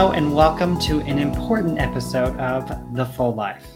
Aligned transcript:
And 0.00 0.34
welcome 0.34 0.80
to 0.80 1.00
an 1.02 1.18
important 1.18 1.78
episode 1.78 2.34
of 2.40 2.66
The 2.96 3.04
Full 3.04 3.34
Life. 3.34 3.66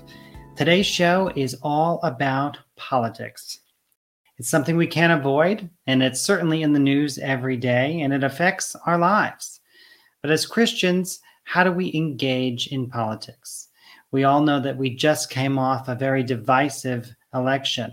Today's 0.56 0.86
show 0.86 1.30
is 1.36 1.54
all 1.62 2.00
about 2.02 2.56
politics. 2.76 3.60
It's 4.38 4.48
something 4.48 4.76
we 4.76 4.86
can't 4.86 5.12
avoid, 5.12 5.68
and 5.86 6.02
it's 6.02 6.22
certainly 6.22 6.62
in 6.62 6.72
the 6.72 6.78
news 6.80 7.18
every 7.18 7.58
day, 7.58 8.00
and 8.00 8.12
it 8.12 8.24
affects 8.24 8.74
our 8.86 8.96
lives. 8.96 9.60
But 10.22 10.30
as 10.30 10.46
Christians, 10.46 11.20
how 11.44 11.62
do 11.62 11.70
we 11.70 11.94
engage 11.94 12.68
in 12.68 12.88
politics? 12.88 13.68
We 14.10 14.24
all 14.24 14.40
know 14.40 14.60
that 14.60 14.78
we 14.78 14.96
just 14.96 15.28
came 15.30 15.58
off 15.58 15.88
a 15.88 15.94
very 15.94 16.22
divisive 16.22 17.14
election. 17.34 17.92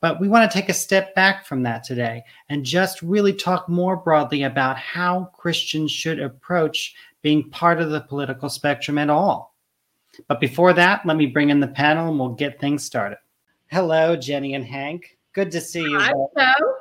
But 0.00 0.18
we 0.18 0.28
want 0.28 0.50
to 0.50 0.54
take 0.58 0.70
a 0.70 0.74
step 0.74 1.14
back 1.14 1.46
from 1.46 1.62
that 1.62 1.84
today 1.84 2.24
and 2.48 2.64
just 2.64 3.00
really 3.00 3.32
talk 3.32 3.68
more 3.68 3.96
broadly 3.96 4.42
about 4.42 4.76
how 4.76 5.30
Christians 5.36 5.92
should 5.92 6.18
approach 6.18 6.94
being 7.22 7.50
part 7.50 7.80
of 7.80 7.90
the 7.90 8.00
political 8.00 8.48
spectrum 8.48 8.98
at 8.98 9.10
all. 9.10 9.54
But 10.28 10.40
before 10.40 10.72
that, 10.72 11.04
let 11.06 11.16
me 11.16 11.26
bring 11.26 11.50
in 11.50 11.60
the 11.60 11.68
panel 11.68 12.08
and 12.08 12.18
we'll 12.18 12.30
get 12.30 12.60
things 12.60 12.84
started. 12.84 13.18
Hello, 13.68 14.16
Jenny 14.16 14.54
and 14.54 14.64
Hank. 14.64 15.18
Good 15.32 15.50
to 15.52 15.60
see 15.60 15.82
you. 15.82 15.98
Hi, 15.98 16.12
hello. 16.36 16.74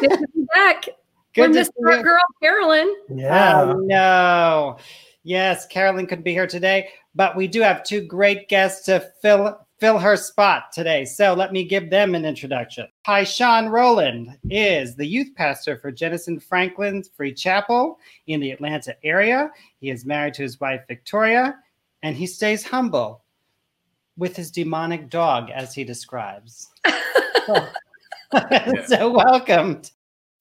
Good 0.00 0.10
to 0.10 0.28
be 0.34 0.44
back. 0.54 0.84
Good 1.34 1.52
to 1.52 1.64
see 1.64 1.70
our 1.86 2.02
girl, 2.02 2.20
Carolyn. 2.42 2.96
Yeah. 3.14 3.62
Oh, 3.62 3.72
no. 3.74 4.78
Yes, 5.22 5.66
Carolyn 5.66 6.06
couldn't 6.06 6.24
be 6.24 6.32
here 6.32 6.46
today, 6.46 6.88
but 7.14 7.36
we 7.36 7.46
do 7.46 7.60
have 7.60 7.84
two 7.84 8.00
great 8.00 8.48
guests 8.48 8.86
to 8.86 9.00
fill 9.20 9.66
fill 9.78 9.98
her 9.98 10.16
spot 10.16 10.72
today. 10.72 11.04
So 11.04 11.34
let 11.34 11.52
me 11.52 11.64
give 11.64 11.90
them 11.90 12.14
an 12.14 12.24
introduction. 12.24 12.88
Tyshone 13.06 13.70
Roland 13.70 14.36
is 14.50 14.96
the 14.96 15.06
youth 15.06 15.34
pastor 15.36 15.78
for 15.78 15.92
Jentezen 15.92 16.42
Franklin's 16.42 17.08
Free 17.08 17.32
Chapel 17.32 17.98
in 18.26 18.40
the 18.40 18.50
Atlanta 18.50 18.96
area. 19.04 19.50
He 19.80 19.90
is 19.90 20.04
married 20.04 20.34
to 20.34 20.42
his 20.42 20.58
wife, 20.60 20.82
Victoria, 20.88 21.56
and 22.02 22.16
he 22.16 22.26
stays 22.26 22.64
humble 22.64 23.22
with 24.16 24.34
his 24.34 24.50
demonic 24.50 25.08
dog, 25.08 25.48
as 25.50 25.72
he 25.72 25.84
describes. 25.84 26.70
so, 27.46 27.68
so 28.86 29.10
welcome. 29.10 29.80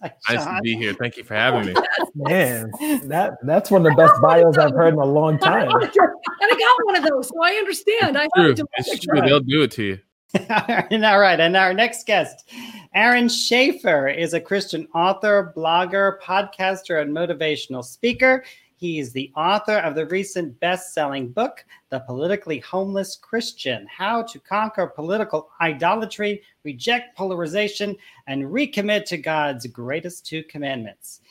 Nice 0.01 0.45
to 0.45 0.59
be 0.61 0.75
here. 0.75 0.93
Thank 0.93 1.17
you 1.17 1.23
for 1.23 1.33
having 1.33 1.65
me. 1.65 1.73
Man, 2.15 2.71
that 3.05 3.37
that's 3.43 3.71
one 3.71 3.85
of 3.85 3.91
the 3.91 3.97
best 3.97 4.13
bios 4.21 4.57
I've 4.57 4.71
heard 4.71 4.93
in 4.93 4.99
a 4.99 5.05
long 5.05 5.39
time. 5.39 5.69
and 5.69 5.83
I 5.83 6.49
got 6.49 6.85
one 6.85 6.95
of 6.95 7.03
those, 7.03 7.29
so 7.29 7.43
I 7.43 7.53
understand. 7.53 8.17
I 8.17 8.27
true. 8.35 8.55
It's 8.77 9.05
true. 9.05 9.21
They'll 9.21 9.39
do 9.39 9.63
it 9.63 9.71
to 9.71 9.83
you. 9.83 9.99
All 10.49 11.19
right. 11.19 11.39
And 11.39 11.55
our 11.55 11.73
next 11.73 12.05
guest, 12.05 12.49
Aaron 12.93 13.27
Schafer, 13.27 14.15
is 14.15 14.33
a 14.33 14.41
Christian 14.41 14.87
author, 14.93 15.53
blogger, 15.55 16.19
podcaster, 16.19 17.01
and 17.01 17.15
motivational 17.15 17.83
speaker. 17.83 18.43
He 18.77 18.99
is 18.99 19.11
the 19.11 19.31
author 19.35 19.79
of 19.79 19.95
the 19.95 20.05
recent 20.05 20.59
best 20.59 20.93
selling 20.93 21.29
book, 21.29 21.65
The 21.89 22.01
Politically 22.01 22.59
Homeless 22.59 23.15
Christian 23.15 23.87
How 23.87 24.21
to 24.21 24.39
Conquer 24.39 24.85
Political 24.85 25.49
Idolatry, 25.59 26.43
Reject 26.63 27.17
Polarization, 27.17 27.95
and 28.27 28.43
Recommit 28.43 29.05
to 29.05 29.17
God's 29.17 29.65
Greatest 29.65 30.27
Two 30.27 30.43
Commandments. 30.43 31.21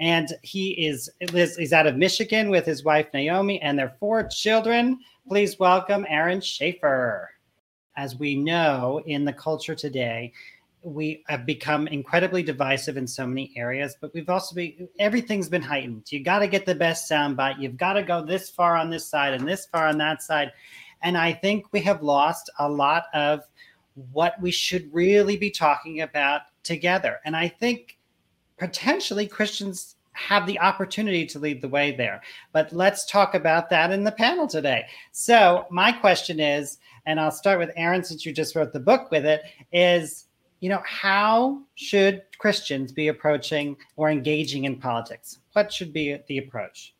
And 0.00 0.32
he 0.42 0.70
is 0.84 1.08
he's 1.30 1.72
out 1.72 1.86
of 1.86 1.96
Michigan 1.96 2.50
with 2.50 2.66
his 2.66 2.82
wife 2.82 3.06
Naomi 3.14 3.62
and 3.62 3.78
their 3.78 3.94
four 4.00 4.24
children. 4.24 4.98
Please 5.28 5.60
welcome 5.60 6.06
Aaron 6.08 6.40
Schafer. 6.40 7.26
As 7.96 8.16
we 8.16 8.34
know 8.34 9.00
in 9.06 9.24
the 9.24 9.32
culture 9.32 9.76
today, 9.76 10.32
we 10.86 11.24
have 11.26 11.44
become 11.44 11.88
incredibly 11.88 12.44
divisive 12.44 12.96
in 12.96 13.08
so 13.08 13.26
many 13.26 13.52
areas, 13.56 13.96
but 14.00 14.14
we've 14.14 14.30
also 14.30 14.54
been 14.54 14.88
everything's 15.00 15.48
been 15.48 15.62
heightened. 15.62 16.10
You 16.12 16.22
got 16.22 16.38
to 16.38 16.46
get 16.46 16.64
the 16.64 16.76
best 16.76 17.10
soundbite. 17.10 17.60
You've 17.60 17.76
got 17.76 17.94
to 17.94 18.04
go 18.04 18.24
this 18.24 18.48
far 18.48 18.76
on 18.76 18.88
this 18.88 19.04
side 19.04 19.34
and 19.34 19.46
this 19.46 19.66
far 19.66 19.88
on 19.88 19.98
that 19.98 20.22
side. 20.22 20.52
And 21.02 21.18
I 21.18 21.32
think 21.32 21.66
we 21.72 21.80
have 21.80 22.02
lost 22.02 22.50
a 22.60 22.70
lot 22.70 23.06
of 23.14 23.40
what 24.12 24.40
we 24.40 24.52
should 24.52 24.88
really 24.94 25.36
be 25.36 25.50
talking 25.50 26.02
about 26.02 26.42
together. 26.62 27.18
And 27.24 27.34
I 27.34 27.48
think 27.48 27.98
potentially 28.56 29.26
Christians 29.26 29.96
have 30.12 30.46
the 30.46 30.60
opportunity 30.60 31.26
to 31.26 31.40
lead 31.40 31.62
the 31.62 31.68
way 31.68 31.96
there. 31.96 32.22
But 32.52 32.72
let's 32.72 33.04
talk 33.06 33.34
about 33.34 33.70
that 33.70 33.90
in 33.90 34.04
the 34.04 34.12
panel 34.12 34.46
today. 34.46 34.86
So, 35.10 35.66
my 35.68 35.90
question 35.90 36.38
is, 36.38 36.78
and 37.06 37.18
I'll 37.20 37.32
start 37.32 37.58
with 37.58 37.70
Aaron 37.76 38.04
since 38.04 38.24
you 38.24 38.32
just 38.32 38.54
wrote 38.54 38.72
the 38.72 38.80
book 38.80 39.10
with 39.10 39.26
it, 39.26 39.42
is 39.72 40.25
you 40.66 40.70
know, 40.70 40.82
how 40.84 41.62
should 41.76 42.22
Christians 42.38 42.90
be 42.90 43.06
approaching 43.06 43.76
or 43.94 44.10
engaging 44.10 44.64
in 44.64 44.80
politics? 44.80 45.38
What 45.52 45.72
should 45.72 45.92
be 45.92 46.18
the 46.26 46.38
approach? 46.38 46.92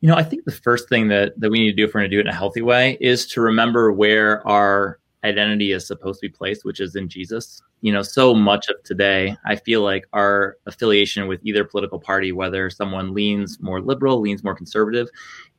You 0.00 0.08
know, 0.08 0.14
I 0.14 0.22
think 0.22 0.44
the 0.44 0.52
first 0.52 0.88
thing 0.88 1.08
that, 1.08 1.32
that 1.40 1.50
we 1.50 1.58
need 1.58 1.70
to 1.70 1.76
do 1.76 1.86
if 1.86 1.88
we're 1.92 2.02
going 2.02 2.10
to 2.12 2.16
do 2.16 2.20
it 2.20 2.26
in 2.26 2.28
a 2.28 2.32
healthy 2.32 2.62
way 2.62 2.96
is 3.00 3.26
to 3.30 3.40
remember 3.40 3.90
where 3.90 4.46
our 4.46 5.00
identity 5.24 5.72
is 5.72 5.86
supposed 5.86 6.20
to 6.20 6.28
be 6.28 6.32
placed, 6.32 6.64
which 6.64 6.80
is 6.80 6.96
in 6.96 7.08
Jesus. 7.08 7.60
You 7.80 7.92
know, 7.92 8.02
so 8.02 8.34
much 8.34 8.68
of 8.68 8.82
today, 8.84 9.36
I 9.46 9.56
feel 9.56 9.82
like 9.82 10.06
our 10.12 10.56
affiliation 10.66 11.28
with 11.28 11.40
either 11.44 11.64
political 11.64 12.00
party, 12.00 12.32
whether 12.32 12.70
someone 12.70 13.14
leans 13.14 13.60
more 13.60 13.80
liberal, 13.80 14.20
leans 14.20 14.42
more 14.42 14.54
conservative, 14.54 15.08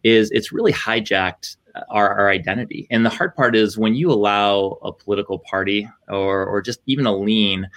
is 0.04 0.32
it's 0.32 0.52
really 0.52 0.74
hijacked 0.74 1.58
uh, 1.76 1.82
our, 1.90 2.14
our 2.14 2.30
identity. 2.30 2.88
And 2.90 3.06
the 3.06 3.10
hard 3.10 3.36
part 3.36 3.56
is 3.56 3.78
when 3.78 3.96
you 3.96 4.12
allow 4.12 4.80
a 4.84 4.92
political 4.92 5.40
party 5.40 5.90
or, 6.08 6.46
or 6.46 6.62
just 6.62 6.82
even 6.86 7.06
a 7.06 7.16
lean 7.16 7.70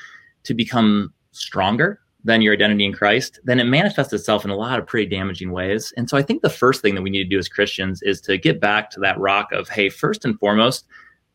to 0.44 0.54
become 0.54 1.12
stronger 1.32 2.00
than 2.25 2.41
your 2.41 2.53
identity 2.53 2.84
in 2.84 2.93
Christ, 2.93 3.41
then 3.44 3.59
it 3.59 3.64
manifests 3.64 4.12
itself 4.12 4.44
in 4.44 4.50
a 4.50 4.56
lot 4.56 4.78
of 4.78 4.87
pretty 4.87 5.10
damaging 5.10 5.50
ways. 5.50 5.93
And 5.97 6.09
so 6.09 6.16
I 6.16 6.22
think 6.22 6.43
the 6.43 6.50
first 6.50 6.81
thing 6.81 6.94
that 6.94 7.03
we 7.03 7.10
need 7.10 7.25
to 7.25 7.28
do 7.28 7.38
as 7.38 7.49
Christians 7.49 8.00
is 8.03 8.20
to 8.22 8.38
get 8.38 8.60
back 8.60 8.91
to 8.91 9.00
that 9.00 9.19
rock 9.19 9.50
of, 9.53 9.69
hey, 9.69 9.88
first 9.88 10.25
and 10.25 10.38
foremost, 10.38 10.87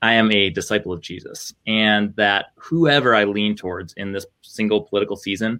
I 0.01 0.13
am 0.13 0.31
a 0.31 0.49
disciple 0.49 0.93
of 0.93 1.01
Jesus, 1.01 1.53
and 1.65 2.15
that 2.15 2.47
whoever 2.55 3.15
I 3.15 3.23
lean 3.23 3.55
towards 3.55 3.93
in 3.93 4.11
this 4.11 4.25
single 4.41 4.81
political 4.83 5.15
season 5.15 5.59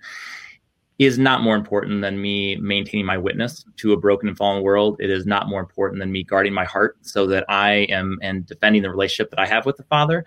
is 1.00 1.20
not 1.20 1.42
more 1.42 1.56
important 1.56 2.02
than 2.02 2.22
me 2.22 2.56
maintaining 2.56 3.06
my 3.06 3.18
witness 3.18 3.64
to 3.78 3.94
a 3.94 3.98
broken 3.98 4.28
and 4.30 4.38
fallen 4.38 4.64
world. 4.64 4.98
It 5.00 5.09
is 5.09 5.25
not 5.25 5.48
more 5.48 5.59
important 5.59 6.00
than 6.00 6.12
me 6.12 6.24
guarding 6.24 6.53
my 6.53 6.66
heart 6.66 6.98
so 7.02 7.28
that 7.28 7.46
I 7.50 7.88
am 7.90 8.18
and 8.22 8.46
defending 8.46 8.81
the 8.81 8.90
relationship 8.90 9.30
that 9.30 9.40
I 9.40 9.46
have 9.46 9.66
with 9.66 9.78
the 9.78 9.84
Father. 9.84 10.25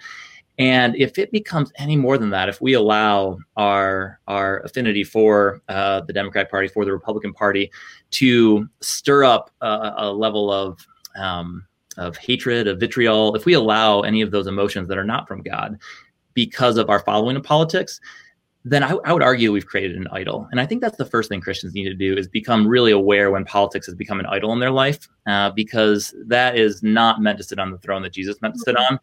And 0.59 0.95
if 0.97 1.19
it 1.19 1.33
becomes 1.33 1.73
any 1.79 1.97
more 1.97 2.19
than 2.19 2.31
that, 2.31 2.49
if 2.49 2.61
we 2.61 2.75
allow 2.75 3.39
our 3.57 4.21
our 4.29 4.61
affinity 4.61 5.05
for 5.05 5.63
uh, 5.69 6.03
the 6.03 6.13
Democratic 6.13 6.51
Party, 6.51 6.69
for 6.69 6.85
the 6.85 6.93
Republican 6.93 7.33
Party, 7.33 7.71
to 8.11 8.69
stir 8.81 9.25
up 9.25 9.51
a, 9.63 9.95
a 9.97 10.13
level 10.13 10.53
of 10.53 10.79
um, 11.17 11.67
of 11.97 12.17
hatred, 12.17 12.69
of 12.69 12.81
vitriol, 12.81 13.35
if 13.35 13.45
we 13.45 13.55
allow 13.55 14.01
any 14.01 14.23
of 14.23 14.31
those 14.31 14.47
emotions 14.47 14.89
that 14.89 14.99
are 14.99 15.05
not 15.05 15.27
from 15.27 15.43
God 15.43 15.79
because 16.35 16.77
of 16.77 16.89
our 16.89 17.01
following 17.01 17.37
of 17.37 17.43
politics, 17.43 18.01
then 18.65 18.83
I, 18.83 18.91
I, 19.05 19.13
would 19.13 19.23
argue 19.23 19.53
we've 19.53 19.67
created 19.67 19.97
an 19.97 20.07
idol. 20.13 20.47
And 20.51 20.61
I 20.61 20.67
think 20.67 20.83
that's 20.83 20.99
the 20.99 21.07
first 21.07 21.31
thing 21.31 21.41
Christians 21.41 21.73
need 21.73 21.85
to 21.85 21.95
do 21.95 22.15
is 22.15 22.29
become 22.29 22.67
really 22.67 22.93
aware 22.93 23.31
when 23.31 23.45
politics 23.45 23.87
has 23.87 23.95
become 23.95 24.21
an 24.21 24.27
idol 24.27 24.53
in 24.53 24.61
their 24.61 24.71
life, 24.71 25.09
uh, 25.27 25.51
because 25.51 26.15
that 26.27 26.57
is 26.59 26.83
not 26.83 27.23
meant 27.23 27.39
to 27.39 27.45
sit 27.45 27.59
on 27.59 27.71
the 27.71 27.79
throne 27.79 28.03
that 28.03 28.13
Jesus 28.13 28.41
meant 28.43 28.55
to 28.55 28.61
sit 28.61 28.77
on. 28.77 28.99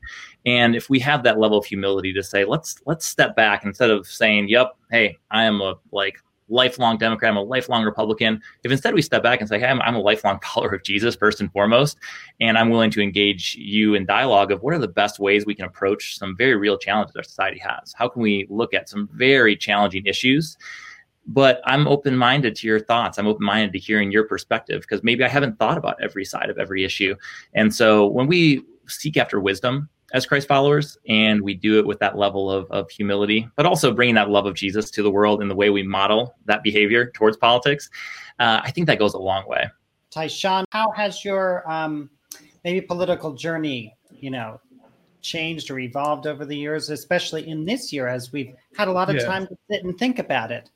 And 0.46 0.76
if 0.76 0.92
we 0.92 1.00
have 1.00 1.24
that 1.24 1.40
level 1.40 1.58
of 1.58 1.66
humility 1.66 2.14
to 2.14 2.22
say, 2.22 2.46
let's 2.46 2.76
let's 2.86 3.08
step 3.08 3.36
back 3.36 3.66
instead 3.66 3.90
of 3.90 4.06
saying, 4.06 4.48
"Yep, 4.48 4.78
hey, 4.92 5.18
I 5.32 5.46
am 5.46 5.60
a 5.62 5.76
like 5.92 6.20
lifelong 6.50 6.98
Democrat, 6.98 7.32
I'm 7.32 7.38
a 7.38 7.42
lifelong 7.42 7.84
Republican. 7.84 8.42
If 8.64 8.72
instead 8.72 8.94
we 8.94 9.02
step 9.02 9.24
back 9.24 9.40
and 9.40 9.50
say, 9.50 9.60
hey, 9.60 9.68
I'm, 9.68 9.82
I'm, 9.82 9.96
a 9.96 10.00
lifelong 10.00 10.40
follower 10.44 10.76
of 10.76 10.84
Jesus 10.84 11.16
first 11.16 11.42
and 11.42 11.52
foremost, 11.52 11.98
and 12.40 12.58
I'm 12.58 12.70
willing 12.70 12.92
to 12.92 13.02
engage 13.02 13.56
you 13.56 13.96
in 13.96 14.06
dialogue 14.06 14.52
of 14.52 14.62
what 14.62 14.74
are 14.74 14.80
the 14.80 14.88
best 14.88 15.20
ways 15.20 15.46
we 15.46 15.56
can 15.56 15.66
approach 15.66 16.18
some 16.18 16.36
very 16.38 16.56
real 16.56 16.78
challenges 16.78 17.16
our 17.16 17.24
society 17.24 17.60
has? 17.60 17.94
How 17.94 18.08
can 18.08 18.22
we 18.22 18.48
look 18.50 18.74
at 18.74 18.90
some 18.90 19.10
very 19.14 19.56
challenging 19.56 20.06
issues? 20.06 20.58
But 21.30 21.62
I'm 21.66 21.88
open 21.88 22.16
minded 22.16 22.56
to 22.58 22.68
your 22.68 22.80
thoughts. 22.80 23.18
I'm 23.18 23.28
open 23.28 23.46
minded 23.46 23.74
to 23.74 23.80
hearing 23.80 24.12
your 24.12 24.24
perspective 24.24 24.82
because 24.82 25.04
maybe 25.04 25.26
I 25.26 25.28
haven't 25.28 25.60
thought 25.60 25.78
about 25.78 26.02
every 26.02 26.24
side 26.24 26.50
of 26.50 26.58
every 26.58 26.86
issue. 26.86 27.16
And 27.54 27.74
so 27.74 28.08
when 28.08 28.28
we 28.28 28.64
seek 28.88 29.18
after 29.18 29.42
wisdom, 29.42 29.90
as 30.14 30.26
Christ 30.26 30.48
followers, 30.48 30.98
and 31.08 31.42
we 31.42 31.54
do 31.54 31.80
it 31.80 31.86
with 31.86 32.00
that 32.00 32.18
level 32.18 32.50
of, 32.50 32.70
of 32.72 32.90
humility, 32.90 33.48
but 33.56 33.66
also 33.66 33.94
bringing 33.94 34.16
that 34.16 34.30
love 34.30 34.46
of 34.46 34.56
Jesus 34.56 34.90
to 34.92 35.04
the 35.04 35.12
world 35.12 35.42
in 35.42 35.48
the 35.48 35.56
way 35.56 35.70
we 35.70 35.84
model 35.84 36.36
that 36.46 36.64
behavior 36.64 37.12
towards 37.12 37.38
politics. 37.38 37.90
Uh, 38.40 38.62
I 38.64 38.72
think 38.72 38.88
that 38.88 39.00
goes 39.00 39.14
a 39.14 39.20
long 39.20 39.48
way. 39.48 39.70
Tyshone, 40.12 40.64
how 40.72 40.92
has 40.92 41.26
your 41.26 41.70
um, 41.70 42.10
maybe 42.64 42.80
political 42.82 43.34
journey, 43.34 43.96
you 44.10 44.30
know, 44.30 44.62
changed 45.22 45.70
or 45.70 45.80
evolved 45.80 46.26
over 46.26 46.46
the 46.46 46.56
years, 46.56 46.90
especially 46.90 47.48
in 47.48 47.66
this 47.66 47.92
year 47.92 48.08
as 48.08 48.32
we've 48.32 48.54
had 48.78 48.88
a 48.88 48.92
lot 48.92 49.10
of 49.10 49.18
yeah. 49.18 49.26
time 49.26 49.46
to 49.48 49.58
sit 49.70 49.84
and 49.84 49.98
think 49.98 50.20
about 50.20 50.52
it? 50.52 50.70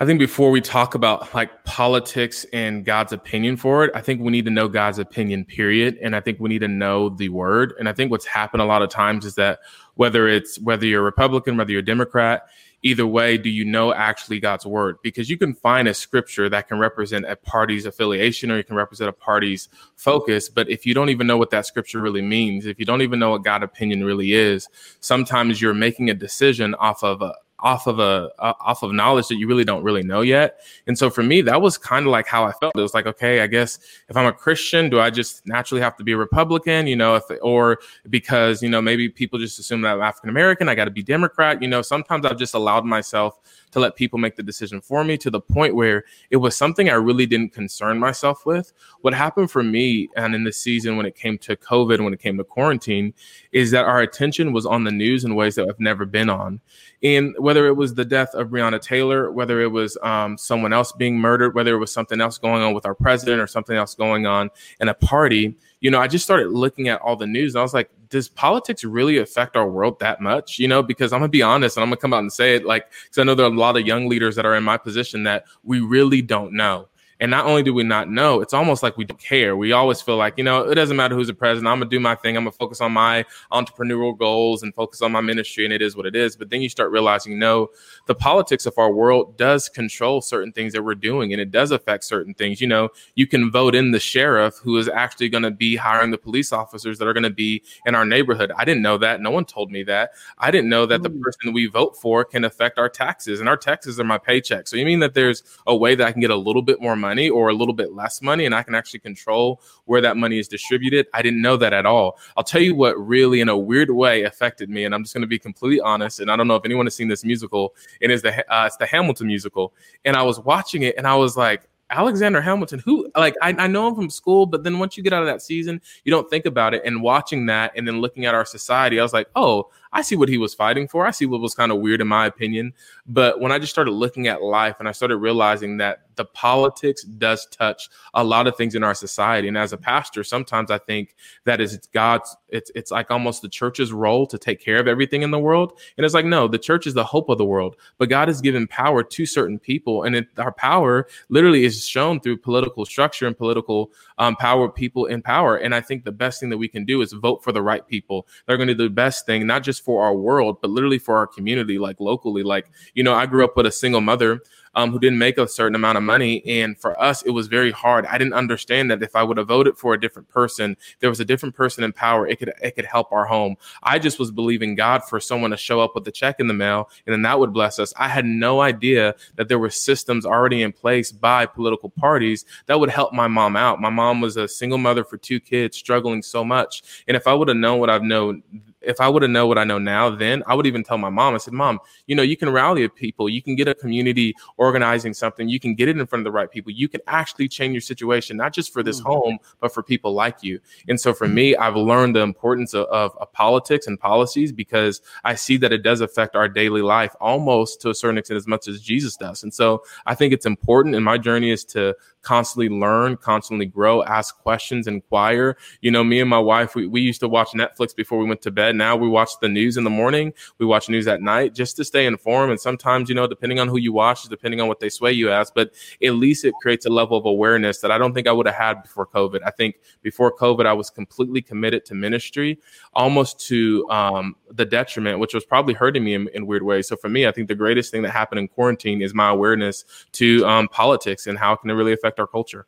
I 0.00 0.06
think 0.06 0.20
before 0.20 0.52
we 0.52 0.60
talk 0.60 0.94
about 0.94 1.34
like 1.34 1.64
politics 1.64 2.46
and 2.52 2.84
God's 2.84 3.12
opinion 3.12 3.56
for 3.56 3.84
it, 3.84 3.90
I 3.96 4.00
think 4.00 4.20
we 4.20 4.30
need 4.30 4.44
to 4.44 4.50
know 4.50 4.68
God's 4.68 5.00
opinion, 5.00 5.44
period. 5.44 5.98
And 6.00 6.14
I 6.14 6.20
think 6.20 6.38
we 6.38 6.48
need 6.48 6.60
to 6.60 6.68
know 6.68 7.08
the 7.08 7.30
word. 7.30 7.74
And 7.80 7.88
I 7.88 7.92
think 7.92 8.12
what's 8.12 8.24
happened 8.24 8.62
a 8.62 8.64
lot 8.64 8.80
of 8.80 8.90
times 8.90 9.24
is 9.24 9.34
that 9.34 9.58
whether 9.94 10.28
it's 10.28 10.60
whether 10.60 10.86
you're 10.86 11.02
Republican, 11.02 11.56
whether 11.56 11.72
you're 11.72 11.82
Democrat, 11.82 12.46
either 12.84 13.08
way, 13.08 13.36
do 13.36 13.50
you 13.50 13.64
know 13.64 13.92
actually 13.92 14.38
God's 14.38 14.64
word? 14.64 14.98
Because 15.02 15.28
you 15.28 15.36
can 15.36 15.52
find 15.52 15.88
a 15.88 15.94
scripture 15.94 16.48
that 16.48 16.68
can 16.68 16.78
represent 16.78 17.24
a 17.28 17.34
party's 17.34 17.84
affiliation 17.84 18.52
or 18.52 18.56
you 18.58 18.62
can 18.62 18.76
represent 18.76 19.08
a 19.08 19.12
party's 19.12 19.68
focus. 19.96 20.48
But 20.48 20.70
if 20.70 20.86
you 20.86 20.94
don't 20.94 21.08
even 21.08 21.26
know 21.26 21.38
what 21.38 21.50
that 21.50 21.66
scripture 21.66 22.00
really 22.00 22.22
means, 22.22 22.66
if 22.66 22.78
you 22.78 22.84
don't 22.84 23.02
even 23.02 23.18
know 23.18 23.30
what 23.30 23.42
God 23.42 23.64
opinion 23.64 24.04
really 24.04 24.32
is, 24.32 24.68
sometimes 25.00 25.60
you're 25.60 25.74
making 25.74 26.08
a 26.08 26.14
decision 26.14 26.76
off 26.76 27.02
of 27.02 27.20
a, 27.20 27.34
off 27.60 27.86
of 27.86 27.98
a 27.98 28.30
uh, 28.38 28.52
off 28.60 28.82
of 28.82 28.92
knowledge 28.92 29.28
that 29.28 29.36
you 29.36 29.48
really 29.48 29.64
don't 29.64 29.82
really 29.82 30.02
know 30.02 30.20
yet. 30.20 30.60
And 30.86 30.96
so 30.96 31.10
for 31.10 31.22
me, 31.22 31.40
that 31.42 31.60
was 31.60 31.76
kind 31.76 32.06
of 32.06 32.12
like 32.12 32.26
how 32.26 32.44
I 32.44 32.52
felt. 32.52 32.76
It 32.76 32.80
was 32.80 32.94
like, 32.94 33.06
okay, 33.06 33.40
I 33.40 33.46
guess 33.46 33.78
if 34.08 34.16
I'm 34.16 34.26
a 34.26 34.32
Christian, 34.32 34.88
do 34.90 35.00
I 35.00 35.10
just 35.10 35.46
naturally 35.46 35.80
have 35.80 35.96
to 35.96 36.04
be 36.04 36.12
a 36.12 36.16
Republican? 36.16 36.86
You 36.86 36.96
know, 36.96 37.16
if 37.16 37.24
or 37.42 37.78
because 38.10 38.62
you 38.62 38.68
know 38.68 38.80
maybe 38.80 39.08
people 39.08 39.38
just 39.38 39.58
assume 39.58 39.82
that 39.82 39.94
I'm 39.94 40.02
African 40.02 40.30
American, 40.30 40.68
I 40.68 40.74
got 40.74 40.84
to 40.84 40.90
be 40.90 41.02
Democrat. 41.02 41.60
You 41.60 41.68
know, 41.68 41.82
sometimes 41.82 42.24
I've 42.26 42.38
just 42.38 42.54
allowed 42.54 42.84
myself 42.84 43.38
to 43.72 43.80
let 43.80 43.96
people 43.96 44.18
make 44.18 44.36
the 44.36 44.42
decision 44.42 44.80
for 44.80 45.04
me 45.04 45.16
to 45.18 45.30
the 45.30 45.40
point 45.40 45.74
where 45.74 46.04
it 46.30 46.36
was 46.36 46.56
something 46.56 46.88
I 46.88 46.94
really 46.94 47.26
didn't 47.26 47.52
concern 47.52 47.98
myself 47.98 48.46
with. 48.46 48.72
What 49.00 49.14
happened 49.14 49.50
for 49.50 49.62
me 49.62 50.08
and 50.16 50.34
in 50.34 50.44
the 50.44 50.52
season 50.52 50.96
when 50.96 51.06
it 51.06 51.14
came 51.14 51.38
to 51.38 51.56
COVID, 51.56 52.02
when 52.02 52.12
it 52.12 52.20
came 52.20 52.36
to 52.38 52.44
quarantine, 52.44 53.14
is 53.52 53.70
that 53.72 53.84
our 53.84 54.00
attention 54.00 54.52
was 54.52 54.66
on 54.66 54.84
the 54.84 54.90
news 54.90 55.24
in 55.24 55.34
ways 55.34 55.54
that 55.56 55.68
I've 55.68 55.80
never 55.80 56.04
been 56.06 56.30
on. 56.30 56.60
And 57.02 57.34
whether 57.48 57.66
it 57.66 57.72
was 57.72 57.94
the 57.94 58.04
death 58.04 58.34
of 58.34 58.48
Breonna 58.48 58.78
Taylor, 58.78 59.32
whether 59.32 59.62
it 59.62 59.68
was 59.68 59.96
um, 60.02 60.36
someone 60.36 60.74
else 60.74 60.92
being 60.92 61.18
murdered, 61.18 61.54
whether 61.54 61.74
it 61.74 61.78
was 61.78 61.90
something 61.90 62.20
else 62.20 62.36
going 62.36 62.62
on 62.62 62.74
with 62.74 62.84
our 62.84 62.94
president 62.94 63.40
or 63.40 63.46
something 63.46 63.74
else 63.74 63.94
going 63.94 64.26
on 64.26 64.50
in 64.82 64.88
a 64.88 64.92
party, 64.92 65.56
you 65.80 65.90
know, 65.90 65.98
I 65.98 66.08
just 66.08 66.26
started 66.26 66.50
looking 66.50 66.88
at 66.88 67.00
all 67.00 67.16
the 67.16 67.26
news 67.26 67.54
and 67.54 67.60
I 67.60 67.62
was 67.62 67.72
like, 67.72 67.88
does 68.10 68.28
politics 68.28 68.84
really 68.84 69.16
affect 69.16 69.56
our 69.56 69.66
world 69.66 69.98
that 70.00 70.20
much? 70.20 70.58
You 70.58 70.68
know, 70.68 70.82
because 70.82 71.10
I'm 71.10 71.20
gonna 71.20 71.30
be 71.30 71.40
honest 71.40 71.78
and 71.78 71.84
I'm 71.84 71.88
gonna 71.88 71.96
come 71.96 72.12
out 72.12 72.18
and 72.18 72.30
say 72.30 72.54
it, 72.54 72.66
like, 72.66 72.90
because 73.04 73.16
I 73.16 73.22
know 73.22 73.34
there 73.34 73.46
are 73.46 73.50
a 73.50 73.56
lot 73.56 73.78
of 73.78 73.86
young 73.86 74.10
leaders 74.10 74.36
that 74.36 74.44
are 74.44 74.54
in 74.54 74.62
my 74.62 74.76
position 74.76 75.22
that 75.22 75.44
we 75.64 75.80
really 75.80 76.20
don't 76.20 76.52
know. 76.52 76.86
And 77.20 77.30
not 77.30 77.46
only 77.46 77.62
do 77.64 77.74
we 77.74 77.82
not 77.82 78.08
know, 78.08 78.40
it's 78.40 78.54
almost 78.54 78.82
like 78.82 78.96
we 78.96 79.04
don't 79.04 79.18
care. 79.18 79.56
We 79.56 79.72
always 79.72 80.00
feel 80.00 80.16
like, 80.16 80.34
you 80.38 80.44
know, 80.44 80.68
it 80.68 80.76
doesn't 80.76 80.96
matter 80.96 81.16
who's 81.16 81.26
the 81.26 81.34
president. 81.34 81.66
I'm 81.66 81.80
going 81.80 81.90
to 81.90 81.96
do 81.96 81.98
my 81.98 82.14
thing. 82.14 82.36
I'm 82.36 82.44
going 82.44 82.52
to 82.52 82.56
focus 82.56 82.80
on 82.80 82.92
my 82.92 83.24
entrepreneurial 83.52 84.16
goals 84.16 84.62
and 84.62 84.72
focus 84.72 85.02
on 85.02 85.10
my 85.10 85.20
ministry, 85.20 85.64
and 85.64 85.72
it 85.72 85.82
is 85.82 85.96
what 85.96 86.06
it 86.06 86.14
is. 86.14 86.36
But 86.36 86.50
then 86.50 86.62
you 86.62 86.68
start 86.68 86.92
realizing, 86.92 87.38
no, 87.38 87.70
the 88.06 88.14
politics 88.14 88.66
of 88.66 88.78
our 88.78 88.92
world 88.92 89.36
does 89.36 89.68
control 89.68 90.20
certain 90.20 90.52
things 90.52 90.72
that 90.74 90.82
we're 90.82 90.94
doing, 90.94 91.32
and 91.32 91.40
it 91.40 91.50
does 91.50 91.72
affect 91.72 92.04
certain 92.04 92.34
things. 92.34 92.60
You 92.60 92.68
know, 92.68 92.90
you 93.16 93.26
can 93.26 93.50
vote 93.50 93.74
in 93.74 93.90
the 93.90 94.00
sheriff 94.00 94.56
who 94.62 94.76
is 94.76 94.88
actually 94.88 95.28
going 95.28 95.42
to 95.42 95.50
be 95.50 95.74
hiring 95.74 96.12
the 96.12 96.18
police 96.18 96.52
officers 96.52 96.98
that 96.98 97.08
are 97.08 97.12
going 97.12 97.24
to 97.24 97.30
be 97.30 97.64
in 97.84 97.96
our 97.96 98.04
neighborhood. 98.04 98.52
I 98.56 98.64
didn't 98.64 98.82
know 98.82 98.96
that. 98.98 99.20
No 99.20 99.32
one 99.32 99.44
told 99.44 99.72
me 99.72 99.82
that. 99.84 100.12
I 100.38 100.52
didn't 100.52 100.70
know 100.70 100.86
that 100.86 101.02
the 101.02 101.10
mm. 101.10 101.20
person 101.20 101.52
we 101.52 101.66
vote 101.66 101.96
for 101.96 102.24
can 102.24 102.44
affect 102.44 102.78
our 102.78 102.88
taxes, 102.88 103.40
and 103.40 103.48
our 103.48 103.56
taxes 103.56 103.98
are 103.98 104.04
my 104.04 104.18
paycheck. 104.18 104.68
So 104.68 104.76
you 104.76 104.84
mean 104.84 105.00
that 105.00 105.14
there's 105.14 105.42
a 105.66 105.76
way 105.76 105.96
that 105.96 106.06
I 106.06 106.12
can 106.12 106.20
get 106.20 106.30
a 106.30 106.36
little 106.36 106.62
bit 106.62 106.80
more 106.80 106.94
money? 106.94 107.07
Money 107.08 107.28
or 107.30 107.48
a 107.48 107.54
little 107.54 107.74
bit 107.74 107.92
less 107.92 108.20
money 108.20 108.44
and 108.46 108.54
I 108.54 108.62
can 108.62 108.74
actually 108.74 109.00
control 109.00 109.60
where 109.86 110.00
that 110.00 110.16
money 110.16 110.38
is 110.38 110.48
distributed. 110.48 111.06
I 111.14 111.22
didn't 111.22 111.42
know 111.42 111.56
that 111.56 111.72
at 111.72 111.86
all. 111.86 112.18
I'll 112.36 112.44
tell 112.44 112.60
you 112.60 112.74
what 112.74 112.94
really 112.94 113.40
in 113.40 113.48
a 113.48 113.56
weird 113.56 113.90
way 113.90 114.24
affected 114.24 114.68
me 114.68 114.84
and 114.84 114.94
I'm 114.94 115.02
just 115.04 115.14
going 115.14 115.22
to 115.22 115.34
be 115.36 115.38
completely 115.38 115.80
honest 115.80 116.20
and 116.20 116.30
I 116.30 116.36
don't 116.36 116.48
know 116.48 116.56
if 116.56 116.64
anyone 116.64 116.86
has 116.86 116.94
seen 116.94 117.08
this 117.08 117.24
musical. 117.24 117.74
It 118.00 118.10
is 118.10 118.22
the 118.22 118.32
uh, 118.54 118.66
it's 118.66 118.76
the 118.76 118.86
Hamilton 118.86 119.26
musical 119.26 119.72
and 120.04 120.16
I 120.16 120.22
was 120.22 120.38
watching 120.40 120.82
it 120.82 120.94
and 120.98 121.06
I 121.06 121.14
was 121.14 121.36
like 121.36 121.68
Alexander 121.90 122.40
Hamilton, 122.42 122.80
who 122.80 123.10
like 123.16 123.34
I, 123.40 123.54
I, 123.58 123.66
know 123.66 123.88
him 123.88 123.94
from 123.94 124.10
school, 124.10 124.44
but 124.44 124.62
then 124.62 124.78
once 124.78 124.96
you 124.96 125.02
get 125.02 125.14
out 125.14 125.22
of 125.22 125.28
that 125.28 125.40
season, 125.40 125.80
you 126.04 126.10
don't 126.10 126.28
think 126.28 126.44
about 126.44 126.74
it. 126.74 126.82
And 126.84 127.02
watching 127.02 127.46
that 127.46 127.72
and 127.74 127.88
then 127.88 128.02
looking 128.02 128.26
at 128.26 128.34
our 128.34 128.44
society, 128.44 129.00
I 129.00 129.02
was 129.02 129.14
like, 129.14 129.28
oh, 129.34 129.70
I 129.92 130.02
see 130.02 130.16
what 130.16 130.28
he 130.28 130.38
was 130.38 130.54
fighting 130.54 130.88
for. 130.88 131.06
I 131.06 131.10
see 131.10 131.26
what 131.26 131.40
was 131.40 131.54
kind 131.54 131.72
of 131.72 131.78
weird 131.78 132.00
in 132.00 132.08
my 132.08 132.26
opinion. 132.26 132.72
But 133.06 133.40
when 133.40 133.52
I 133.52 133.58
just 133.58 133.72
started 133.72 133.92
looking 133.92 134.26
at 134.28 134.42
life 134.42 134.76
and 134.78 134.88
I 134.88 134.92
started 134.92 135.16
realizing 135.16 135.78
that 135.78 136.02
the 136.18 136.24
politics 136.24 137.04
does 137.04 137.46
touch 137.46 137.88
a 138.12 138.22
lot 138.22 138.46
of 138.46 138.56
things 138.56 138.74
in 138.74 138.84
our 138.84 138.94
society. 138.94 139.48
And 139.48 139.56
as 139.56 139.72
a 139.72 139.78
pastor, 139.78 140.22
sometimes 140.24 140.70
I 140.70 140.78
think 140.78 141.14
that 141.44 141.60
is 141.60 141.78
God's 141.94 142.36
it's 142.48 142.70
it's 142.74 142.90
like 142.90 143.10
almost 143.10 143.40
the 143.40 143.48
church's 143.48 143.92
role 143.92 144.26
to 144.26 144.36
take 144.36 144.60
care 144.60 144.78
of 144.78 144.88
everything 144.88 145.22
in 145.22 145.30
the 145.30 145.38
world. 145.38 145.78
And 145.96 146.04
it's 146.04 146.14
like, 146.14 146.24
no, 146.24 146.48
the 146.48 146.58
church 146.58 146.86
is 146.86 146.94
the 146.94 147.04
hope 147.04 147.28
of 147.28 147.38
the 147.38 147.44
world. 147.44 147.76
But 147.98 148.08
God 148.08 148.28
has 148.28 148.40
given 148.40 148.66
power 148.66 149.02
to 149.02 149.26
certain 149.26 149.58
people. 149.58 150.02
And 150.02 150.16
it, 150.16 150.28
our 150.38 150.52
power 150.52 151.06
literally 151.28 151.64
is 151.64 151.86
shown 151.86 152.20
through 152.20 152.38
political 152.38 152.84
structure 152.84 153.26
and 153.26 153.36
political 153.36 153.92
um, 154.18 154.36
power, 154.36 154.68
people 154.68 155.06
in 155.06 155.22
power. 155.22 155.56
And 155.56 155.74
I 155.74 155.80
think 155.80 156.04
the 156.04 156.12
best 156.12 156.40
thing 156.40 156.50
that 156.50 156.58
we 156.58 156.68
can 156.68 156.84
do 156.84 157.00
is 157.00 157.12
vote 157.12 157.44
for 157.44 157.52
the 157.52 157.62
right 157.62 157.86
people. 157.86 158.26
They're 158.46 158.56
going 158.56 158.68
to 158.68 158.74
do 158.74 158.84
the 158.84 158.90
best 158.90 159.24
thing, 159.24 159.46
not 159.46 159.62
just 159.62 159.77
for 159.78 160.04
our 160.04 160.14
world, 160.14 160.58
but 160.60 160.70
literally 160.70 160.98
for 160.98 161.16
our 161.16 161.26
community, 161.26 161.78
like 161.78 162.00
locally. 162.00 162.42
Like, 162.42 162.70
you 162.94 163.02
know, 163.02 163.14
I 163.14 163.26
grew 163.26 163.44
up 163.44 163.56
with 163.56 163.66
a 163.66 163.72
single 163.72 164.00
mother 164.00 164.40
um, 164.74 164.92
who 164.92 164.98
didn't 165.00 165.18
make 165.18 165.38
a 165.38 165.48
certain 165.48 165.74
amount 165.74 165.98
of 165.98 166.04
money. 166.04 166.42
And 166.46 166.78
for 166.78 167.00
us, 167.00 167.22
it 167.22 167.30
was 167.30 167.48
very 167.48 167.70
hard. 167.70 168.06
I 168.06 168.16
didn't 168.16 168.34
understand 168.34 168.90
that 168.90 169.02
if 169.02 169.16
I 169.16 169.24
would 169.24 169.36
have 169.36 169.48
voted 169.48 169.76
for 169.76 169.92
a 169.92 170.00
different 170.00 170.28
person, 170.28 170.76
there 171.00 171.10
was 171.10 171.18
a 171.18 171.24
different 171.24 171.54
person 171.56 171.82
in 171.82 171.92
power. 171.92 172.28
It 172.28 172.38
could 172.38 172.52
it 172.62 172.76
could 172.76 172.84
help 172.84 173.10
our 173.12 173.24
home. 173.24 173.56
I 173.82 173.98
just 173.98 174.18
was 174.18 174.30
believing 174.30 174.76
God 174.76 175.04
for 175.04 175.18
someone 175.18 175.50
to 175.50 175.56
show 175.56 175.80
up 175.80 175.94
with 175.94 176.06
a 176.06 176.12
check 176.12 176.36
in 176.38 176.46
the 176.46 176.54
mail, 176.54 176.90
and 177.06 177.12
then 177.12 177.22
that 177.22 177.38
would 177.38 177.52
bless 177.52 177.78
us. 177.78 177.92
I 177.96 178.08
had 178.08 178.24
no 178.24 178.60
idea 178.60 179.16
that 179.34 179.48
there 179.48 179.58
were 179.58 179.70
systems 179.70 180.24
already 180.24 180.62
in 180.62 180.72
place 180.72 181.10
by 181.10 181.46
political 181.46 181.90
parties 181.90 182.44
that 182.66 182.78
would 182.78 182.90
help 182.90 183.12
my 183.12 183.26
mom 183.26 183.56
out. 183.56 183.80
My 183.80 183.90
mom 183.90 184.20
was 184.20 184.36
a 184.36 184.46
single 184.46 184.78
mother 184.78 185.04
for 185.04 185.16
two 185.16 185.40
kids, 185.40 185.76
struggling 185.76 186.22
so 186.22 186.44
much. 186.44 187.02
And 187.08 187.16
if 187.16 187.26
I 187.26 187.34
would 187.34 187.48
have 187.48 187.56
known 187.56 187.80
what 187.80 187.90
I've 187.90 188.02
known 188.02 188.42
if 188.80 189.00
I 189.00 189.08
would 189.08 189.22
have 189.22 189.30
known 189.30 189.48
what 189.48 189.58
I 189.58 189.64
know 189.64 189.78
now, 189.78 190.10
then 190.10 190.42
I 190.46 190.54
would 190.54 190.66
even 190.66 190.84
tell 190.84 190.98
my 190.98 191.10
mom. 191.10 191.34
I 191.34 191.38
said, 191.38 191.54
"Mom, 191.54 191.80
you 192.06 192.14
know, 192.14 192.22
you 192.22 192.36
can 192.36 192.50
rally 192.50 192.88
people. 192.88 193.28
You 193.28 193.42
can 193.42 193.56
get 193.56 193.68
a 193.68 193.74
community 193.74 194.34
organizing 194.56 195.14
something. 195.14 195.48
You 195.48 195.58
can 195.58 195.74
get 195.74 195.88
it 195.88 195.98
in 195.98 196.06
front 196.06 196.20
of 196.20 196.24
the 196.24 196.36
right 196.36 196.50
people. 196.50 196.72
You 196.72 196.88
can 196.88 197.00
actually 197.06 197.48
change 197.48 197.72
your 197.72 197.80
situation, 197.80 198.36
not 198.36 198.52
just 198.52 198.72
for 198.72 198.82
this 198.82 199.00
mm-hmm. 199.00 199.08
home, 199.08 199.38
but 199.60 199.74
for 199.74 199.82
people 199.82 200.12
like 200.12 200.42
you." 200.42 200.60
And 200.88 201.00
so, 201.00 201.12
for 201.12 201.26
mm-hmm. 201.26 201.34
me, 201.34 201.56
I've 201.56 201.76
learned 201.76 202.16
the 202.16 202.20
importance 202.20 202.74
of, 202.74 202.86
of, 202.86 203.16
of, 203.18 203.32
politics 203.32 203.86
and 203.86 203.98
policies 203.98 204.52
because 204.52 205.00
I 205.24 205.34
see 205.34 205.56
that 205.58 205.72
it 205.72 205.82
does 205.82 206.00
affect 206.00 206.34
our 206.34 206.48
daily 206.48 206.82
life 206.82 207.14
almost 207.20 207.80
to 207.82 207.90
a 207.90 207.94
certain 207.94 208.18
extent 208.18 208.38
as 208.38 208.46
much 208.46 208.68
as 208.68 208.80
Jesus 208.80 209.16
does. 209.16 209.42
And 209.42 209.52
so, 209.52 209.82
I 210.06 210.14
think 210.14 210.32
it's 210.32 210.46
important. 210.46 210.94
And 210.94 211.04
my 211.04 211.18
journey 211.18 211.50
is 211.50 211.64
to 211.66 211.94
constantly 212.22 212.68
learn, 212.68 213.16
constantly 213.16 213.66
grow, 213.66 214.02
ask 214.04 214.36
questions, 214.38 214.86
inquire. 214.86 215.56
You 215.80 215.90
know, 215.90 216.04
me 216.04 216.20
and 216.20 216.28
my 216.28 216.38
wife, 216.38 216.74
we, 216.74 216.86
we 216.86 217.00
used 217.00 217.20
to 217.20 217.28
watch 217.28 217.50
Netflix 217.50 217.94
before 217.94 218.18
we 218.18 218.26
went 218.26 218.42
to 218.42 218.50
bed. 218.50 218.76
Now 218.76 218.96
we 218.96 219.08
watch 219.08 219.30
the 219.40 219.48
news 219.48 219.76
in 219.76 219.84
the 219.84 219.90
morning, 219.90 220.32
we 220.58 220.66
watch 220.66 220.88
news 220.88 221.06
at 221.06 221.22
night 221.22 221.54
just 221.54 221.76
to 221.76 221.84
stay 221.84 222.06
informed. 222.06 222.50
And 222.50 222.60
sometimes, 222.60 223.08
you 223.08 223.14
know, 223.14 223.26
depending 223.26 223.58
on 223.58 223.68
who 223.68 223.78
you 223.78 223.92
watch, 223.92 224.24
depending 224.24 224.60
on 224.60 224.68
what 224.68 224.80
they 224.80 224.88
sway 224.88 225.12
you 225.12 225.32
as, 225.32 225.50
but 225.50 225.72
at 226.02 226.14
least 226.14 226.44
it 226.44 226.54
creates 226.60 226.86
a 226.86 226.90
level 226.90 227.16
of 227.16 227.26
awareness 227.26 227.80
that 227.80 227.90
I 227.90 227.98
don't 227.98 228.14
think 228.14 228.26
I 228.26 228.32
would 228.32 228.46
have 228.46 228.56
had 228.56 228.82
before 228.82 229.06
COVID. 229.06 229.40
I 229.44 229.50
think 229.50 229.76
before 230.02 230.34
COVID, 230.34 230.66
I 230.66 230.72
was 230.72 230.90
completely 230.90 231.42
committed 231.42 231.84
to 231.86 231.94
ministry, 231.94 232.58
almost 232.94 233.40
to 233.48 233.88
um, 233.90 234.36
the 234.50 234.64
detriment, 234.64 235.18
which 235.18 235.34
was 235.34 235.44
probably 235.44 235.74
hurting 235.74 236.04
me 236.04 236.14
in, 236.14 236.28
in, 236.34 236.46
weird 236.46 236.62
ways. 236.62 236.88
So 236.88 236.96
for 236.96 237.08
me, 237.08 237.26
I 237.26 237.32
think 237.32 237.48
the 237.48 237.54
greatest 237.54 237.90
thing 237.90 238.02
that 238.02 238.10
happened 238.10 238.38
in 238.38 238.48
quarantine 238.48 239.02
is 239.02 239.12
my 239.12 239.28
awareness 239.28 239.84
to 240.12 240.46
um, 240.46 240.68
politics 240.68 241.26
and 241.26 241.38
how 241.38 241.54
can 241.56 241.68
it 241.68 241.74
really 241.74 241.92
affect 241.92 242.07
our 242.18 242.26
culture. 242.26 242.66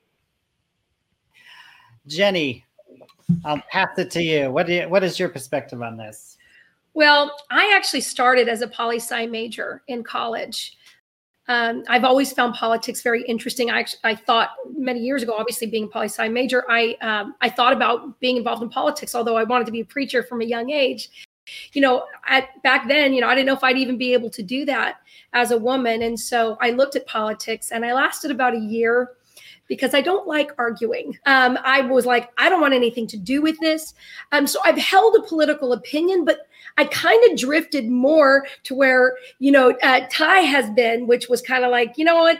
Jenny, 2.06 2.64
I'll 3.44 3.62
pass 3.70 3.98
it 3.98 4.10
to 4.12 4.22
you. 4.22 4.50
What, 4.50 4.68
you, 4.68 4.88
what 4.88 5.04
is 5.04 5.18
your 5.18 5.28
perspective 5.28 5.82
on 5.82 5.96
this? 5.96 6.36
Well, 6.94 7.36
I 7.50 7.72
actually 7.74 8.00
started 8.00 8.48
as 8.48 8.62
a 8.62 8.66
poli 8.66 8.96
sci 8.96 9.26
major 9.26 9.82
in 9.86 10.02
college. 10.02 10.76
Um, 11.48 11.84
I've 11.88 12.04
always 12.04 12.32
found 12.32 12.54
politics 12.54 13.02
very 13.02 13.22
interesting. 13.24 13.70
I, 13.70 13.84
I 14.04 14.14
thought 14.14 14.50
many 14.76 15.00
years 15.00 15.22
ago, 15.22 15.34
obviously 15.36 15.66
being 15.66 15.84
a 15.84 15.88
poli 15.88 16.06
sci 16.06 16.28
major, 16.28 16.64
I 16.68 16.96
um, 17.00 17.34
I 17.40 17.48
thought 17.48 17.72
about 17.72 18.20
being 18.20 18.36
involved 18.36 18.62
in 18.62 18.68
politics. 18.68 19.14
Although 19.14 19.36
I 19.36 19.44
wanted 19.44 19.66
to 19.66 19.72
be 19.72 19.80
a 19.80 19.84
preacher 19.84 20.22
from 20.22 20.42
a 20.42 20.44
young 20.44 20.70
age, 20.70 21.10
you 21.72 21.80
know, 21.80 22.04
at 22.26 22.62
back 22.62 22.88
then, 22.88 23.12
you 23.12 23.20
know, 23.20 23.28
I 23.28 23.34
didn't 23.34 23.46
know 23.46 23.54
if 23.54 23.64
I'd 23.64 23.78
even 23.78 23.98
be 23.98 24.12
able 24.12 24.30
to 24.30 24.42
do 24.42 24.64
that 24.66 24.96
as 25.32 25.50
a 25.50 25.58
woman, 25.58 26.02
and 26.02 26.18
so 26.18 26.56
I 26.60 26.70
looked 26.70 26.96
at 26.96 27.06
politics, 27.06 27.72
and 27.72 27.84
I 27.84 27.94
lasted 27.94 28.30
about 28.30 28.54
a 28.54 28.58
year 28.58 29.12
because 29.70 29.94
I 29.94 30.00
don't 30.00 30.26
like 30.26 30.50
arguing. 30.58 31.16
Um, 31.26 31.56
I 31.64 31.82
was 31.82 32.04
like, 32.04 32.28
I 32.36 32.48
don't 32.48 32.60
want 32.60 32.74
anything 32.74 33.06
to 33.06 33.16
do 33.16 33.40
with 33.40 33.58
this. 33.60 33.94
Um, 34.32 34.48
so 34.48 34.58
I've 34.64 34.76
held 34.76 35.14
a 35.14 35.22
political 35.22 35.72
opinion, 35.72 36.24
but 36.24 36.40
I 36.76 36.86
kind 36.86 37.22
of 37.30 37.38
drifted 37.38 37.88
more 37.88 38.46
to 38.64 38.74
where, 38.74 39.16
you 39.38 39.52
know, 39.52 39.70
uh, 39.82 40.00
Ty 40.10 40.40
has 40.40 40.68
been, 40.70 41.06
which 41.06 41.28
was 41.28 41.40
kind 41.40 41.64
of 41.64 41.70
like, 41.70 41.96
you 41.96 42.04
know 42.04 42.16
what? 42.16 42.38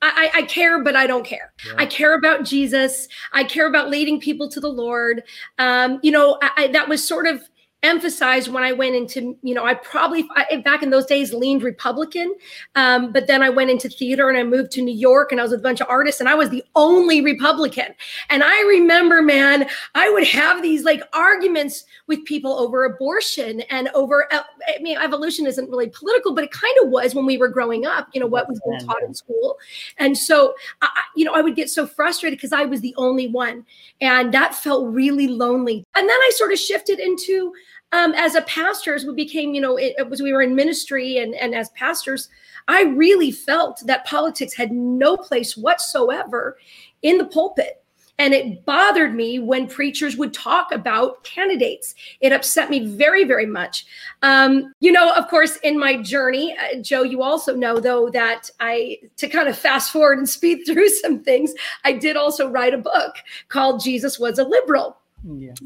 I, 0.00 0.30
I, 0.34 0.42
care, 0.42 0.82
but 0.82 0.94
I 0.94 1.06
don't 1.06 1.24
care. 1.24 1.52
Yeah. 1.66 1.74
I 1.78 1.86
care 1.86 2.14
about 2.16 2.44
Jesus. 2.44 3.08
I 3.32 3.42
care 3.42 3.66
about 3.66 3.88
leading 3.88 4.20
people 4.20 4.50
to 4.50 4.60
the 4.60 4.68
Lord. 4.68 5.22
Um, 5.58 5.98
you 6.02 6.10
know, 6.10 6.38
I, 6.42 6.50
I, 6.56 6.66
that 6.68 6.88
was 6.88 7.06
sort 7.06 7.26
of 7.26 7.42
emphasized 7.84 8.48
when 8.48 8.64
I 8.64 8.72
went 8.72 8.96
into, 8.96 9.36
you 9.42 9.54
know, 9.54 9.64
I 9.64 9.74
probably 9.74 10.26
I, 10.34 10.56
back 10.64 10.82
in 10.82 10.90
those 10.90 11.06
days 11.06 11.32
leaned 11.32 11.62
Republican, 11.62 12.34
um, 12.74 13.12
but 13.12 13.26
then 13.26 13.42
I 13.42 13.50
went 13.50 13.70
into 13.70 13.88
theater 13.88 14.28
and 14.28 14.38
I 14.38 14.42
moved 14.42 14.72
to 14.72 14.82
New 14.82 14.94
York 14.94 15.30
and 15.30 15.40
I 15.40 15.44
was 15.44 15.52
with 15.52 15.60
a 15.60 15.62
bunch 15.62 15.80
of 15.80 15.88
artists 15.88 16.20
and 16.20 16.28
I 16.28 16.34
was 16.34 16.48
the 16.48 16.64
only 16.74 17.20
Republican. 17.20 17.94
And 18.30 18.42
I 18.42 18.60
remember, 18.62 19.22
man, 19.22 19.68
I 19.94 20.10
would 20.10 20.26
have 20.26 20.62
these 20.62 20.84
like 20.84 21.02
arguments 21.12 21.84
with 22.06 22.24
people 22.24 22.52
over 22.52 22.84
abortion 22.84 23.60
and 23.70 23.88
over. 23.94 24.32
Uh, 24.32 24.42
I 24.68 24.80
mean, 24.80 24.96
evolution 24.98 25.46
isn't 25.46 25.70
really 25.70 25.90
political, 25.90 26.34
but 26.34 26.44
it 26.44 26.50
kind 26.50 26.74
of 26.82 26.88
was 26.88 27.14
when 27.14 27.26
we 27.26 27.36
were 27.36 27.48
growing 27.48 27.86
up. 27.86 28.08
You 28.14 28.20
know 28.20 28.26
what 28.26 28.48
was 28.48 28.60
being 28.66 28.80
taught 28.80 29.02
in 29.02 29.14
school, 29.14 29.58
and 29.98 30.16
so 30.16 30.54
I, 30.82 30.88
you 31.16 31.24
know 31.24 31.34
I 31.34 31.40
would 31.40 31.56
get 31.56 31.70
so 31.70 31.86
frustrated 31.86 32.38
because 32.38 32.52
I 32.52 32.64
was 32.64 32.80
the 32.80 32.94
only 32.96 33.28
one, 33.28 33.66
and 34.00 34.32
that 34.32 34.54
felt 34.54 34.92
really 34.92 35.28
lonely. 35.28 35.84
And 35.94 36.08
then 36.08 36.16
I 36.16 36.30
sort 36.34 36.52
of 36.52 36.58
shifted 36.58 36.98
into 36.98 37.52
um, 37.94 38.12
as 38.14 38.34
a 38.34 38.42
pastor, 38.42 38.92
as 38.94 39.04
we 39.04 39.14
became, 39.14 39.54
you 39.54 39.60
know, 39.60 39.76
it, 39.76 39.94
it 39.98 40.10
was 40.10 40.20
we 40.20 40.32
were 40.32 40.42
in 40.42 40.56
ministry 40.56 41.18
and 41.18 41.34
and 41.36 41.54
as 41.54 41.70
pastors, 41.70 42.28
I 42.66 42.82
really 42.82 43.30
felt 43.30 43.82
that 43.86 44.04
politics 44.04 44.52
had 44.52 44.72
no 44.72 45.16
place 45.16 45.56
whatsoever 45.56 46.58
in 47.02 47.18
the 47.18 47.26
pulpit. 47.26 47.80
And 48.18 48.32
it 48.32 48.64
bothered 48.64 49.14
me 49.14 49.40
when 49.40 49.66
preachers 49.66 50.16
would 50.16 50.32
talk 50.32 50.70
about 50.70 51.24
candidates. 51.24 51.96
It 52.20 52.32
upset 52.32 52.70
me 52.70 52.86
very, 52.86 53.24
very 53.24 53.46
much. 53.46 53.86
Um, 54.22 54.72
you 54.78 54.92
know, 54.92 55.12
of 55.14 55.26
course, 55.28 55.56
in 55.64 55.78
my 55.78 56.00
journey, 56.00 56.56
uh, 56.56 56.80
Joe, 56.80 57.02
you 57.02 57.22
also 57.22 57.56
know, 57.56 57.80
though, 57.80 58.10
that 58.10 58.50
I, 58.60 58.98
to 59.16 59.28
kind 59.28 59.48
of 59.48 59.58
fast 59.58 59.90
forward 59.90 60.18
and 60.18 60.28
speed 60.38 60.64
through 60.64 60.90
some 60.90 61.24
things, 61.24 61.52
I 61.84 61.92
did 61.92 62.16
also 62.16 62.48
write 62.48 62.72
a 62.72 62.78
book 62.78 63.16
called 63.48 63.82
Jesus 63.82 64.18
Was 64.18 64.38
a 64.38 64.44
Liberal. 64.44 64.96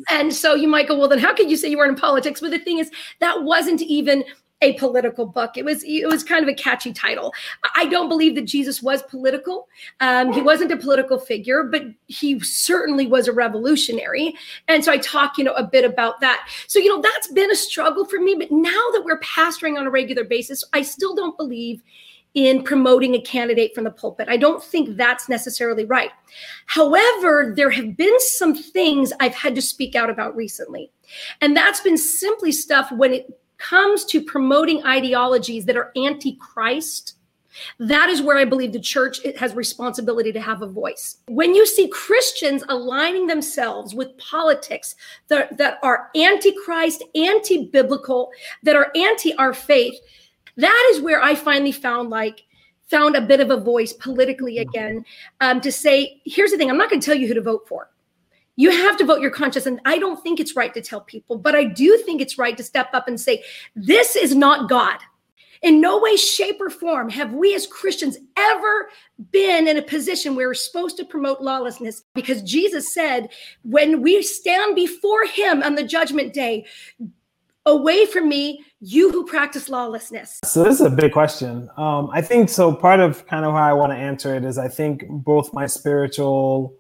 And 0.09 0.35
so 0.35 0.55
you 0.55 0.69
might 0.69 0.89
go, 0.89 0.97
well, 0.97 1.09
then 1.09 1.19
how 1.19 1.35
could 1.35 1.51
you 1.51 1.57
say 1.57 1.69
you 1.69 1.79
weren't 1.79 1.91
in 1.91 2.01
politics? 2.01 2.41
But 2.41 2.51
the 2.51 2.59
thing 2.59 2.79
is, 2.79 2.91
that 3.21 3.43
wasn't 3.43 3.83
even 3.83 4.25
a 4.61 4.73
political 4.75 5.25
book. 5.25 5.57
It 5.57 5.65
was 5.65 5.85
it 5.85 6.09
was 6.09 6.25
kind 6.25 6.43
of 6.43 6.49
a 6.49 6.55
catchy 6.55 6.93
title. 6.93 7.33
I 7.77 7.87
don't 7.87 8.09
believe 8.09 8.35
that 8.35 8.45
Jesus 8.45 8.83
was 8.83 9.03
political. 9.05 9.69
Um, 10.01 10.33
he 10.33 10.43
wasn't 10.43 10.73
a 10.73 10.77
political 10.77 11.19
figure, 11.19 11.63
but 11.63 11.85
he 12.07 12.41
certainly 12.41 13.07
was 13.07 13.29
a 13.29 13.33
revolutionary. 13.33 14.35
And 14.67 14.85
so 14.85 14.93
I 14.93 14.99
talk, 14.99 15.39
you 15.39 15.45
know, 15.45 15.55
a 15.55 15.65
bit 15.65 15.85
about 15.85 16.21
that. 16.21 16.49
So 16.67 16.79
you 16.79 16.89
know 16.89 17.01
that's 17.01 17.29
been 17.33 17.51
a 17.51 17.57
struggle 17.57 18.05
for 18.05 18.19
me. 18.19 18.35
But 18.35 18.51
now 18.51 18.85
that 18.93 19.03
we're 19.05 19.21
pastoring 19.21 19.79
on 19.79 19.87
a 19.87 19.91
regular 19.91 20.25
basis, 20.25 20.65
I 20.73 20.83
still 20.83 21.15
don't 21.15 21.37
believe 21.37 21.83
in 22.35 22.63
promoting 22.63 23.15
a 23.15 23.21
candidate 23.21 23.75
from 23.75 23.85
the 23.85 23.91
pulpit. 23.91 24.29
I 24.29 24.37
don't 24.37 24.63
think 24.63 24.97
that's 24.97 25.29
necessarily 25.29 25.85
right. 25.85 26.11
However, 26.67 27.53
there 27.57 27.71
have 27.71 27.97
been 27.97 28.15
some 28.19 28.55
things 28.55 29.13
I've 29.19 29.35
had 29.35 29.55
to 29.55 29.63
speak 29.63 29.95
out 29.95 30.11
about 30.11 30.37
recently. 30.37 30.91
And 31.41 31.57
that's 31.57 31.81
been 31.81 31.99
simply 31.99 32.53
stuff 32.53 32.93
when 32.93 33.13
it 33.13 33.41
comes 33.57 34.05
to 34.05 34.23
promoting 34.23 34.85
ideologies 34.85 35.65
that 35.65 35.77
are 35.77 35.91
anti-Christ, 35.97 37.15
that 37.81 38.09
is 38.09 38.23
where 38.23 38.37
I 38.37 38.45
believe 38.45 38.73
the 38.73 38.79
church 38.79 39.19
has 39.37 39.55
responsibility 39.55 40.31
to 40.33 40.41
have 40.41 40.63
a 40.63 40.69
voice. 40.69 41.17
When 41.27 41.55
you 41.57 41.67
see 41.67 41.89
Christians 41.89 42.63
aligning 42.69 43.27
themselves 43.27 43.95
with 43.95 44.17
politics 44.17 44.95
that, 45.27 45.57
that 45.59 45.79
are 45.83 46.09
anti-Christ, 46.15 47.03
anti-biblical, 47.17 48.31
that 48.63 48.77
are 48.77 48.93
anti 48.95 49.35
our 49.35 49.53
faith, 49.53 49.99
that 50.59 50.91
is 50.93 51.01
where 51.01 51.23
I 51.23 51.35
finally 51.35 51.73
found 51.73 52.11
like 52.11 52.45
found 52.91 53.17
a 53.17 53.21
bit 53.21 53.41
of 53.41 53.51
a 53.51 53.57
voice 53.57 53.93
politically 53.93 54.59
again 54.59 55.05
um, 55.41 55.61
to 55.61 55.73
say, 55.73 56.23
here's 56.25 56.53
the 56.53 56.57
thing, 56.57 56.71
I'm 56.71 56.79
not 56.79 56.89
going 56.89 57.01
to 57.01 57.05
tell 57.05 57.15
you 57.15 57.27
who 57.29 57.35
to 57.35 57.43
vote 57.43 57.67
for 57.67 57.91
you 58.59 58.73
have 58.73 58.97
to 58.97 59.05
vote 59.05 59.21
your 59.21 59.31
conscience. 59.31 59.67
And 59.67 59.81
I 59.85 59.99
don't 59.99 60.21
think 60.21 60.41
it's 60.41 60.57
right 60.57 60.75
to 60.75 60.83
tell 60.83 61.01
people, 61.01 61.39
but 61.39 61.55
I 61.55 61.63
do 61.63 61.97
think 61.99 62.21
it's 62.21 62.39
right 62.39 62.57
to 62.57 62.65
step 62.65 62.89
up 62.93 63.07
and 63.07 63.19
say, 63.19 63.45
this 63.77 64.17
is 64.17 64.35
not 64.35 64.69
God. 64.69 64.99
In 65.63 65.81
no 65.81 66.01
way, 66.01 66.17
shape, 66.17 66.61
or 66.61 66.69
form 66.69 67.09
have 67.09 67.33
we 67.33 67.55
as 67.55 67.69
Christians 67.69 68.19
ever 68.37 68.91
been 69.31 69.69
in 69.69 69.77
a 69.77 69.83
position 69.83 70.35
where 70.35 70.49
we're 70.49 70.55
supposed 70.55 70.97
to 70.97 71.05
promote 71.05 71.41
lawlessness 71.41 72.03
because 72.15 72.43
Jesus 72.43 72.93
said, 72.93 73.29
when 73.63 74.03
we 74.03 74.23
stand 74.23 74.75
before 74.75 75.25
him 75.25 75.63
on 75.63 75.77
the 75.77 75.85
judgment 75.85 76.35
day, 76.35 76.67
away 77.69 78.07
from 78.07 78.29
me, 78.29 78.65
you 78.81 79.13
who 79.13 79.25
practice 79.25 79.69
lawlessness. 79.69 80.41
So, 80.45 80.65
this 80.65 80.81
is 80.81 80.87
a 80.87 80.91
big 80.91 81.13
question. 81.13 81.69
Um, 81.77 82.11
I 82.13 82.21
think 82.21 82.49
so. 82.49 82.73
Part 82.73 83.01
of 83.01 83.27
kind 83.27 83.45
of 83.45 83.53
how 83.53 83.63
I 83.63 83.73
want 83.73 83.93
to 83.93 83.97
answer 83.97 84.35
it 84.35 84.45
is 84.45 84.59
I 84.59 84.69
think 84.69 85.05
both 85.09 85.53
my 85.53 85.67
spiritual 85.67 86.75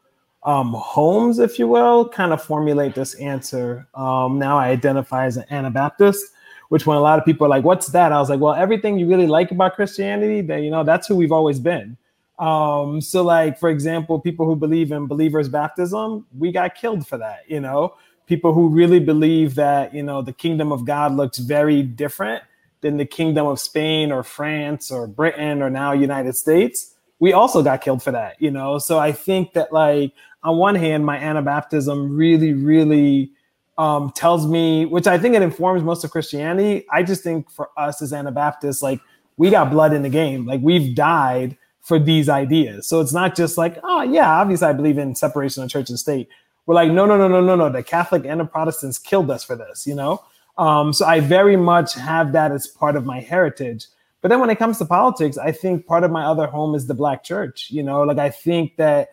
um, 0.45 0.73
homes, 0.73 1.38
if 1.38 1.59
you 1.59 1.68
will, 1.68 2.09
kind 2.09 2.33
of 2.33 2.42
formulate 2.42 2.95
this 2.95 3.14
answer. 3.14 3.87
Um, 3.95 4.38
now 4.38 4.59
I 4.59 4.68
identify 4.68 5.26
as 5.26 5.37
an 5.37 5.45
Anabaptist, 5.50 6.25
which 6.68 6.87
when 6.87 6.97
a 6.97 7.00
lot 7.00 7.18
of 7.18 7.25
people 7.25 7.47
are 7.47 7.50
like, 7.50 7.64
"What's 7.64 7.88
that?" 7.88 8.12
I 8.12 8.18
was 8.18 8.30
like, 8.30 8.40
"Well, 8.40 8.54
everything 8.54 8.99
you 8.99 9.09
really 9.09 9.26
like 9.26 9.50
about 9.50 9.75
Christianity, 9.75 10.40
that 10.42 10.62
you 10.62 10.71
know, 10.71 10.85
that's 10.85 11.07
who 11.07 11.16
we've 11.16 11.33
always 11.33 11.59
been." 11.59 11.97
Um, 12.38 13.00
so, 13.00 13.23
like 13.23 13.59
for 13.59 13.68
example, 13.68 14.21
people 14.21 14.47
who 14.47 14.54
believe 14.54 14.92
in 14.92 15.07
believers' 15.07 15.49
baptism, 15.49 16.26
we 16.37 16.52
got 16.52 16.76
killed 16.76 17.07
for 17.07 17.18
that. 17.18 17.40
You 17.49 17.61
know, 17.61 17.95
people 18.28 18.52
who 18.52 18.68
really 18.68 19.00
believe 19.00 19.54
that 19.56 19.94
you 19.94 20.02
know 20.02 20.23
the 20.23 20.32
kingdom 20.32 20.70
of 20.70 20.85
God 20.85 21.14
looks 21.14 21.38
very 21.38 21.82
different 21.82 22.44
than 22.80 22.97
the 22.97 23.06
kingdom 23.06 23.47
of 23.47 23.58
Spain 23.58 24.12
or 24.12 24.23
France 24.23 24.90
or 24.92 25.08
Britain 25.08 25.62
or 25.62 25.70
now 25.70 25.92
United 25.92 26.37
States 26.37 26.94
we 27.20 27.32
also 27.32 27.62
got 27.62 27.80
killed 27.80 28.02
for 28.02 28.12
that, 28.12 28.40
you 28.40 28.50
know. 28.50 28.78
So 28.78 28.99
I 28.99 29.12
think 29.12 29.52
that 29.54 29.73
like 29.73 30.12
on 30.42 30.56
one 30.56 30.75
hand, 30.75 31.04
my 31.04 31.18
Anabaptism 31.18 32.16
really, 32.16 32.52
really 32.52 33.32
um, 33.76 34.12
tells 34.12 34.47
me, 34.47 34.87
which 34.87 35.06
I 35.06 35.18
think 35.18 35.35
it 35.35 35.42
informs 35.42 35.82
most 35.82 36.04
of 36.04 36.11
Christianity. 36.11 36.87
I 36.92 37.02
just 37.02 37.23
think 37.23 37.50
for 37.50 37.70
us 37.76 38.02
as 38.02 38.12
Anabaptists, 38.12 38.82
like 38.82 39.00
we 39.37 39.50
got 39.50 39.70
blood 39.70 39.92
in 39.92 40.02
the 40.02 40.08
game, 40.08 40.47
like 40.47 40.61
we've 40.62 40.94
died 40.94 41.56
for 41.80 41.99
these 41.99 42.28
ideas. 42.28 42.87
So 42.87 43.00
it's 43.00 43.12
not 43.12 43.35
just 43.35 43.56
like, 43.56 43.78
oh 43.82 44.02
yeah, 44.02 44.30
obviously 44.30 44.68
I 44.68 44.73
believe 44.73 44.99
in 44.99 45.14
separation 45.14 45.62
of 45.62 45.70
church 45.70 45.88
and 45.88 45.99
state. 45.99 46.28
We're 46.68 46.75
like, 46.75 46.92
no, 46.92 47.06
no, 47.06 47.16
no, 47.16 47.28
no, 47.28 47.40
no, 47.40 47.56
no. 47.56 47.70
The 47.70 47.82
Catholic 47.82 48.26
and 48.26 48.40
the 48.40 48.44
Protestants 48.44 48.98
killed 48.98 49.30
us 49.30 49.42
for 49.42 49.56
this, 49.56 49.87
you 49.87 49.94
know. 49.94 50.22
Um, 50.58 50.92
so 50.92 51.06
I 51.06 51.18
very 51.18 51.56
much 51.56 51.94
have 51.94 52.32
that 52.32 52.52
as 52.52 52.66
part 52.66 52.94
of 52.94 53.06
my 53.06 53.20
heritage. 53.20 53.87
But 54.20 54.28
then 54.28 54.38
when 54.38 54.50
it 54.50 54.58
comes 54.58 54.76
to 54.78 54.84
politics, 54.84 55.38
I 55.38 55.50
think 55.50 55.87
part 55.87 56.04
of 56.04 56.10
my 56.10 56.25
other 56.25 56.46
home 56.46 56.75
is 56.75 56.87
the 56.87 56.92
black 56.92 57.25
church. 57.25 57.70
You 57.70 57.82
know, 57.82 58.02
like 58.02 58.18
I 58.18 58.28
think 58.28 58.76
that 58.76 59.08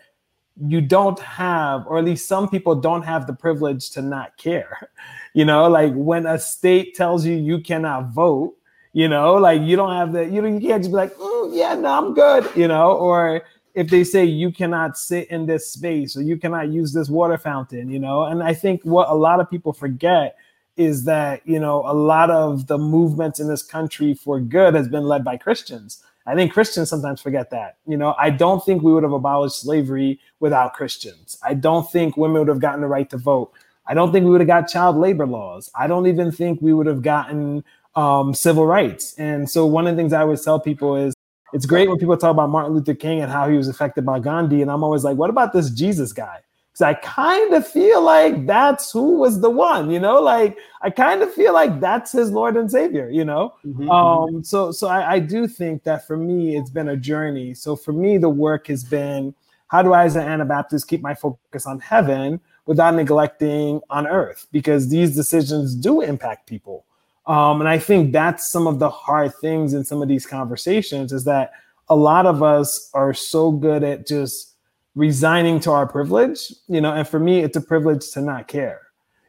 you 0.67 0.81
don't 0.81 1.17
have, 1.19 1.87
or 1.87 1.97
at 1.97 2.03
least 2.03 2.27
some 2.27 2.49
people 2.49 2.75
don't 2.75 3.03
have 3.03 3.25
the 3.25 3.33
privilege 3.33 3.89
to 3.91 4.01
not 4.01 4.35
care. 4.35 4.89
You 5.33 5.43
know, 5.43 5.67
like 5.67 5.91
when 5.93 6.25
a 6.25 6.39
state 6.39 6.95
tells 6.95 7.25
you 7.25 7.35
you 7.35 7.59
cannot 7.59 8.13
vote, 8.13 8.55
you 8.93 9.09
know, 9.09 9.33
like 9.33 9.61
you 9.61 9.75
don't 9.75 9.91
have 9.91 10.13
the, 10.13 10.23
you 10.23 10.41
know, 10.41 10.47
you 10.47 10.65
can't 10.65 10.81
just 10.81 10.91
be 10.91 10.95
like, 10.95 11.13
mm, 11.15 11.49
yeah, 11.53 11.75
no, 11.75 11.89
I'm 11.89 12.13
good, 12.13 12.49
you 12.55 12.69
know, 12.69 12.93
or 12.93 13.41
if 13.75 13.89
they 13.89 14.03
say 14.03 14.23
you 14.23 14.51
cannot 14.51 14.97
sit 14.97 15.29
in 15.29 15.45
this 15.45 15.69
space 15.69 16.15
or 16.15 16.21
you 16.21 16.37
cannot 16.37 16.69
use 16.69 16.93
this 16.93 17.09
water 17.09 17.37
fountain, 17.37 17.89
you 17.89 17.99
know, 17.99 18.23
and 18.23 18.41
I 18.41 18.53
think 18.53 18.81
what 18.83 19.09
a 19.09 19.13
lot 19.13 19.39
of 19.39 19.49
people 19.49 19.73
forget 19.73 20.37
is 20.77 21.05
that 21.05 21.41
you 21.45 21.59
know 21.59 21.83
a 21.85 21.93
lot 21.93 22.29
of 22.29 22.67
the 22.67 22.77
movements 22.77 23.39
in 23.39 23.47
this 23.47 23.63
country 23.63 24.13
for 24.13 24.39
good 24.39 24.73
has 24.73 24.87
been 24.87 25.03
led 25.03 25.23
by 25.23 25.37
Christians. 25.37 26.03
I 26.27 26.35
think 26.35 26.53
Christians 26.53 26.89
sometimes 26.89 27.21
forget 27.21 27.51
that. 27.51 27.77
You 27.85 27.97
know, 27.97 28.15
I 28.17 28.31
don't 28.31 28.63
think 28.65 28.81
we 28.81 28.91
would 28.91 29.03
have 29.03 29.11
abolished 29.11 29.61
slavery 29.61 30.19
without 30.39 30.73
Christians. 30.73 31.37
I 31.43 31.53
don't 31.53 31.89
think 31.91 32.17
women 32.17 32.39
would 32.39 32.47
have 32.47 32.59
gotten 32.59 32.81
the 32.81 32.87
right 32.87 33.09
to 33.11 33.17
vote. 33.17 33.51
I 33.85 33.93
don't 33.93 34.11
think 34.11 34.25
we 34.25 34.31
would 34.31 34.41
have 34.41 34.47
got 34.47 34.67
child 34.67 34.97
labor 34.97 35.27
laws. 35.27 35.69
I 35.75 35.85
don't 35.85 36.07
even 36.07 36.31
think 36.31 36.61
we 36.61 36.73
would 36.73 36.87
have 36.87 37.03
gotten 37.03 37.63
um, 37.95 38.33
civil 38.33 38.65
rights. 38.65 39.13
And 39.19 39.49
so 39.49 39.65
one 39.65 39.85
of 39.85 39.95
the 39.95 40.01
things 40.01 40.13
I 40.13 40.21
always 40.21 40.43
tell 40.43 40.59
people 40.59 40.95
is 40.95 41.14
it's 41.55 41.65
great 41.65 41.87
when 41.87 41.97
people 41.97 42.17
talk 42.17 42.31
about 42.31 42.49
Martin 42.49 42.73
Luther 42.73 42.93
King 42.93 43.21
and 43.21 43.31
how 43.31 43.49
he 43.49 43.55
was 43.55 43.69
affected 43.69 44.05
by 44.05 44.19
Gandhi. 44.19 44.61
And 44.61 44.69
I'm 44.69 44.83
always 44.83 45.05
like, 45.05 45.15
what 45.15 45.29
about 45.29 45.53
this 45.53 45.69
Jesus 45.69 46.11
guy? 46.11 46.41
Because 46.71 46.81
I 46.81 46.95
kind 46.95 47.53
of 47.53 47.65
feel 47.65 48.01
like 48.03 48.45
that's 48.45 48.91
who 48.91 49.19
was 49.19 49.39
the 49.39 49.49
one, 49.49 49.89
you 49.89 49.99
know, 49.99 50.21
like 50.21 50.57
I 50.81 50.89
kind 50.89 51.23
of 51.23 51.33
feel 51.33 51.53
like 51.53 51.79
that's 51.79 52.11
his 52.11 52.29
Lord 52.29 52.57
and 52.57 52.69
Savior, 52.69 53.09
you 53.09 53.23
know. 53.23 53.53
Mm-hmm. 53.65 53.89
Um, 53.89 54.43
so 54.43 54.73
so 54.73 54.89
I, 54.89 55.13
I 55.13 55.19
do 55.19 55.47
think 55.47 55.83
that 55.83 56.05
for 56.05 56.17
me 56.17 56.57
it's 56.57 56.69
been 56.69 56.89
a 56.89 56.97
journey. 56.97 57.53
So 57.53 57.77
for 57.77 57.93
me, 57.93 58.17
the 58.17 58.29
work 58.29 58.67
has 58.67 58.83
been 58.83 59.33
how 59.67 59.81
do 59.81 59.93
I, 59.93 60.03
as 60.03 60.17
an 60.17 60.27
Anabaptist, 60.27 60.89
keep 60.89 61.01
my 61.01 61.15
focus 61.15 61.65
on 61.65 61.79
heaven 61.79 62.41
without 62.65 62.95
neglecting 62.95 63.79
on 63.89 64.07
earth? 64.07 64.47
Because 64.51 64.89
these 64.89 65.15
decisions 65.15 65.73
do 65.73 66.01
impact 66.01 66.47
people. 66.47 66.85
Um, 67.27 67.59
and 67.59 67.67
I 67.67 67.79
think 67.79 68.11
that's 68.11 68.47
some 68.51 68.67
of 68.67 68.79
the 68.79 68.89
hard 68.89 69.33
things 69.35 69.73
in 69.73 69.83
some 69.83 70.01
of 70.01 70.07
these 70.07 70.25
conversations 70.25 71.11
is 71.11 71.23
that 71.25 71.51
a 71.89 71.95
lot 71.95 72.25
of 72.25 72.43
us 72.43 72.89
are 72.93 73.13
so 73.13 73.51
good 73.51 73.83
at 73.83 74.07
just 74.07 74.55
resigning 74.95 75.59
to 75.61 75.71
our 75.71 75.87
privilege, 75.87 76.53
you 76.67 76.79
know, 76.79 76.93
and 76.93 77.07
for 77.07 77.19
me, 77.19 77.39
it's 77.39 77.57
a 77.57 77.61
privilege 77.61 78.11
to 78.11 78.21
not 78.21 78.47
care, 78.47 78.81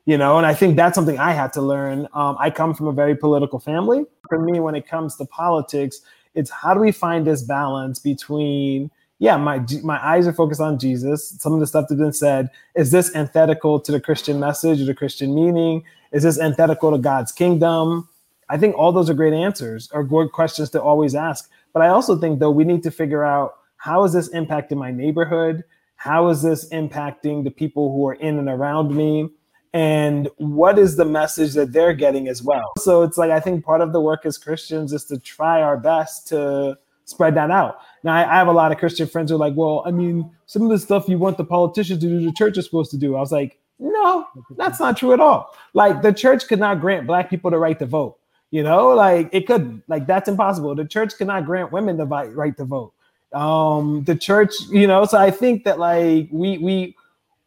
you 0.05 0.17
know, 0.17 0.39
and 0.39 0.47
I 0.47 0.55
think 0.55 0.77
that's 0.77 0.95
something 0.95 1.19
I 1.19 1.33
had 1.33 1.53
to 1.55 1.63
learn. 1.63 2.07
Um, 2.15 2.37
I 2.39 2.51
come 2.51 2.73
from 2.75 2.87
a 2.87 2.93
very 2.93 3.17
political 3.17 3.59
family. 3.59 4.05
For 4.29 4.39
me, 4.39 4.61
when 4.61 4.75
it 4.75 4.87
comes 4.87 5.17
to 5.17 5.25
politics, 5.25 6.01
it's 6.35 6.51
how 6.51 6.75
do 6.75 6.81
we 6.81 6.93
find 6.93 7.27
this 7.27 7.43
balance 7.43 7.99
between, 7.99 8.91
yeah, 9.19 9.37
my 9.39 9.65
my 9.83 9.99
eyes 10.07 10.27
are 10.27 10.33
focused 10.33 10.61
on 10.61 10.79
Jesus. 10.79 11.35
Some 11.41 11.55
of 11.55 11.61
the 11.61 11.67
stuff 11.67 11.87
that's 11.89 11.99
been 11.99 12.13
said 12.13 12.51
is 12.75 12.91
this 12.91 13.15
antithetical 13.15 13.81
to 13.81 13.91
the 13.91 14.01
Christian 14.01 14.39
message 14.39 14.81
or 14.81 14.85
the 14.85 14.95
Christian 14.95 15.35
meaning? 15.35 15.83
Is 16.13 16.23
this 16.23 16.41
antithetical 16.41 16.93
to 16.93 16.99
God's 16.99 17.33
kingdom? 17.33 18.09
I 18.49 18.59
think 18.59 18.77
all 18.77 18.93
those 18.93 19.11
are 19.11 19.15
great 19.15 19.33
answers 19.33 19.91
or 19.93 20.05
good 20.05 20.33
questions 20.33 20.71
to 20.71 20.83
always 20.83 21.15
ask. 21.15 21.51
But 21.73 21.83
I 21.83 21.89
also 21.89 22.17
think 22.17 22.39
though 22.39 22.51
we 22.51 22.65
need 22.65 22.83
to 22.85 22.91
figure 22.91 23.25
out 23.25 23.55
how 23.77 24.05
is 24.05 24.13
this 24.13 24.29
impacting 24.31 24.79
my 24.79 24.91
neighborhood? 24.91 25.65
How 25.97 26.29
is 26.29 26.43
this 26.43 26.69
impacting 26.71 27.45
the 27.45 27.51
people 27.51 27.93
who 27.93 28.07
are 28.09 28.15
in 28.15 28.39
and 28.39 28.49
around 28.49 28.95
me? 28.95 29.29
And 29.73 30.29
what 30.37 30.79
is 30.79 30.97
the 30.97 31.05
message 31.05 31.55
that 31.55 31.73
they're 31.73 31.93
getting 31.93 32.29
as 32.29 32.43
well? 32.43 32.73
So 32.79 33.03
it's 33.03 33.19
like 33.19 33.31
I 33.31 33.41
think 33.41 33.65
part 33.65 33.81
of 33.81 33.93
the 33.93 34.01
work 34.01 34.25
as 34.25 34.39
Christians 34.39 34.93
is 34.93 35.05
to 35.07 35.19
try 35.19 35.61
our 35.61 35.77
best 35.77 36.29
to 36.29 36.79
spread 37.05 37.35
that 37.35 37.51
out. 37.51 37.79
Now 38.03 38.15
I, 38.15 38.23
I 38.23 38.35
have 38.37 38.49
a 38.49 38.53
lot 38.53 38.73
of 38.73 38.79
Christian 38.79 39.07
friends 39.07 39.31
who 39.31 39.37
are 39.37 39.39
like, 39.39 39.55
well, 39.55 39.83
I 39.87 39.91
mean, 39.91 40.31
some 40.47 40.63
of 40.63 40.71
the 40.71 40.79
stuff 40.79 41.09
you 41.09 41.19
want 41.19 41.37
the 41.37 41.45
politicians 41.45 42.01
to 42.01 42.09
do, 42.09 42.25
the 42.25 42.33
church 42.33 42.57
is 42.57 42.65
supposed 42.65 42.91
to 42.93 42.97
do. 42.97 43.17
I 43.17 43.21
was 43.21 43.33
like, 43.33 43.59
no, 43.79 44.27
that's 44.57 44.81
not 44.81 44.97
true 44.97 45.13
at 45.13 45.21
all. 45.21 45.55
Like 45.75 46.03
the 46.03 46.13
church 46.13 46.49
could 46.49 46.59
not 46.59 46.81
grant 46.81 47.07
black 47.07 47.31
people 47.31 47.51
the 47.51 47.59
right 47.59 47.79
to 47.79 47.87
vote. 47.87 48.19
You 48.51 48.63
know, 48.63 48.89
like 48.89 49.29
it 49.33 49.47
could, 49.47 49.83
like 49.89 50.07
that's 50.07 50.29
impossible. 50.29 50.75
The 50.75 50.85
church 50.85 51.19
cannot 51.19 51.45
grant 51.45 51.73
women 51.73 51.97
the 51.97 52.07
right 52.07 52.57
to 52.57 52.65
vote. 52.65 52.93
Um, 53.33 54.05
the 54.05 54.15
church, 54.17 54.53
you 54.71 54.87
know, 54.87 55.05
so 55.05 55.19
I 55.19 55.31
think 55.31 55.65
that 55.65 55.79
like 55.79 56.29
we 56.31 56.59
we 56.59 56.97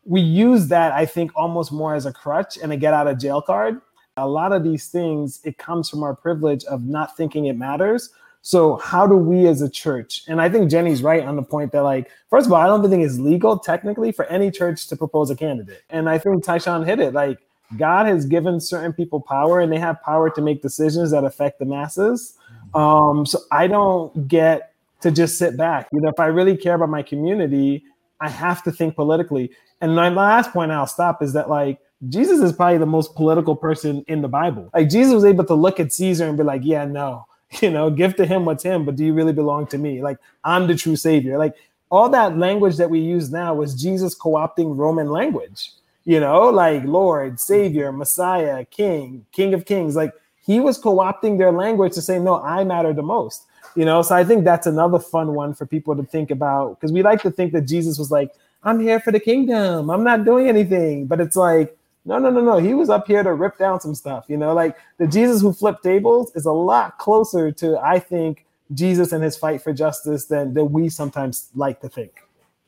we 0.05 0.21
use 0.21 0.67
that, 0.67 0.91
I 0.91 1.05
think, 1.05 1.31
almost 1.35 1.71
more 1.71 1.95
as 1.95 2.05
a 2.05 2.13
crutch 2.13 2.57
and 2.57 2.71
a 2.73 2.77
get 2.77 2.93
out 2.93 3.07
of 3.07 3.17
jail 3.19 3.41
card. 3.41 3.79
A 4.17 4.27
lot 4.27 4.51
of 4.51 4.63
these 4.63 4.87
things, 4.87 5.39
it 5.45 5.57
comes 5.57 5.89
from 5.89 6.03
our 6.03 6.15
privilege 6.15 6.65
of 6.65 6.83
not 6.83 7.15
thinking 7.15 7.45
it 7.45 7.57
matters. 7.57 8.09
So 8.41 8.77
how 8.77 9.05
do 9.05 9.15
we 9.15 9.47
as 9.47 9.61
a 9.61 9.69
church? 9.69 10.23
And 10.27 10.41
I 10.41 10.49
think 10.49 10.71
Jenny's 10.71 11.03
right 11.03 11.23
on 11.23 11.35
the 11.35 11.43
point 11.43 11.71
that 11.73 11.81
like, 11.81 12.09
first 12.29 12.47
of 12.47 12.53
all, 12.53 12.61
I 12.61 12.67
don't 12.67 12.87
think 12.89 13.03
it's 13.03 13.19
legal 13.19 13.59
technically 13.59 14.11
for 14.11 14.25
any 14.25 14.49
church 14.49 14.87
to 14.87 14.95
propose 14.95 15.29
a 15.29 15.35
candidate. 15.35 15.83
And 15.89 16.09
I 16.09 16.17
think 16.17 16.43
Tyshone 16.43 16.85
hit 16.85 16.99
it. 16.99 17.13
Like 17.13 17.39
God 17.77 18.07
has 18.07 18.25
given 18.25 18.59
certain 18.59 18.93
people 18.93 19.21
power 19.21 19.59
and 19.59 19.71
they 19.71 19.77
have 19.77 20.01
power 20.01 20.29
to 20.29 20.41
make 20.41 20.61
decisions 20.61 21.11
that 21.11 21.23
affect 21.23 21.59
the 21.59 21.65
masses. 21.65 22.37
Um, 22.73 23.25
so 23.25 23.39
I 23.51 23.67
don't 23.67 24.27
get 24.27 24.73
to 25.01 25.11
just 25.11 25.37
sit 25.37 25.57
back. 25.57 25.87
You 25.91 26.01
know, 26.01 26.09
if 26.09 26.19
I 26.19 26.25
really 26.27 26.57
care 26.57 26.75
about 26.75 26.89
my 26.89 27.03
community, 27.03 27.83
I 28.21 28.29
have 28.29 28.63
to 28.63 28.71
think 28.71 28.95
politically. 28.95 29.51
And 29.81 29.95
my 29.95 30.09
last 30.09 30.51
point 30.51 30.71
I'll 30.71 30.87
stop 30.87 31.21
is 31.21 31.33
that 31.33 31.49
like 31.49 31.79
Jesus 32.07 32.39
is 32.39 32.53
probably 32.53 32.77
the 32.77 32.85
most 32.85 33.15
political 33.15 33.55
person 33.55 34.03
in 34.07 34.21
the 34.21 34.27
Bible. 34.27 34.69
Like 34.73 34.89
Jesus 34.89 35.13
was 35.13 35.25
able 35.25 35.45
to 35.45 35.53
look 35.53 35.79
at 35.79 35.93
Caesar 35.93 36.27
and 36.27 36.37
be 36.37 36.43
like, 36.43 36.61
yeah, 36.63 36.85
no, 36.85 37.25
you 37.61 37.71
know, 37.71 37.89
give 37.89 38.15
to 38.17 38.25
him 38.25 38.45
what's 38.45 38.63
him, 38.63 38.85
but 38.85 38.95
do 38.95 39.05
you 39.05 39.13
really 39.13 39.33
belong 39.33 39.67
to 39.67 39.77
me? 39.77 40.01
Like 40.01 40.17
I'm 40.43 40.67
the 40.67 40.75
true 40.75 40.95
savior. 40.95 41.37
Like 41.37 41.55
all 41.89 42.09
that 42.09 42.37
language 42.37 42.77
that 42.77 42.89
we 42.89 42.99
use 42.99 43.31
now 43.31 43.53
was 43.53 43.79
Jesus 43.79 44.13
co-opting 44.15 44.77
Roman 44.77 45.09
language 45.09 45.71
you 46.09 46.19
know, 46.19 46.49
like 46.49 46.83
Lord, 46.85 47.39
Savior, 47.39 47.91
Messiah, 47.91 48.65
King, 48.65 49.27
King 49.31 49.53
of 49.53 49.65
Kings. 49.65 49.95
Like 49.95 50.11
he 50.43 50.59
was 50.59 50.75
co 50.77 50.95
opting 50.97 51.37
their 51.37 51.51
language 51.51 51.93
to 51.93 52.01
say, 52.01 52.17
no, 52.17 52.41
I 52.41 52.63
matter 52.63 52.93
the 52.93 53.03
most, 53.03 53.45
you 53.75 53.85
know. 53.85 54.01
So 54.01 54.15
I 54.15 54.23
think 54.23 54.43
that's 54.43 54.65
another 54.65 54.97
fun 54.97 55.35
one 55.35 55.53
for 55.53 55.67
people 55.67 55.95
to 55.95 56.01
think 56.01 56.31
about 56.31 56.79
because 56.79 56.91
we 56.91 57.03
like 57.03 57.21
to 57.21 57.29
think 57.29 57.53
that 57.53 57.67
Jesus 57.67 57.99
was 57.99 58.09
like, 58.09 58.31
I'm 58.63 58.79
here 58.79 58.99
for 58.99 59.11
the 59.11 59.19
kingdom, 59.19 59.91
I'm 59.91 60.03
not 60.03 60.25
doing 60.25 60.47
anything. 60.47 61.05
But 61.05 61.21
it's 61.21 61.35
like, 61.35 61.77
no, 62.05 62.17
no, 62.17 62.29
no, 62.29 62.41
no. 62.41 62.57
He 62.57 62.73
was 62.73 62.89
up 62.89 63.07
here 63.07 63.23
to 63.23 63.33
rip 63.33 63.57
down 63.57 63.79
some 63.79 63.95
stuff, 63.95 64.25
you 64.27 64.37
know, 64.37 64.53
like 64.53 64.77
the 64.97 65.07
Jesus 65.07 65.41
who 65.41 65.53
flipped 65.53 65.83
tables 65.83 66.31
is 66.35 66.45
a 66.45 66.51
lot 66.51 66.97
closer 66.97 67.51
to, 67.53 67.79
I 67.79 67.99
think, 67.99 68.45
Jesus 68.73 69.11
and 69.11 69.23
his 69.23 69.35
fight 69.35 69.61
for 69.61 69.73
justice 69.73 70.25
than, 70.25 70.53
than 70.53 70.71
we 70.71 70.89
sometimes 70.89 71.49
like 71.55 71.81
to 71.81 71.89
think. 71.89 72.21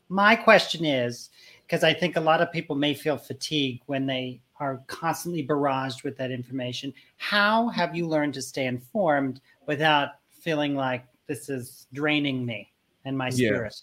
My 0.08 0.36
question 0.36 0.84
is 0.84 1.30
because 1.66 1.84
I 1.84 1.94
think 1.94 2.16
a 2.16 2.20
lot 2.20 2.40
of 2.42 2.52
people 2.52 2.76
may 2.76 2.92
feel 2.92 3.16
fatigued 3.16 3.82
when 3.86 4.06
they 4.06 4.40
are 4.60 4.82
constantly 4.86 5.46
barraged 5.46 6.04
with 6.04 6.16
that 6.18 6.30
information. 6.30 6.92
How 7.16 7.68
have 7.68 7.96
you 7.96 8.06
learned 8.06 8.34
to 8.34 8.42
stay 8.42 8.66
informed 8.66 9.40
without 9.66 10.10
feeling 10.30 10.76
like 10.76 11.04
this 11.26 11.48
is 11.48 11.86
draining 11.92 12.44
me 12.44 12.70
and 13.04 13.16
my 13.16 13.30
spirit? 13.30 13.74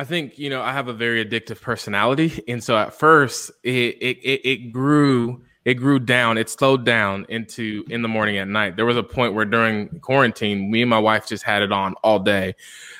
I 0.00 0.04
think 0.04 0.38
you 0.38 0.48
know 0.48 0.62
I 0.62 0.72
have 0.72 0.88
a 0.88 0.94
very 0.94 1.22
addictive 1.22 1.60
personality, 1.60 2.42
and 2.48 2.64
so 2.64 2.74
at 2.74 2.94
first 2.94 3.50
it 3.62 3.98
it 4.00 4.16
it, 4.22 4.40
it 4.48 4.72
grew 4.72 5.42
it 5.66 5.74
grew 5.74 5.98
down 5.98 6.38
it 6.38 6.48
slowed 6.48 6.86
down 6.86 7.26
into 7.28 7.84
in 7.90 8.00
the 8.00 8.08
morning 8.08 8.38
at 8.38 8.48
night 8.48 8.76
there 8.76 8.86
was 8.86 8.96
a 8.96 9.02
point 9.02 9.34
where 9.34 9.44
during 9.44 10.00
quarantine 10.00 10.70
me 10.70 10.80
and 10.80 10.88
my 10.88 10.98
wife 10.98 11.28
just 11.28 11.44
had 11.44 11.60
it 11.60 11.70
on 11.70 11.92
all 12.02 12.18
day 12.18 12.54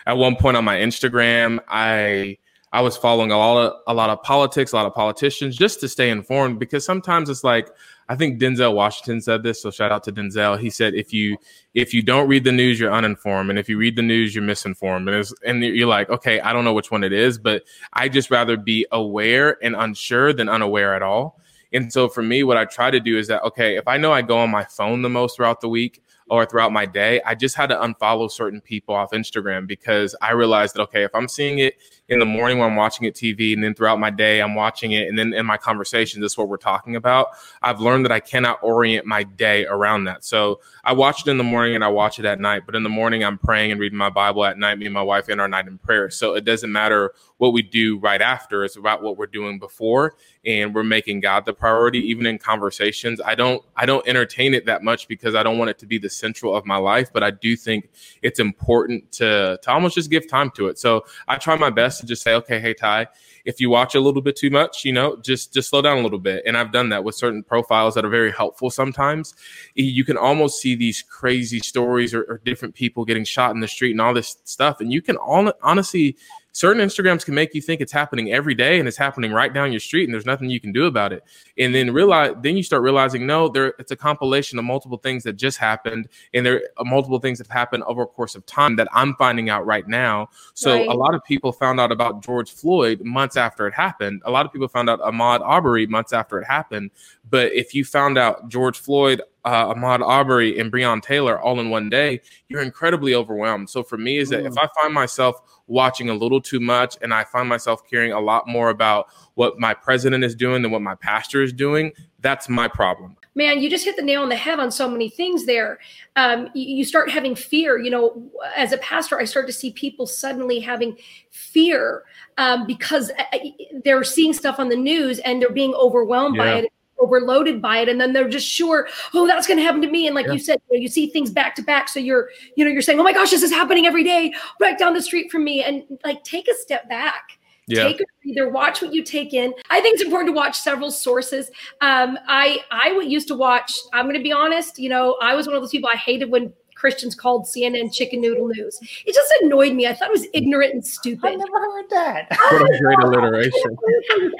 at 0.06 0.18
one 0.18 0.36
point 0.36 0.58
on 0.58 0.64
my 0.66 0.76
instagram 0.76 1.58
i 1.68 2.36
I 2.72 2.82
was 2.82 2.96
following 2.96 3.32
a 3.32 3.38
lot 3.38 3.66
of 3.66 3.80
a 3.88 3.94
lot 3.94 4.10
of 4.10 4.22
politics, 4.22 4.72
a 4.72 4.76
lot 4.76 4.86
of 4.86 4.94
politicians, 4.94 5.56
just 5.56 5.80
to 5.80 5.88
stay 5.88 6.08
informed. 6.08 6.60
Because 6.60 6.84
sometimes 6.84 7.28
it's 7.28 7.42
like 7.42 7.68
I 8.10 8.16
think 8.16 8.40
Denzel 8.40 8.74
Washington 8.74 9.20
said 9.20 9.44
this, 9.44 9.62
so 9.62 9.70
shout 9.70 9.92
out 9.92 10.02
to 10.02 10.12
Denzel. 10.12 10.58
He 10.58 10.68
said 10.68 10.94
if 10.94 11.12
you 11.12 11.38
if 11.74 11.94
you 11.94 12.02
don't 12.02 12.26
read 12.26 12.42
the 12.42 12.50
news, 12.50 12.80
you're 12.80 12.92
uninformed, 12.92 13.50
and 13.50 13.58
if 13.58 13.68
you 13.68 13.78
read 13.78 13.94
the 13.94 14.02
news, 14.02 14.34
you're 14.34 14.42
misinformed. 14.42 15.08
And 15.08 15.26
and 15.46 15.62
you're 15.62 15.86
like, 15.86 16.10
okay, 16.10 16.40
I 16.40 16.52
don't 16.52 16.64
know 16.64 16.72
which 16.72 16.90
one 16.90 17.04
it 17.04 17.12
is, 17.12 17.38
but 17.38 17.62
I 17.92 18.08
just 18.08 18.32
rather 18.32 18.56
be 18.56 18.84
aware 18.90 19.58
and 19.62 19.76
unsure 19.76 20.32
than 20.32 20.48
unaware 20.48 20.92
at 20.96 21.02
all. 21.02 21.40
And 21.72 21.92
so 21.92 22.08
for 22.08 22.20
me, 22.20 22.42
what 22.42 22.56
I 22.56 22.64
try 22.64 22.90
to 22.90 22.98
do 22.98 23.16
is 23.16 23.28
that 23.28 23.44
okay, 23.44 23.76
if 23.76 23.86
I 23.86 23.96
know 23.96 24.12
I 24.12 24.22
go 24.22 24.38
on 24.38 24.50
my 24.50 24.64
phone 24.64 25.02
the 25.02 25.08
most 25.08 25.36
throughout 25.36 25.60
the 25.60 25.68
week, 25.68 26.02
or 26.30 26.46
throughout 26.46 26.72
my 26.72 26.86
day, 26.86 27.20
I 27.26 27.34
just 27.34 27.56
had 27.56 27.68
to 27.70 27.76
unfollow 27.76 28.30
certain 28.30 28.60
people 28.60 28.94
off 28.94 29.10
Instagram 29.10 29.66
because 29.66 30.14
I 30.22 30.30
realized 30.32 30.76
that, 30.76 30.82
okay, 30.82 31.02
if 31.02 31.14
I'm 31.14 31.28
seeing 31.28 31.58
it 31.58 31.74
in 32.10 32.18
the 32.18 32.26
morning 32.26 32.58
when 32.58 32.70
I'm 32.70 32.76
watching 32.76 33.06
it 33.06 33.14
TV 33.14 33.54
and 33.54 33.64
then 33.64 33.74
throughout 33.74 33.98
my 33.98 34.10
day, 34.10 34.40
I'm 34.40 34.54
watching 34.54 34.92
it. 34.92 35.08
And 35.08 35.18
then 35.18 35.32
in 35.32 35.46
my 35.46 35.56
conversations, 35.56 36.22
this 36.22 36.32
is 36.32 36.38
what 36.38 36.48
we're 36.48 36.56
talking 36.56 36.96
about. 36.96 37.28
I've 37.62 37.80
learned 37.80 38.04
that 38.04 38.12
I 38.12 38.20
cannot 38.20 38.58
orient 38.62 39.06
my 39.06 39.22
day 39.22 39.64
around 39.66 40.04
that. 40.04 40.24
So 40.24 40.60
I 40.84 40.92
watch 40.92 41.26
it 41.26 41.30
in 41.30 41.38
the 41.38 41.44
morning 41.44 41.74
and 41.74 41.84
I 41.84 41.88
watch 41.88 42.18
it 42.18 42.24
at 42.24 42.40
night. 42.40 42.62
But 42.66 42.74
in 42.74 42.82
the 42.82 42.88
morning, 42.88 43.24
I'm 43.24 43.38
praying 43.38 43.72
and 43.72 43.80
reading 43.80 43.98
my 43.98 44.10
Bible 44.10 44.44
at 44.44 44.58
night. 44.58 44.78
Me 44.78 44.86
and 44.86 44.94
my 44.94 45.02
wife 45.02 45.28
end 45.28 45.40
our 45.40 45.48
night 45.48 45.68
in 45.68 45.78
prayer. 45.78 46.10
So 46.10 46.34
it 46.34 46.44
doesn't 46.44 46.70
matter 46.70 47.14
what 47.38 47.52
we 47.52 47.62
do 47.62 47.98
right 47.98 48.20
after. 48.20 48.64
It's 48.64 48.76
about 48.76 49.02
what 49.02 49.16
we're 49.16 49.26
doing 49.26 49.58
before. 49.58 50.14
And 50.44 50.74
we're 50.74 50.84
making 50.84 51.20
God 51.20 51.44
the 51.44 51.52
priority, 51.52 52.00
even 52.10 52.26
in 52.26 52.38
conversations. 52.38 53.20
I 53.24 53.34
don't, 53.34 53.62
I 53.76 53.86
don't 53.86 54.06
entertain 54.06 54.54
it 54.54 54.66
that 54.66 54.82
much 54.82 55.06
because 55.06 55.34
I 55.34 55.42
don't 55.42 55.58
want 55.58 55.70
it 55.70 55.78
to 55.78 55.86
be 55.86 55.98
the 55.98 56.10
central 56.10 56.56
of 56.56 56.66
my 56.66 56.76
life, 56.76 57.12
but 57.12 57.22
I 57.22 57.30
do 57.30 57.56
think 57.56 57.90
it's 58.22 58.40
important 58.40 59.12
to 59.12 59.58
to 59.62 59.70
almost 59.70 59.94
just 59.94 60.10
give 60.10 60.28
time 60.28 60.50
to 60.52 60.68
it. 60.68 60.78
So 60.78 61.04
I 61.28 61.36
try 61.36 61.56
my 61.56 61.70
best 61.70 61.99
to 62.00 62.06
just 62.06 62.22
say, 62.22 62.34
okay, 62.34 62.60
hey 62.60 62.74
Ty, 62.74 63.08
if 63.44 63.60
you 63.60 63.70
watch 63.70 63.94
a 63.94 64.00
little 64.00 64.22
bit 64.22 64.36
too 64.36 64.50
much, 64.50 64.84
you 64.84 64.92
know, 64.92 65.16
just 65.16 65.52
just 65.52 65.70
slow 65.70 65.82
down 65.82 65.98
a 65.98 66.02
little 66.02 66.18
bit. 66.18 66.42
And 66.46 66.56
I've 66.56 66.72
done 66.72 66.88
that 66.90 67.04
with 67.04 67.14
certain 67.14 67.42
profiles 67.42 67.94
that 67.94 68.04
are 68.04 68.10
very 68.10 68.32
helpful 68.32 68.70
sometimes. 68.70 69.34
You 69.74 70.04
can 70.04 70.16
almost 70.16 70.60
see 70.60 70.74
these 70.74 71.02
crazy 71.02 71.60
stories 71.60 72.12
or, 72.14 72.24
or 72.24 72.40
different 72.44 72.74
people 72.74 73.04
getting 73.04 73.24
shot 73.24 73.54
in 73.54 73.60
the 73.60 73.68
street 73.68 73.92
and 73.92 74.00
all 74.00 74.14
this 74.14 74.36
stuff. 74.44 74.80
And 74.80 74.92
you 74.92 75.02
can 75.02 75.16
all 75.16 75.52
honestly 75.62 76.16
certain 76.52 76.86
Instagrams 76.86 77.24
can 77.24 77.34
make 77.34 77.54
you 77.54 77.60
think 77.60 77.80
it's 77.80 77.92
happening 77.92 78.32
every 78.32 78.54
day 78.54 78.78
and 78.78 78.88
it's 78.88 78.96
happening 78.96 79.32
right 79.32 79.52
down 79.52 79.72
your 79.72 79.80
street 79.80 80.04
and 80.04 80.14
there's 80.14 80.26
nothing 80.26 80.50
you 80.50 80.60
can 80.60 80.72
do 80.72 80.86
about 80.86 81.12
it. 81.12 81.22
And 81.58 81.74
then 81.74 81.92
realize 81.92 82.34
then 82.42 82.56
you 82.56 82.62
start 82.62 82.82
realizing 82.82 83.26
no, 83.26 83.48
there 83.48 83.74
it's 83.78 83.92
a 83.92 83.96
compilation 83.96 84.58
of 84.58 84.64
multiple 84.64 84.98
things 84.98 85.22
that 85.24 85.34
just 85.34 85.58
happened 85.58 86.08
and 86.34 86.44
there 86.44 86.62
are 86.76 86.84
multiple 86.84 87.18
things 87.18 87.38
that 87.38 87.46
have 87.46 87.56
happened 87.56 87.82
over 87.84 88.02
a 88.02 88.06
course 88.06 88.34
of 88.34 88.44
time 88.46 88.76
that 88.76 88.88
I'm 88.92 89.14
finding 89.16 89.50
out 89.50 89.66
right 89.66 89.86
now. 89.86 90.30
So 90.54 90.74
right. 90.74 90.88
a 90.88 90.94
lot 90.94 91.14
of 91.14 91.24
people 91.24 91.52
found 91.52 91.80
out 91.80 91.92
about 91.92 92.22
George 92.22 92.50
Floyd 92.50 93.02
months 93.02 93.36
after 93.36 93.66
it 93.66 93.74
happened. 93.74 94.22
A 94.24 94.30
lot 94.30 94.46
of 94.46 94.52
people 94.52 94.68
found 94.68 94.90
out 94.90 95.00
Ahmaud 95.00 95.40
Arbery 95.42 95.86
months 95.86 96.12
after 96.12 96.40
it 96.40 96.46
happened. 96.46 96.90
But 97.28 97.52
if 97.52 97.74
you 97.74 97.84
found 97.84 98.18
out 98.18 98.48
George 98.48 98.78
Floyd 98.78 99.22
uh, 99.44 99.74
Ahmaud 99.74 100.06
Arbery 100.06 100.58
and 100.58 100.72
Breonna 100.72 101.02
Taylor 101.02 101.40
all 101.40 101.60
in 101.60 101.70
one 101.70 101.88
day, 101.88 102.20
you're 102.48 102.62
incredibly 102.62 103.14
overwhelmed. 103.14 103.70
So 103.70 103.82
for 103.82 103.96
me, 103.96 104.18
is 104.18 104.28
that 104.30 104.42
mm. 104.42 104.46
if 104.46 104.58
I 104.58 104.68
find 104.80 104.92
myself 104.92 105.40
watching 105.66 106.10
a 106.10 106.14
little 106.14 106.40
too 106.40 106.60
much 106.60 106.96
and 107.00 107.14
I 107.14 107.24
find 107.24 107.48
myself 107.48 107.88
caring 107.88 108.12
a 108.12 108.20
lot 108.20 108.46
more 108.46 108.70
about 108.70 109.06
what 109.34 109.58
my 109.58 109.72
president 109.72 110.24
is 110.24 110.34
doing 110.34 110.62
than 110.62 110.70
what 110.70 110.82
my 110.82 110.94
pastor 110.96 111.42
is 111.42 111.52
doing, 111.52 111.92
that's 112.20 112.48
my 112.48 112.68
problem. 112.68 113.16
Man, 113.36 113.60
you 113.60 113.70
just 113.70 113.84
hit 113.84 113.96
the 113.96 114.02
nail 114.02 114.22
on 114.22 114.28
the 114.28 114.36
head 114.36 114.58
on 114.58 114.72
so 114.72 114.90
many 114.90 115.08
things 115.08 115.46
there. 115.46 115.78
Um, 116.16 116.48
you, 116.52 116.76
you 116.76 116.84
start 116.84 117.10
having 117.10 117.36
fear. 117.36 117.78
You 117.78 117.90
know, 117.90 118.30
as 118.56 118.72
a 118.72 118.78
pastor, 118.78 119.18
I 119.20 119.24
start 119.24 119.46
to 119.46 119.52
see 119.52 119.70
people 119.70 120.06
suddenly 120.06 120.58
having 120.58 120.98
fear 121.30 122.02
um, 122.36 122.66
because 122.66 123.10
uh, 123.10 123.38
they're 123.84 124.02
seeing 124.02 124.32
stuff 124.32 124.58
on 124.58 124.68
the 124.68 124.76
news 124.76 125.20
and 125.20 125.40
they're 125.40 125.52
being 125.52 125.74
overwhelmed 125.74 126.36
yeah. 126.36 126.42
by 126.42 126.58
it 126.58 126.72
overloaded 127.00 127.60
by 127.60 127.78
it 127.78 127.88
and 127.88 128.00
then 128.00 128.12
they're 128.12 128.28
just 128.28 128.46
sure 128.46 128.88
oh 129.14 129.26
that's 129.26 129.46
going 129.46 129.58
to 129.58 129.64
happen 129.64 129.80
to 129.80 129.90
me. 129.90 130.06
And 130.06 130.14
like 130.14 130.26
yeah. 130.26 130.32
you 130.32 130.38
said 130.38 130.60
you, 130.70 130.78
know, 130.78 130.82
you, 130.82 130.88
see 130.88 131.08
things 131.08 131.30
back 131.30 131.54
to 131.56 131.62
back 131.62 131.88
so 131.88 132.00
you're 132.00 132.30
you 132.56 132.64
know 132.64 132.70
you're 132.70 132.82
saying 132.82 133.00
oh 133.00 133.02
my 133.02 133.12
gosh 133.12 133.30
this 133.30 133.42
is 133.42 133.50
happening 133.50 133.86
every 133.86 134.04
day 134.04 134.32
right 134.60 134.78
down 134.78 134.94
the 134.94 135.02
street 135.02 135.30
from 135.30 135.44
me. 135.44 135.62
And 135.62 135.82
like 136.04 136.22
take 136.24 136.48
a 136.48 136.54
step 136.54 136.88
back. 136.88 137.38
Yeah. 137.66 137.84
take 137.84 138.02
either 138.24 138.48
watch 138.48 138.82
what 138.82 138.92
you 138.92 139.04
take 139.04 139.32
in. 139.32 139.54
I 139.70 139.80
think 139.80 139.94
it's 139.94 140.02
important 140.02 140.30
to 140.30 140.32
watch 140.32 140.58
several 140.58 140.90
sources. 140.90 141.50
Um, 141.80 142.18
i 142.26 142.58
i 142.70 142.90
used 143.00 143.28
to 143.28 143.34
watch 143.34 143.78
i'm 143.92 144.06
going 144.06 144.16
to 144.16 144.22
be 144.22 144.32
honest 144.32 144.78
you 144.78 144.88
know 144.88 145.16
i 145.22 145.34
was 145.34 145.46
one 145.46 145.54
of 145.54 145.62
those 145.62 145.70
people 145.70 145.88
i 145.92 145.96
hated 145.96 146.30
when 146.30 146.52
Christians 146.80 147.14
called 147.14 147.44
CNN 147.44 147.92
chicken 147.92 148.22
noodle 148.22 148.48
news. 148.48 148.78
It 149.04 149.14
just 149.14 149.30
annoyed 149.42 149.74
me. 149.74 149.86
I 149.86 149.92
thought 149.92 150.08
it 150.08 150.12
was 150.12 150.26
ignorant 150.32 150.72
and 150.72 150.86
stupid. 150.86 151.28
I 151.28 151.34
never 151.34 151.58
heard 151.58 151.90
that. 151.90 152.26
What 152.30 152.74
a 152.74 152.78
great 152.78 152.98
alliteration. 153.00 153.76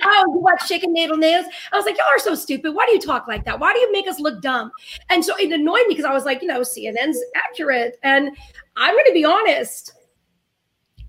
oh, 0.03 0.25
you 0.27 0.39
watch 0.39 0.67
chicken 0.67 0.95
noodle 0.95 1.19
news? 1.19 1.45
I 1.71 1.77
was 1.77 1.85
like, 1.85 1.99
y'all 1.99 2.07
are 2.11 2.19
so 2.19 2.35
stupid. 2.35 2.75
Why 2.75 2.87
do 2.87 2.93
you 2.93 3.01
talk 3.01 3.29
like 3.29 3.45
that? 3.45 3.61
Why 3.61 3.75
do 3.75 3.79
you 3.81 3.93
make 3.93 4.09
us 4.09 4.19
look 4.21 4.41
dumb? 4.41 4.71
And 5.11 5.23
so 5.23 5.37
it 5.37 5.53
annoyed 5.53 5.87
me 5.87 5.89
because 5.91 6.07
I 6.07 6.15
was 6.15 6.25
like, 6.25 6.41
you 6.41 6.49
know, 6.49 6.61
CNN's 6.61 7.23
accurate. 7.35 7.99
And 8.03 8.35
I'm 8.77 8.95
going 8.95 9.05
to 9.05 9.13
be 9.13 9.27
honest. 9.27 9.93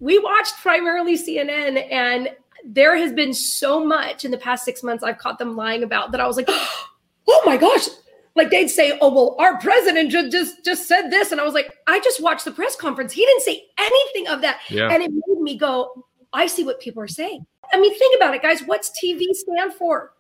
We 0.01 0.19
watched 0.19 0.55
primarily 0.57 1.17
CNN, 1.17 1.89
and 1.89 2.29
there 2.65 2.97
has 2.97 3.13
been 3.13 3.33
so 3.33 3.85
much 3.85 4.25
in 4.25 4.31
the 4.31 4.37
past 4.37 4.65
six 4.65 4.83
months 4.83 5.01
I've 5.01 5.17
caught 5.17 5.39
them 5.39 5.55
lying 5.55 5.83
about 5.83 6.11
that 6.11 6.19
I 6.19 6.27
was 6.27 6.35
like, 6.35 6.47
oh 6.49 7.43
my 7.45 7.55
gosh. 7.55 7.87
Like 8.35 8.49
they'd 8.49 8.69
say, 8.69 8.97
oh 9.01 9.13
well, 9.13 9.35
our 9.39 9.57
president 9.59 10.09
just 10.11 10.31
just 10.31 10.63
just 10.63 10.87
said 10.87 11.09
this, 11.09 11.31
and 11.31 11.41
I 11.41 11.43
was 11.43 11.53
like, 11.53 11.71
I 11.87 11.99
just 11.99 12.21
watched 12.21 12.45
the 12.45 12.51
press 12.51 12.75
conference. 12.75 13.11
He 13.11 13.25
didn't 13.25 13.41
say 13.43 13.63
anything 13.77 14.27
of 14.27 14.41
that, 14.41 14.59
Yeah. 14.69 14.89
and 14.91 15.03
it 15.03 15.11
made 15.11 15.41
me 15.41 15.57
go, 15.57 16.05
I 16.33 16.47
see 16.47 16.63
what 16.63 16.79
people 16.79 17.03
are 17.03 17.07
saying. 17.09 17.45
I 17.73 17.79
mean, 17.79 17.97
think 17.97 18.15
about 18.15 18.33
it, 18.33 18.41
guys. 18.41 18.61
What's 18.63 18.91
TV 19.03 19.23
stand 19.33 19.73
for? 19.73 20.13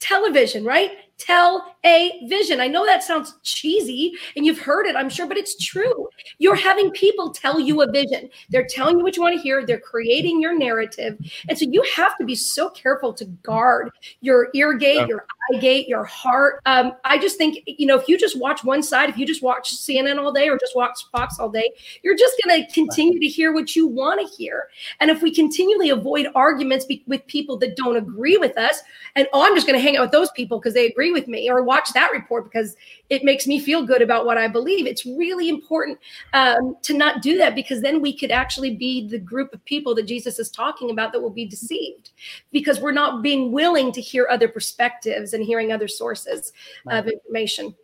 Television, 0.00 0.64
right? 0.64 0.92
Tell 1.18 1.74
a 1.84 2.20
vision. 2.26 2.60
I 2.60 2.66
know 2.66 2.84
that 2.84 3.02
sounds 3.02 3.34
cheesy 3.42 4.12
and 4.36 4.44
you've 4.44 4.58
heard 4.58 4.86
it, 4.86 4.96
I'm 4.96 5.08
sure, 5.08 5.26
but 5.26 5.36
it's 5.36 5.56
true. 5.64 6.08
You're 6.38 6.56
having 6.56 6.90
people 6.90 7.30
tell 7.30 7.60
you 7.60 7.82
a 7.82 7.90
vision. 7.90 8.28
They're 8.50 8.66
telling 8.66 8.98
you 8.98 9.04
what 9.04 9.16
you 9.16 9.22
want 9.22 9.36
to 9.36 9.42
hear. 9.42 9.64
They're 9.64 9.78
creating 9.80 10.40
your 10.40 10.58
narrative. 10.58 11.16
And 11.48 11.56
so 11.56 11.66
you 11.68 11.82
have 11.94 12.16
to 12.18 12.24
be 12.24 12.34
so 12.34 12.70
careful 12.70 13.12
to 13.14 13.24
guard 13.24 13.90
your 14.20 14.48
ear 14.54 14.74
gate, 14.74 14.96
Yeah. 14.96 15.06
your 15.06 15.26
eye 15.52 15.58
gate, 15.58 15.88
your 15.88 16.04
heart. 16.04 16.60
Um, 16.66 16.92
I 17.04 17.18
just 17.18 17.38
think, 17.38 17.60
you 17.66 17.86
know, 17.86 17.96
if 17.98 18.08
you 18.08 18.18
just 18.18 18.38
watch 18.38 18.64
one 18.64 18.82
side, 18.82 19.08
if 19.08 19.16
you 19.16 19.24
just 19.26 19.42
watch 19.42 19.72
CNN 19.76 20.18
all 20.18 20.32
day 20.32 20.48
or 20.48 20.58
just 20.58 20.74
watch 20.74 20.98
Fox 21.12 21.38
all 21.38 21.48
day, 21.48 21.70
you're 22.02 22.16
just 22.16 22.34
going 22.44 22.64
to 22.64 22.72
continue 22.72 23.20
to 23.20 23.26
hear 23.28 23.52
what 23.52 23.76
you 23.76 23.86
want 23.86 24.20
to 24.20 24.36
hear. 24.36 24.68
And 25.00 25.10
if 25.10 25.22
we 25.22 25.32
continually 25.34 25.90
avoid 25.90 26.26
arguments 26.34 26.84
be- 26.84 27.04
with 27.06 27.26
people 27.28 27.56
that 27.58 27.76
don't 27.76 27.96
agree 27.96 28.36
with 28.36 28.58
us, 28.58 28.82
and 29.14 29.28
oh, 29.32 29.42
I'm 29.46 29.54
just 29.54 29.66
going 29.66 29.78
to 29.78 29.82
hang 29.82 29.96
out 29.96 30.02
with 30.02 30.10
those 30.12 30.30
people 30.32 30.58
because 30.58 30.74
they 30.74 30.86
agree 30.86 31.12
with 31.12 31.28
me, 31.28 31.48
or 31.50 31.62
watch 31.68 31.92
that 31.92 32.10
report 32.12 32.44
because 32.44 32.74
it 33.10 33.22
makes 33.24 33.46
me 33.46 33.60
feel 33.60 33.84
good 33.84 34.00
about 34.00 34.24
what 34.24 34.38
I 34.38 34.48
believe. 34.48 34.86
It's 34.86 35.04
really 35.04 35.50
important 35.50 35.98
um, 36.32 36.76
to 36.82 36.96
not 36.96 37.20
do 37.20 37.36
that 37.36 37.54
because 37.54 37.82
then 37.82 38.00
we 38.00 38.16
could 38.16 38.30
actually 38.30 38.74
be 38.74 39.06
the 39.06 39.18
group 39.18 39.52
of 39.52 39.62
people 39.66 39.94
that 39.96 40.06
Jesus 40.06 40.38
is 40.38 40.50
talking 40.50 40.90
about 40.90 41.12
that 41.12 41.20
will 41.20 41.28
be 41.42 41.44
deceived 41.44 42.10
because 42.52 42.80
we're 42.80 42.90
not 42.90 43.22
being 43.22 43.52
willing 43.52 43.92
to 43.92 44.00
hear 44.00 44.26
other 44.30 44.48
perspectives 44.48 45.34
and 45.34 45.44
hearing 45.44 45.70
other 45.70 45.88
sources 45.88 46.54
of 46.86 47.06
information. 47.06 47.74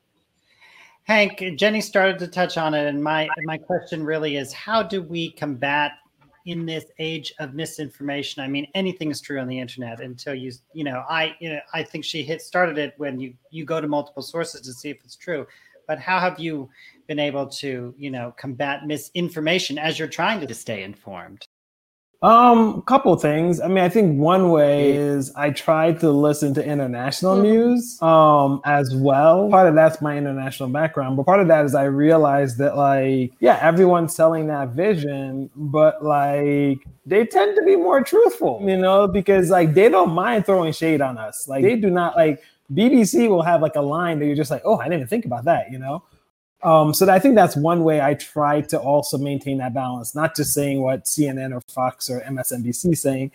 Hank, 1.02 1.44
Jenny 1.56 1.82
started 1.82 2.18
to 2.20 2.26
touch 2.26 2.56
on 2.56 2.72
it, 2.72 2.86
and 2.86 3.04
my 3.04 3.28
my 3.44 3.58
question 3.58 4.02
really 4.02 4.36
is: 4.36 4.54
How 4.54 4.82
do 4.82 5.02
we 5.02 5.32
combat 5.32 5.92
in 6.44 6.66
this 6.66 6.84
age 6.98 7.32
of 7.38 7.54
misinformation? 7.54 8.42
I 8.42 8.48
mean, 8.48 8.66
anything 8.74 9.10
is 9.10 9.20
true 9.20 9.40
on 9.40 9.48
the 9.48 9.58
internet 9.58 10.00
until 10.00 10.34
you, 10.34 10.52
you 10.72 10.84
know, 10.84 11.04
I, 11.08 11.34
you 11.40 11.50
know, 11.50 11.60
I 11.72 11.82
think 11.82 12.04
she 12.04 12.22
hit 12.22 12.42
started 12.42 12.78
it 12.78 12.94
when 12.96 13.18
you 13.20 13.34
you 13.50 13.64
go 13.64 13.80
to 13.80 13.88
multiple 13.88 14.22
sources 14.22 14.60
to 14.62 14.72
see 14.72 14.90
if 14.90 14.98
it's 15.04 15.16
true. 15.16 15.46
But 15.86 15.98
how 15.98 16.18
have 16.18 16.38
you 16.38 16.70
been 17.06 17.18
able 17.18 17.46
to, 17.46 17.94
you 17.98 18.10
know, 18.10 18.34
combat 18.38 18.86
misinformation 18.86 19.78
as 19.78 19.98
you're 19.98 20.08
trying 20.08 20.46
to 20.46 20.54
stay 20.54 20.82
informed? 20.82 21.46
Um, 22.24 22.80
couple 22.82 23.14
things. 23.16 23.60
I 23.60 23.68
mean, 23.68 23.84
I 23.84 23.90
think 23.90 24.18
one 24.18 24.48
way 24.50 24.92
is 24.96 25.30
I 25.36 25.50
try 25.50 25.92
to 25.92 26.10
listen 26.10 26.54
to 26.54 26.64
international 26.64 27.36
Mhm. 27.36 27.42
news 27.42 27.98
um 28.00 28.62
as 28.64 28.96
well. 28.96 29.50
Part 29.50 29.68
of 29.68 29.74
that's 29.74 30.00
my 30.00 30.16
international 30.16 30.70
background, 30.70 31.18
but 31.18 31.26
part 31.26 31.40
of 31.40 31.48
that 31.48 31.66
is 31.66 31.74
I 31.74 31.84
realized 31.84 32.56
that 32.58 32.78
like, 32.78 33.32
yeah, 33.40 33.58
everyone's 33.60 34.14
selling 34.16 34.46
that 34.46 34.70
vision, 34.70 35.50
but 35.54 36.02
like 36.02 36.78
they 37.04 37.26
tend 37.26 37.56
to 37.56 37.62
be 37.62 37.76
more 37.76 38.02
truthful, 38.02 38.58
you 38.64 38.78
know, 38.78 39.06
because 39.06 39.50
like 39.50 39.74
they 39.74 39.90
don't 39.90 40.12
mind 40.12 40.46
throwing 40.46 40.72
shade 40.72 41.02
on 41.02 41.18
us. 41.18 41.46
Like 41.46 41.62
they 41.62 41.76
do 41.76 41.90
not 41.90 42.16
like 42.16 42.40
BBC 42.72 43.28
will 43.28 43.42
have 43.42 43.60
like 43.60 43.76
a 43.76 43.82
line 43.82 44.18
that 44.20 44.24
you're 44.24 44.34
just 44.34 44.50
like, 44.50 44.62
oh, 44.64 44.78
I 44.78 44.84
didn't 44.84 45.00
even 45.00 45.08
think 45.08 45.26
about 45.26 45.44
that, 45.44 45.70
you 45.70 45.78
know. 45.78 46.02
Um, 46.64 46.94
so 46.94 47.08
I 47.10 47.18
think 47.18 47.34
that's 47.34 47.56
one 47.56 47.84
way 47.84 48.00
I 48.00 48.14
try 48.14 48.62
to 48.62 48.80
also 48.80 49.18
maintain 49.18 49.58
that 49.58 49.74
balance, 49.74 50.14
not 50.14 50.34
just 50.34 50.54
saying 50.54 50.80
what 50.80 51.04
CNN 51.04 51.54
or 51.54 51.60
Fox 51.60 52.08
or 52.08 52.20
MSNBC 52.22 52.92
is 52.92 53.02
saying, 53.02 53.30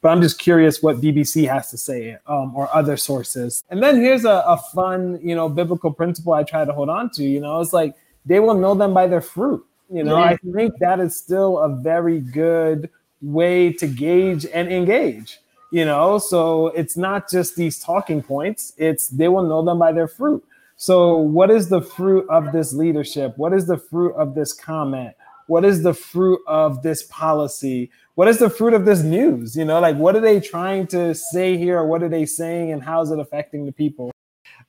but 0.00 0.08
I'm 0.08 0.22
just 0.22 0.38
curious 0.38 0.82
what 0.82 1.00
BBC 1.00 1.46
has 1.46 1.70
to 1.70 1.76
say 1.76 2.16
um, 2.26 2.56
or 2.56 2.74
other 2.74 2.96
sources. 2.96 3.62
And 3.68 3.82
then 3.82 4.00
here's 4.00 4.24
a, 4.24 4.42
a 4.46 4.56
fun, 4.56 5.20
you 5.22 5.34
know, 5.34 5.48
biblical 5.48 5.92
principle 5.92 6.32
I 6.32 6.42
try 6.42 6.64
to 6.64 6.72
hold 6.72 6.88
on 6.88 7.10
to. 7.10 7.22
You 7.22 7.40
know, 7.40 7.60
it's 7.60 7.74
like 7.74 7.94
they 8.24 8.40
will 8.40 8.54
know 8.54 8.74
them 8.74 8.94
by 8.94 9.06
their 9.06 9.20
fruit. 9.20 9.64
You 9.92 10.04
know, 10.04 10.16
I 10.16 10.36
think 10.54 10.78
that 10.78 11.00
is 11.00 11.16
still 11.16 11.58
a 11.58 11.68
very 11.68 12.20
good 12.20 12.88
way 13.20 13.72
to 13.74 13.86
gauge 13.88 14.46
and 14.46 14.72
engage. 14.72 15.40
You 15.72 15.84
know, 15.84 16.18
so 16.18 16.68
it's 16.68 16.96
not 16.96 17.28
just 17.28 17.56
these 17.56 17.78
talking 17.78 18.22
points; 18.22 18.72
it's 18.76 19.08
they 19.08 19.28
will 19.28 19.42
know 19.42 19.62
them 19.62 19.78
by 19.78 19.92
their 19.92 20.08
fruit. 20.08 20.44
So, 20.82 21.18
what 21.18 21.50
is 21.50 21.68
the 21.68 21.82
fruit 21.82 22.26
of 22.30 22.52
this 22.52 22.72
leadership? 22.72 23.34
What 23.36 23.52
is 23.52 23.66
the 23.66 23.76
fruit 23.76 24.14
of 24.14 24.34
this 24.34 24.54
comment? 24.54 25.14
What 25.46 25.62
is 25.62 25.82
the 25.82 25.92
fruit 25.92 26.40
of 26.46 26.82
this 26.82 27.02
policy? 27.02 27.90
What 28.14 28.28
is 28.28 28.38
the 28.38 28.48
fruit 28.48 28.72
of 28.72 28.86
this 28.86 29.02
news? 29.02 29.54
You 29.54 29.66
know, 29.66 29.78
like 29.78 29.96
what 29.96 30.16
are 30.16 30.22
they 30.22 30.40
trying 30.40 30.86
to 30.86 31.14
say 31.14 31.58
here? 31.58 31.80
Or 31.80 31.86
what 31.86 32.02
are 32.02 32.08
they 32.08 32.24
saying 32.24 32.72
and 32.72 32.82
how 32.82 33.02
is 33.02 33.10
it 33.10 33.18
affecting 33.18 33.66
the 33.66 33.72
people? 33.72 34.10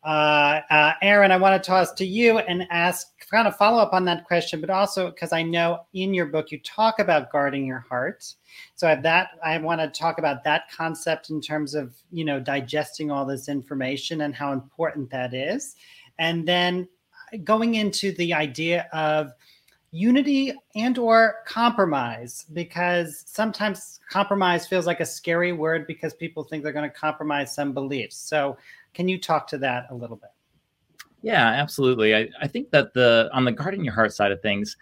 Uh, 0.04 0.62
uh, 0.70 0.94
Aaron, 1.02 1.32
I 1.32 1.38
want 1.38 1.62
to 1.62 1.66
toss 1.66 1.94
to 1.94 2.06
you 2.06 2.40
and 2.40 2.68
ask, 2.72 3.08
kind 3.30 3.48
of 3.48 3.56
follow 3.56 3.82
up 3.82 3.94
on 3.94 4.04
that 4.06 4.26
question, 4.26 4.60
but 4.60 4.70
also 4.70 5.12
because 5.12 5.32
I 5.32 5.42
know 5.42 5.86
in 5.94 6.14
your 6.14 6.26
book 6.26 6.52
you 6.52 6.60
talk 6.60 7.00
about 7.00 7.32
guarding 7.32 7.66
your 7.66 7.80
heart. 7.80 8.26
So 8.76 8.88
I 8.88 8.90
have 8.92 9.04
that. 9.04 9.30
I 9.44 9.58
want 9.60 9.80
to 9.80 9.88
talk 9.88 10.18
about 10.18 10.44
that 10.44 10.70
concept 10.76 11.30
in 11.30 11.40
terms 11.40 11.74
of 11.74 11.96
you 12.12 12.26
know 12.26 12.40
digesting 12.40 13.10
all 13.10 13.26
this 13.26 13.48
information 13.48 14.22
and 14.22 14.36
how 14.36 14.52
important 14.52 15.10
that 15.12 15.34
is, 15.34 15.76
and 16.22 16.48
then 16.48 16.88
going 17.44 17.76
into 17.76 18.12
the 18.14 18.34
idea 18.34 18.88
of 18.94 19.32
unity 19.92 20.54
and 20.76 20.98
or 20.98 21.38
compromise 21.46 22.46
because 22.54 23.24
sometimes 23.28 24.00
compromise 24.10 24.66
feels 24.68 24.86
like 24.86 25.02
a 25.02 25.06
scary 25.06 25.52
word 25.52 25.86
because 25.88 26.14
people 26.14 26.44
think 26.44 26.64
they're 26.64 26.72
going 26.72 26.90
to 26.90 26.96
compromise 26.96 27.54
some 27.54 27.74
beliefs 27.74 28.16
so 28.16 28.56
can 28.94 29.10
you 29.10 29.20
talk 29.20 29.48
to 29.48 29.58
that 29.58 29.88
a 29.90 29.96
little 29.96 30.16
bit 30.16 30.30
Yeah, 31.24 31.48
absolutely. 31.50 32.16
I, 32.16 32.30
I 32.42 32.48
think 32.48 32.72
that 32.72 32.94
the 32.94 33.30
on 33.34 33.46
the 33.46 33.52
guarding 33.52 33.84
your 33.84 33.94
heart 33.94 34.14
side 34.14 34.32
of 34.32 34.42
things, 34.42 34.76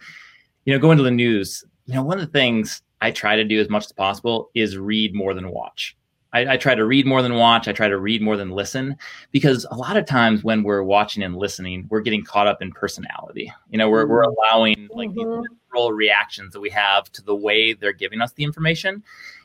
you 0.64 0.72
know, 0.72 0.78
going 0.80 0.96
to 0.96 1.04
the 1.04 1.10
news, 1.10 1.62
you 1.86 1.94
know, 1.94 2.02
one 2.02 2.18
of 2.18 2.24
the 2.24 2.38
things 2.38 2.82
I 3.02 3.10
try 3.10 3.36
to 3.36 3.44
do 3.44 3.60
as 3.60 3.68
much 3.68 3.84
as 3.84 3.92
possible 3.92 4.50
is 4.54 4.78
read 4.78 5.14
more 5.14 5.34
than 5.34 5.50
watch. 5.50 5.96
I, 6.32 6.54
I 6.54 6.56
try 6.56 6.74
to 6.74 6.84
read 6.84 7.06
more 7.06 7.22
than 7.22 7.34
watch. 7.34 7.66
I 7.66 7.72
try 7.72 7.88
to 7.88 7.98
read 7.98 8.22
more 8.22 8.36
than 8.36 8.50
listen 8.50 8.96
because 9.32 9.66
a 9.70 9.76
lot 9.76 9.96
of 9.96 10.06
times 10.06 10.44
when 10.44 10.62
we're 10.62 10.82
watching 10.82 11.22
and 11.22 11.36
listening, 11.36 11.86
we're 11.90 12.00
getting 12.00 12.24
caught 12.24 12.46
up 12.46 12.62
in 12.62 12.70
personality. 12.72 13.52
You 13.70 13.78
know, 13.78 13.90
we're, 13.90 14.06
we're 14.06 14.22
allowing 14.22 14.88
like 14.92 15.12
these 15.12 15.24
Mhm. 15.26 15.42
visceral 15.66 15.92
reactions 15.92 16.52
that 16.52 16.60
we 16.60 16.70
have 16.70 17.10
to 17.12 17.22
the 17.22 17.34
way 17.34 17.72
they're 17.72 17.92
giving 17.92 18.20
us 18.20 18.32
the 18.32 18.44
information 18.44 19.02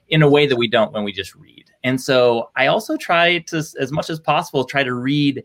in 0.09 0.21
a 0.21 0.29
way 0.29 0.45
that 0.45 0.55
we 0.55 0.67
don't 0.67 0.91
when 0.93 1.03
we 1.03 1.11
just 1.11 1.33
read. 1.33 1.65
And 1.83 1.99
so 1.99 2.51
I 2.55 2.67
also 2.67 2.95
try 2.97 3.39
to, 3.39 3.57
as 3.57 3.91
much 3.91 4.11
as 4.11 4.19
possible, 4.19 4.63
try 4.63 4.83
to 4.83 4.93
read 4.93 5.43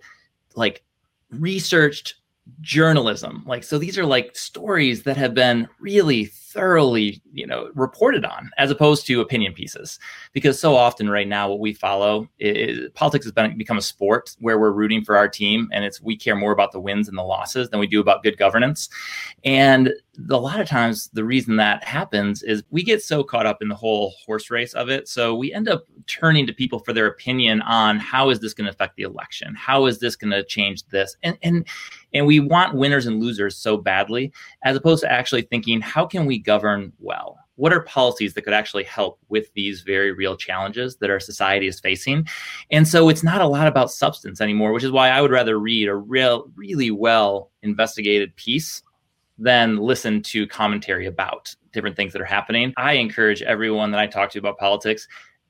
like 0.57 0.83
researched 1.31 2.17
journalism. 2.61 3.43
Like 3.47 3.65
so 3.65 3.79
these 3.79 3.99
are 3.99 4.07
like 4.07 4.37
stories 4.37 5.03
that 5.05 5.17
have 5.17 5.35
been 5.35 5.69
really 5.81 6.27
thoroughly 6.27 7.23
you 7.33 7.47
know 7.47 7.71
reported 7.75 8.25
on 8.25 8.51
as 8.59 8.71
opposed 8.71 9.07
to 9.07 9.21
opinion 9.21 9.53
pieces. 9.53 9.99
Because 10.33 10.59
so 10.59 10.77
often 10.77 11.09
right 11.09 11.29
now 11.29 11.49
what 11.49 11.61
we 11.61 11.73
follow 11.73 12.29
is 12.39 12.91
politics 12.95 13.25
has 13.25 13.33
been 13.33 13.57
become 13.57 13.79
a 13.79 13.83
sport 13.83 14.37
where 14.41 14.59
we're 14.59 14.73
rooting 14.73 15.05
for 15.05 15.17
our 15.17 15.29
team 15.29 15.69
and 15.73 15.85
it's 15.85 16.01
we 16.01 16.17
care 16.17 16.37
more 16.37 16.53
about 16.53 16.73
the 16.73 16.81
wins 16.81 17.09
and 17.09 17.17
the 17.17 17.23
losses 17.23 17.71
than 17.71 17.81
we 17.81 17.87
do 17.87 18.01
about 18.01 18.23
good 18.23 18.39
governance. 18.39 18.89
And 19.45 19.93
a 20.29 20.37
lot 20.37 20.61
of 20.61 20.69
times 20.69 21.09
the 21.15 21.25
reason 21.25 21.57
that 21.57 21.83
happens 21.85 22.43
is 22.43 22.63
we 22.71 22.83
get 22.83 23.03
so 23.03 23.23
caught 23.23 23.47
up 23.47 23.63
in 23.63 23.69
the 23.69 23.75
whole 23.75 24.13
horse 24.27 24.51
race 24.51 24.75
of 24.75 24.91
it 24.91 25.09
so 25.09 25.35
we 25.35 25.53
end 25.53 25.69
up 25.69 25.85
turning 26.07 26.47
to 26.47 26.53
people 26.53 26.79
for 26.81 26.93
their 26.93 27.07
opinion 27.07 27.63
on 27.63 27.99
how 27.99 28.29
is 28.31 28.41
this 28.41 28.53
going 28.53 28.67
to 28.67 28.71
affect 28.71 28.97
the 28.97 29.03
election? 29.03 29.55
How 29.55 29.87
is 29.87 29.99
this 29.99 30.17
going 30.17 30.31
to 30.31 30.45
change 30.45 30.87
this? 30.89 31.17
And 31.23 31.39
and 31.43 31.67
and 32.15 32.27
we 32.27 32.41
want 32.41 32.75
winners 32.75 33.07
and 33.07 33.21
losers 33.21 33.57
so 33.57 33.77
badly 33.77 34.33
as 34.65 34.77
opposed 34.77 35.03
to 35.03 35.11
actually 35.11 35.43
thinking 35.43 35.81
how 35.81 36.07
can 36.07 36.27
we 36.27 36.39
govern 36.39 36.93
well? 36.99 37.39
What 37.57 37.73
are 37.73 37.83
policies 37.83 38.33
that 38.35 38.43
could 38.43 38.55
actually 38.55 38.85
help 38.85 39.19
with 39.29 39.53
these 39.53 39.83
very 39.83 40.13
real 40.13 40.37
challenges 40.37 40.97
that 40.97 41.11
our 41.11 41.21
society 41.21 41.67
is 41.67 41.79
facing? 41.79 42.27
And 42.71 42.89
so 42.89 43.09
it's 43.11 43.23
not 43.23 43.43
a 43.43 43.47
lot 43.47 43.67
about 43.67 43.91
substance 43.91 44.41
anymore 44.41 44.73
which 44.73 44.85
is 44.85 44.91
why 44.91 45.11
i 45.11 45.21
would 45.21 45.31
rather 45.31 45.59
read 45.59 45.89
a 45.89 45.95
real 45.95 46.51
really 46.57 46.91
well 46.91 47.51
investigated 47.63 48.35
piece 48.37 48.83
than 49.41 49.79
listen 49.79 50.23
to 50.23 50.47
commentary 50.47 51.07
about 51.07 51.55
different 51.73 51.97
things 51.97 52.13
that 52.13 52.21
are 52.21 52.27
happening. 52.27 52.75
I 52.77 52.95
encourage 52.95 53.43
everyone 53.43 53.91
that 53.91 54.01
i 54.01 54.07
talk 54.07 54.31
to 54.31 54.39
about 54.39 54.59
politics 54.59 55.09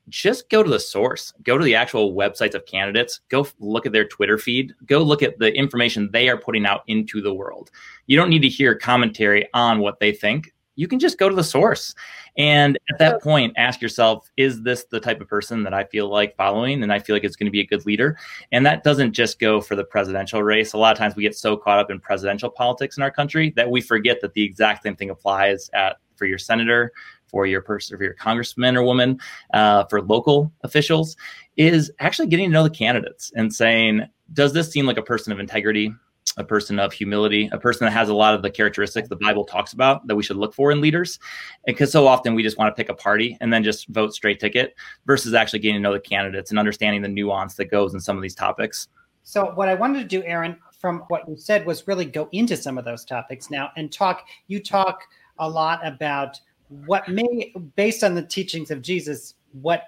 just 0.09 0.49
go 0.49 0.63
to 0.63 0.69
the 0.69 0.79
source, 0.79 1.33
go 1.43 1.57
to 1.57 1.63
the 1.63 1.75
actual 1.75 2.13
websites 2.13 2.55
of 2.55 2.65
candidates, 2.65 3.21
go 3.29 3.47
look 3.59 3.85
at 3.85 3.91
their 3.91 4.07
Twitter 4.07 4.37
feed, 4.37 4.73
go 4.85 4.99
look 4.99 5.23
at 5.23 5.39
the 5.39 5.53
information 5.53 6.09
they 6.11 6.29
are 6.29 6.37
putting 6.37 6.65
out 6.65 6.83
into 6.87 7.21
the 7.21 7.33
world. 7.33 7.71
You 8.07 8.17
don't 8.17 8.29
need 8.29 8.41
to 8.41 8.49
hear 8.49 8.75
commentary 8.75 9.47
on 9.53 9.79
what 9.79 9.99
they 9.99 10.11
think. 10.11 10.53
You 10.75 10.87
can 10.87 10.99
just 10.99 11.19
go 11.19 11.29
to 11.29 11.35
the 11.35 11.43
source. 11.43 11.93
And 12.37 12.79
at 12.89 12.97
that 12.97 13.21
point, 13.21 13.53
ask 13.57 13.81
yourself, 13.81 14.31
is 14.37 14.63
this 14.63 14.85
the 14.85 15.01
type 15.01 15.19
of 15.21 15.27
person 15.27 15.63
that 15.63 15.73
I 15.73 15.83
feel 15.83 16.07
like 16.07 16.35
following? 16.37 16.81
And 16.81 16.91
I 16.91 16.99
feel 16.99 17.15
like 17.15 17.25
it's 17.25 17.35
going 17.35 17.45
to 17.45 17.51
be 17.51 17.59
a 17.59 17.67
good 17.67 17.85
leader. 17.85 18.17
And 18.51 18.65
that 18.65 18.83
doesn't 18.83 19.11
just 19.11 19.37
go 19.37 19.59
for 19.59 19.75
the 19.75 19.83
presidential 19.83 20.41
race. 20.41 20.73
A 20.73 20.77
lot 20.77 20.93
of 20.93 20.97
times 20.97 21.15
we 21.15 21.23
get 21.23 21.35
so 21.35 21.57
caught 21.57 21.79
up 21.79 21.91
in 21.91 21.99
presidential 21.99 22.49
politics 22.49 22.97
in 22.97 23.03
our 23.03 23.11
country 23.11 23.51
that 23.57 23.69
we 23.69 23.81
forget 23.81 24.21
that 24.21 24.33
the 24.33 24.43
exact 24.43 24.83
same 24.83 24.95
thing 24.95 25.09
applies 25.09 25.69
at 25.73 25.97
for 26.15 26.25
your 26.25 26.37
senator, 26.37 26.93
for 27.31 27.45
your 27.45 27.61
person, 27.61 27.97
for 27.97 28.03
your 28.03 28.13
congressman 28.13 28.77
or 28.77 28.83
woman, 28.83 29.19
uh, 29.53 29.85
for 29.85 30.01
local 30.01 30.51
officials, 30.63 31.15
is 31.57 31.91
actually 31.99 32.27
getting 32.27 32.49
to 32.49 32.53
know 32.53 32.63
the 32.63 32.69
candidates 32.69 33.31
and 33.35 33.53
saying, 33.53 34.03
does 34.33 34.53
this 34.53 34.71
seem 34.71 34.85
like 34.85 34.97
a 34.97 35.03
person 35.03 35.31
of 35.31 35.39
integrity? 35.39 35.93
a 36.37 36.43
person 36.43 36.79
of 36.79 36.93
humility, 36.93 37.49
a 37.51 37.57
person 37.57 37.85
that 37.85 37.91
has 37.91 38.09
a 38.09 38.13
lot 38.13 38.33
of 38.33 38.41
the 38.41 38.49
characteristics 38.49 39.09
the 39.09 39.15
Bible 39.15 39.43
talks 39.43 39.73
about 39.73 40.05
that 40.07 40.15
we 40.15 40.23
should 40.23 40.37
look 40.37 40.53
for 40.53 40.71
in 40.71 40.79
leaders. 40.79 41.19
Because 41.65 41.91
so 41.91 42.07
often 42.07 42.35
we 42.35 42.43
just 42.43 42.57
want 42.57 42.73
to 42.73 42.79
pick 42.79 42.89
a 42.89 42.93
party 42.93 43.37
and 43.41 43.51
then 43.51 43.63
just 43.63 43.87
vote 43.89 44.13
straight 44.13 44.39
ticket 44.39 44.75
versus 45.05 45.33
actually 45.33 45.59
getting 45.59 45.75
to 45.75 45.81
know 45.81 45.93
the 45.93 45.99
candidates 45.99 46.49
and 46.49 46.59
understanding 46.59 47.01
the 47.01 47.07
nuance 47.07 47.55
that 47.55 47.65
goes 47.65 47.93
in 47.93 47.99
some 47.99 48.15
of 48.15 48.21
these 48.21 48.35
topics. 48.35 48.87
So, 49.23 49.51
what 49.55 49.69
I 49.69 49.75
wanted 49.75 49.99
to 49.99 50.07
do, 50.07 50.23
Aaron, 50.25 50.57
from 50.79 50.99
what 51.09 51.27
you 51.27 51.37
said, 51.37 51.65
was 51.65 51.87
really 51.87 52.05
go 52.05 52.27
into 52.31 52.57
some 52.57 52.77
of 52.77 52.85
those 52.85 53.05
topics 53.05 53.51
now 53.51 53.69
and 53.75 53.91
talk. 53.91 54.27
You 54.47 54.59
talk 54.59 55.01
a 55.37 55.47
lot 55.47 55.85
about 55.85 56.39
what 56.85 57.07
may, 57.09 57.53
based 57.75 58.03
on 58.03 58.15
the 58.15 58.23
teachings 58.23 58.71
of 58.71 58.81
Jesus, 58.81 59.35
what 59.61 59.83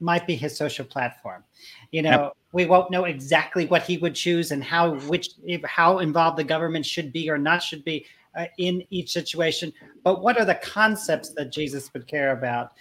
might 0.00 0.26
be 0.26 0.36
his 0.36 0.56
social 0.56 0.84
platform. 0.84 1.42
You 1.90 2.02
know, 2.02 2.10
yep. 2.10 2.32
we 2.52 2.66
won't 2.66 2.90
know 2.90 3.04
exactly 3.04 3.66
what 3.66 3.82
he 3.82 3.98
would 3.98 4.14
choose 4.14 4.52
and 4.52 4.62
how 4.62 4.94
which 5.00 5.30
how 5.64 5.98
involved 5.98 6.38
the 6.38 6.44
government 6.44 6.86
should 6.86 7.12
be 7.12 7.28
or 7.28 7.38
not 7.38 7.62
should 7.62 7.84
be 7.84 8.06
uh, 8.36 8.46
in 8.58 8.84
each 8.90 9.10
situation. 9.10 9.72
But 10.04 10.22
what 10.22 10.38
are 10.38 10.44
the 10.44 10.54
concepts 10.56 11.30
that 11.30 11.52
Jesus 11.52 11.92
would 11.92 12.06
care 12.06 12.32
about 12.32 12.72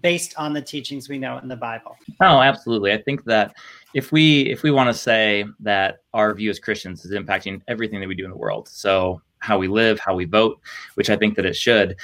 based 0.00 0.34
on 0.36 0.52
the 0.52 0.62
teachings 0.62 1.08
we 1.08 1.18
know 1.18 1.38
in 1.38 1.48
the 1.48 1.56
Bible? 1.56 1.96
Oh, 2.20 2.40
absolutely. 2.40 2.92
I 2.92 3.02
think 3.02 3.24
that 3.24 3.54
if 3.92 4.10
we 4.12 4.42
if 4.42 4.62
we 4.62 4.70
want 4.70 4.88
to 4.88 4.94
say 4.94 5.44
that 5.60 5.98
our 6.14 6.32
view 6.34 6.50
as 6.50 6.58
Christians 6.58 7.04
is 7.04 7.12
impacting 7.12 7.60
everything 7.68 8.00
that 8.00 8.08
we 8.08 8.14
do 8.14 8.24
in 8.24 8.30
the 8.30 8.36
world, 8.36 8.68
so 8.68 9.20
how 9.38 9.58
we 9.58 9.68
live, 9.68 10.00
how 10.00 10.14
we 10.14 10.24
vote, 10.24 10.58
which 10.94 11.10
I 11.10 11.16
think 11.16 11.36
that 11.36 11.44
it 11.44 11.54
should, 11.54 11.96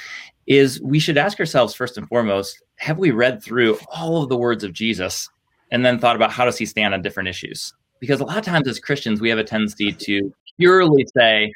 is 0.47 0.81
we 0.81 0.99
should 0.99 1.17
ask 1.17 1.39
ourselves 1.39 1.73
first 1.73 1.97
and 1.97 2.07
foremost 2.07 2.61
have 2.77 2.97
we 2.97 3.11
read 3.11 3.43
through 3.43 3.77
all 3.91 4.23
of 4.23 4.29
the 4.29 4.37
words 4.37 4.63
of 4.63 4.73
Jesus 4.73 5.29
and 5.71 5.85
then 5.85 5.99
thought 5.99 6.15
about 6.15 6.31
how 6.31 6.45
does 6.45 6.57
he 6.57 6.65
stand 6.65 6.93
on 6.93 7.01
different 7.01 7.29
issues? 7.29 7.73
Because 7.99 8.19
a 8.19 8.25
lot 8.25 8.37
of 8.37 8.45
times 8.45 8.67
as 8.67 8.79
Christians, 8.79 9.21
we 9.21 9.29
have 9.29 9.37
a 9.37 9.43
tendency 9.43 9.91
to 9.91 10.33
purely 10.57 11.05
say, 11.15 11.51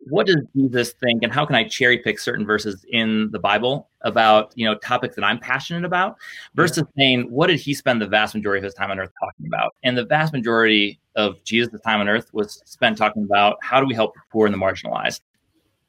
what 0.00 0.26
does 0.26 0.36
Jesus 0.56 0.92
think 0.92 1.22
and 1.22 1.32
how 1.32 1.44
can 1.44 1.56
I 1.56 1.64
cherry 1.64 1.98
pick 1.98 2.18
certain 2.18 2.46
verses 2.46 2.84
in 2.90 3.30
the 3.32 3.38
Bible 3.38 3.88
about, 4.02 4.52
you 4.54 4.64
know, 4.64 4.76
topics 4.76 5.16
that 5.16 5.24
I'm 5.24 5.38
passionate 5.38 5.84
about 5.84 6.16
versus 6.54 6.84
saying, 6.96 7.30
what 7.30 7.48
did 7.48 7.58
he 7.58 7.74
spend 7.74 8.00
the 8.00 8.06
vast 8.06 8.34
majority 8.34 8.60
of 8.60 8.64
his 8.64 8.74
time 8.74 8.90
on 8.90 9.00
earth 9.00 9.12
talking 9.20 9.46
about? 9.46 9.74
And 9.82 9.98
the 9.98 10.04
vast 10.04 10.32
majority 10.32 11.00
of 11.16 11.42
Jesus' 11.42 11.80
time 11.80 12.00
on 12.00 12.08
earth 12.08 12.32
was 12.32 12.62
spent 12.64 12.96
talking 12.96 13.24
about 13.24 13.58
how 13.60 13.80
do 13.80 13.86
we 13.86 13.94
help 13.94 14.14
the 14.14 14.20
poor 14.30 14.46
and 14.46 14.54
the 14.54 14.58
marginalized? 14.58 15.20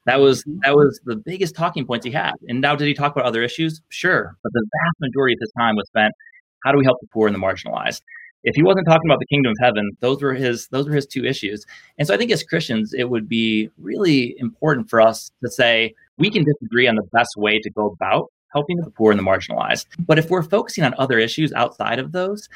That 0.06 0.20
was 0.20 0.42
mm-hmm. 0.42 0.58
that 0.62 0.76
was 0.76 1.00
the 1.04 1.16
biggest 1.16 1.54
talking 1.54 1.86
points 1.86 2.06
he 2.06 2.12
had. 2.12 2.32
And 2.48 2.60
now, 2.60 2.74
did 2.74 2.86
he 2.88 2.94
talk 2.94 3.12
about 3.12 3.26
other 3.26 3.42
issues? 3.42 3.80
Sure, 3.88 4.36
but 4.42 4.52
the 4.52 4.60
vast 4.60 4.96
majority 5.00 5.34
of 5.34 5.40
his 5.40 5.52
time 5.58 5.76
was 5.76 5.86
spent 5.88 6.12
how 6.64 6.72
do 6.72 6.78
we 6.78 6.84
help 6.84 6.98
the 7.00 7.08
poor 7.12 7.26
and 7.26 7.34
the 7.34 7.40
marginalized. 7.40 8.02
If 8.42 8.56
he 8.56 8.62
wasn't 8.62 8.86
talking 8.86 9.08
about 9.10 9.18
the 9.18 9.26
kingdom 9.26 9.52
of 9.52 9.58
heaven, 9.60 9.90
those 10.00 10.22
were 10.22 10.32
his 10.32 10.68
those 10.68 10.86
were 10.86 10.94
his 10.94 11.06
two 11.06 11.24
issues. 11.24 11.66
And 11.98 12.08
so 12.08 12.14
I 12.14 12.16
think 12.16 12.30
as 12.30 12.42
Christians, 12.42 12.94
it 12.94 13.10
would 13.10 13.28
be 13.28 13.70
really 13.78 14.34
important 14.38 14.88
for 14.88 15.00
us 15.00 15.30
to 15.44 15.50
say 15.50 15.94
we 16.16 16.30
can 16.30 16.44
disagree 16.44 16.88
on 16.88 16.96
the 16.96 17.06
best 17.12 17.36
way 17.36 17.58
to 17.58 17.70
go 17.70 17.86
about 17.86 18.32
helping 18.52 18.78
the 18.78 18.90
poor 18.90 19.12
and 19.12 19.18
the 19.18 19.24
marginalized. 19.24 19.86
But 19.98 20.18
if 20.18 20.30
we're 20.30 20.42
focusing 20.42 20.84
on 20.84 20.94
other 20.98 21.18
issues 21.18 21.52
outside 21.52 21.98
of 21.98 22.12
those, 22.12 22.48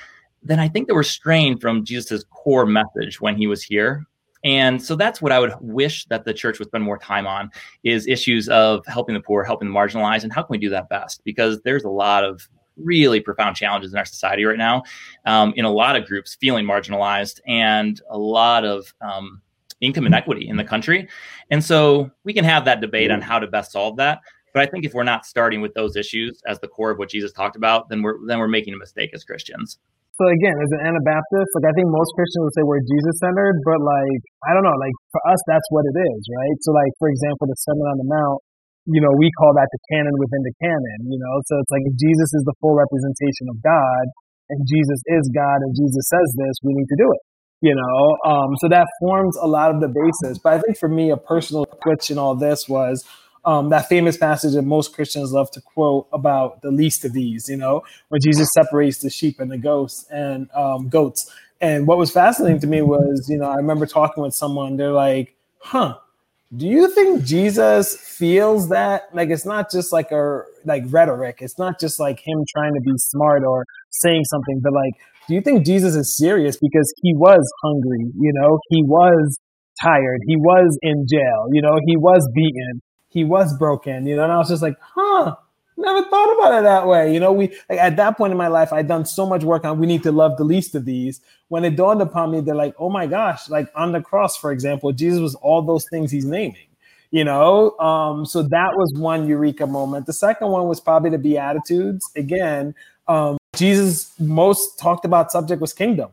then 0.42 0.58
I 0.58 0.68
think 0.68 0.88
that 0.88 0.94
we're 0.94 1.02
straying 1.02 1.58
from 1.58 1.84
Jesus' 1.84 2.24
core 2.30 2.66
message 2.66 3.20
when 3.20 3.36
he 3.36 3.46
was 3.46 3.62
here, 3.62 4.04
and 4.44 4.82
so 4.82 4.94
that's 4.94 5.22
what 5.22 5.32
I 5.32 5.40
would 5.40 5.54
wish 5.60 6.04
that 6.06 6.24
the 6.24 6.34
church 6.34 6.58
would 6.58 6.68
spend 6.68 6.84
more 6.84 6.98
time 6.98 7.26
on 7.26 7.50
is 7.82 8.06
issues 8.06 8.48
of 8.48 8.84
helping 8.86 9.14
the 9.14 9.20
poor, 9.20 9.42
helping 9.42 9.68
the 9.68 9.74
marginalized, 9.74 10.22
and 10.22 10.32
how 10.32 10.42
can 10.42 10.52
we 10.52 10.58
do 10.58 10.70
that 10.70 10.88
best? 10.88 11.22
Because 11.24 11.60
there's 11.62 11.84
a 11.84 11.90
lot 11.90 12.24
of 12.24 12.46
really 12.76 13.20
profound 13.20 13.56
challenges 13.56 13.92
in 13.92 13.98
our 13.98 14.04
society 14.04 14.44
right 14.44 14.58
now, 14.58 14.82
um, 15.26 15.52
in 15.56 15.64
a 15.64 15.70
lot 15.70 15.96
of 15.96 16.06
groups 16.06 16.36
feeling 16.40 16.66
marginalized, 16.66 17.40
and 17.46 18.00
a 18.10 18.18
lot 18.18 18.64
of 18.64 18.92
um, 19.00 19.40
income 19.80 20.06
inequity 20.06 20.48
in 20.48 20.56
the 20.56 20.64
country. 20.64 21.08
And 21.50 21.64
so 21.64 22.10
we 22.24 22.32
can 22.32 22.44
have 22.44 22.64
that 22.66 22.80
debate 22.80 23.10
on 23.10 23.20
how 23.20 23.38
to 23.38 23.46
best 23.46 23.72
solve 23.72 23.96
that. 23.96 24.20
But 24.52 24.62
I 24.62 24.66
think 24.66 24.84
if 24.84 24.94
we're 24.94 25.02
not 25.04 25.26
starting 25.26 25.60
with 25.60 25.74
those 25.74 25.96
issues 25.96 26.40
as 26.46 26.60
the 26.60 26.68
core 26.68 26.90
of 26.90 26.98
what 26.98 27.08
Jesus 27.08 27.32
talked 27.32 27.56
about, 27.56 27.88
then 27.88 28.02
we're 28.02 28.24
then 28.26 28.38
we're 28.38 28.48
making 28.48 28.74
a 28.74 28.76
mistake 28.76 29.10
as 29.12 29.24
Christians. 29.24 29.78
So 30.14 30.30
again, 30.30 30.54
as 30.62 30.70
an 30.78 30.94
Anabaptist, 30.94 31.50
like 31.58 31.66
I 31.66 31.74
think 31.74 31.90
most 31.90 32.14
Christians 32.14 32.46
would 32.46 32.54
say 32.54 32.62
we're 32.62 32.86
Jesus 32.86 33.18
centered, 33.18 33.58
but 33.66 33.82
like 33.82 34.22
I 34.46 34.54
don't 34.54 34.62
know, 34.62 34.78
like 34.78 34.94
for 35.10 35.18
us 35.26 35.40
that's 35.50 35.66
what 35.74 35.82
it 35.90 35.96
is, 35.98 36.20
right? 36.30 36.56
So 36.62 36.70
like 36.70 36.94
for 37.02 37.10
example, 37.10 37.50
the 37.50 37.58
Sermon 37.58 37.86
on 37.90 37.98
the 37.98 38.06
Mount, 38.06 38.38
you 38.86 39.02
know, 39.02 39.10
we 39.18 39.26
call 39.42 39.50
that 39.58 39.66
the 39.66 39.80
canon 39.90 40.14
within 40.22 40.42
the 40.46 40.54
canon, 40.62 41.10
you 41.10 41.18
know. 41.18 41.34
So 41.50 41.58
it's 41.58 41.72
like 41.74 41.82
if 41.82 41.98
Jesus 41.98 42.30
is 42.30 42.46
the 42.46 42.54
full 42.62 42.78
representation 42.78 43.50
of 43.50 43.58
God 43.58 44.04
and 44.54 44.62
Jesus 44.70 45.02
is 45.18 45.26
God 45.34 45.58
and 45.66 45.74
Jesus 45.74 46.04
says 46.06 46.28
this, 46.38 46.54
we 46.62 46.78
need 46.78 46.86
to 46.94 46.98
do 47.00 47.10
it. 47.10 47.22
You 47.64 47.74
know, 47.74 47.98
um, 48.28 48.54
so 48.60 48.68
that 48.68 48.86
forms 49.00 49.34
a 49.40 49.48
lot 49.48 49.74
of 49.74 49.80
the 49.80 49.88
basis. 49.88 50.38
But 50.38 50.52
I 50.52 50.58
think 50.60 50.76
for 50.76 50.88
me, 50.88 51.10
a 51.10 51.16
personal 51.16 51.64
switch 51.82 52.10
in 52.10 52.18
all 52.18 52.36
this 52.36 52.68
was 52.68 53.08
um, 53.46 53.68
that 53.70 53.88
famous 53.88 54.16
passage 54.16 54.54
that 54.54 54.62
most 54.62 54.94
Christians 54.94 55.32
love 55.32 55.50
to 55.52 55.60
quote 55.60 56.08
about 56.12 56.62
the 56.62 56.70
least 56.70 57.04
of 57.04 57.12
these, 57.12 57.48
you 57.48 57.56
know, 57.56 57.82
when 58.08 58.20
Jesus 58.22 58.48
separates 58.54 58.98
the 58.98 59.10
sheep 59.10 59.38
and 59.40 59.50
the 59.50 59.58
goats 59.58 60.06
and 60.10 60.50
um, 60.52 60.88
goats. 60.88 61.30
And 61.60 61.86
what 61.86 61.98
was 61.98 62.10
fascinating 62.10 62.60
to 62.60 62.66
me 62.66 62.82
was, 62.82 63.26
you 63.28 63.38
know, 63.38 63.46
I 63.46 63.56
remember 63.56 63.86
talking 63.86 64.22
with 64.22 64.34
someone, 64.34 64.76
they're 64.76 64.92
like, 64.92 65.34
huh, 65.58 65.98
do 66.56 66.66
you 66.66 66.88
think 66.88 67.24
Jesus 67.24 67.96
feels 67.96 68.68
that? 68.68 69.14
Like, 69.14 69.30
it's 69.30 69.46
not 69.46 69.70
just 69.70 69.92
like 69.92 70.10
a, 70.12 70.42
like 70.64 70.84
rhetoric. 70.88 71.38
It's 71.40 71.58
not 71.58 71.80
just 71.80 71.98
like 71.98 72.20
him 72.24 72.44
trying 72.54 72.74
to 72.74 72.80
be 72.80 72.92
smart 72.96 73.44
or 73.44 73.64
saying 73.90 74.24
something, 74.24 74.60
but 74.62 74.72
like, 74.72 74.92
do 75.26 75.34
you 75.34 75.40
think 75.40 75.64
Jesus 75.64 75.94
is 75.94 76.16
serious 76.16 76.56
because 76.56 76.92
he 77.02 77.14
was 77.16 77.42
hungry? 77.62 78.10
You 78.18 78.32
know, 78.34 78.58
he 78.68 78.82
was 78.82 79.38
tired. 79.82 80.20
He 80.26 80.36
was 80.36 80.78
in 80.82 81.06
jail. 81.10 81.48
You 81.52 81.62
know, 81.62 81.78
he 81.86 81.96
was 81.96 82.28
beaten 82.34 82.82
he 83.14 83.22
was 83.22 83.56
broken, 83.56 84.06
you 84.06 84.16
know, 84.16 84.24
and 84.24 84.32
I 84.32 84.36
was 84.36 84.48
just 84.48 84.60
like, 84.60 84.76
huh, 84.80 85.36
never 85.76 86.02
thought 86.08 86.36
about 86.36 86.58
it 86.58 86.62
that 86.64 86.86
way. 86.86 87.14
You 87.14 87.20
know, 87.20 87.32
we 87.32 87.56
like, 87.70 87.78
at 87.78 87.96
that 87.96 88.18
point 88.18 88.32
in 88.32 88.36
my 88.36 88.48
life, 88.48 88.72
I'd 88.72 88.88
done 88.88 89.06
so 89.06 89.24
much 89.24 89.44
work 89.44 89.64
on 89.64 89.78
we 89.78 89.86
need 89.86 90.02
to 90.02 90.12
love 90.12 90.36
the 90.36 90.44
least 90.44 90.74
of 90.74 90.84
these. 90.84 91.20
When 91.46 91.64
it 91.64 91.76
dawned 91.76 92.02
upon 92.02 92.32
me, 92.32 92.40
they're 92.40 92.56
like, 92.56 92.74
oh 92.76 92.90
my 92.90 93.06
gosh, 93.06 93.48
like 93.48 93.70
on 93.76 93.92
the 93.92 94.00
cross, 94.00 94.36
for 94.36 94.50
example, 94.50 94.92
Jesus 94.92 95.20
was 95.20 95.36
all 95.36 95.62
those 95.62 95.86
things 95.88 96.10
he's 96.10 96.24
naming. 96.24 96.66
You 97.12 97.22
know, 97.22 97.78
um, 97.78 98.26
so 98.26 98.42
that 98.42 98.72
was 98.74 98.92
one 98.96 99.28
eureka 99.28 99.68
moment. 99.68 100.06
The 100.06 100.12
second 100.12 100.48
one 100.48 100.66
was 100.66 100.80
probably 100.80 101.10
the 101.10 101.18
Beatitudes. 101.18 102.10
Again, 102.16 102.74
um, 103.06 103.38
Jesus 103.54 104.12
most 104.18 104.80
talked 104.80 105.04
about 105.04 105.30
subject 105.30 105.60
was 105.60 105.72
kingdom 105.72 106.10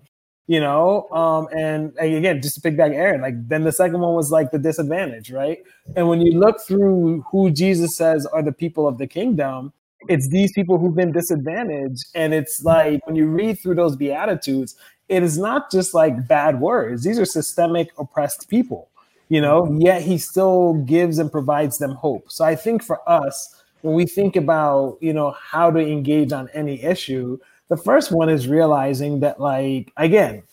you 0.51 0.59
know 0.59 1.07
um 1.11 1.47
and, 1.57 1.93
and 1.97 2.15
again 2.15 2.41
just 2.41 2.55
to 2.55 2.61
pick 2.61 2.75
back 2.75 2.91
aaron 2.91 3.21
like 3.21 3.35
then 3.47 3.63
the 3.63 3.71
second 3.71 3.99
one 4.01 4.15
was 4.15 4.31
like 4.31 4.51
the 4.51 4.59
disadvantage 4.59 5.31
right? 5.31 5.59
And 5.95 6.09
when 6.09 6.19
you 6.19 6.37
look 6.37 6.57
through 6.67 7.23
who 7.31 7.51
jesus 7.51 7.95
says 7.95 8.25
are 8.25 8.43
the 8.43 8.51
people 8.51 8.85
of 8.85 8.97
the 8.97 9.07
kingdom 9.07 9.71
it's 10.09 10.27
these 10.29 10.51
people 10.51 10.79
who've 10.79 10.95
been 10.95 11.11
disadvantaged. 11.11 12.03
And 12.15 12.33
it's 12.33 12.63
like 12.63 13.05
when 13.05 13.15
you 13.15 13.27
read 13.27 13.59
through 13.59 13.75
those 13.75 13.95
beatitudes 13.95 14.75
it 15.07 15.23
is 15.23 15.37
not 15.37 15.69
just 15.69 15.93
like 15.93 16.27
bad 16.27 16.61
words. 16.61 17.03
These 17.03 17.19
are 17.19 17.25
systemic 17.25 17.89
oppressed 17.97 18.49
people 18.49 18.89
you 19.29 19.39
know 19.39 19.57
yet 19.79 20.01
he 20.01 20.17
still 20.17 20.73
gives 20.85 21.17
and 21.17 21.31
provides 21.31 21.77
them 21.77 21.93
hope. 22.05 22.25
So 22.29 22.43
i 22.43 22.55
think 22.55 22.83
for 22.83 22.99
us 23.09 23.35
when 23.83 23.93
we 23.95 24.05
think 24.05 24.35
about 24.35 24.97
you 24.99 25.13
know 25.13 25.31
how 25.53 25.71
to 25.71 25.79
engage 25.79 26.33
on 26.33 26.49
any 26.53 26.83
issue 26.83 27.39
the 27.71 27.77
first 27.77 28.11
one 28.11 28.27
is 28.27 28.49
realizing 28.49 29.21
that, 29.21 29.39
like, 29.39 29.93
again, 29.95 30.43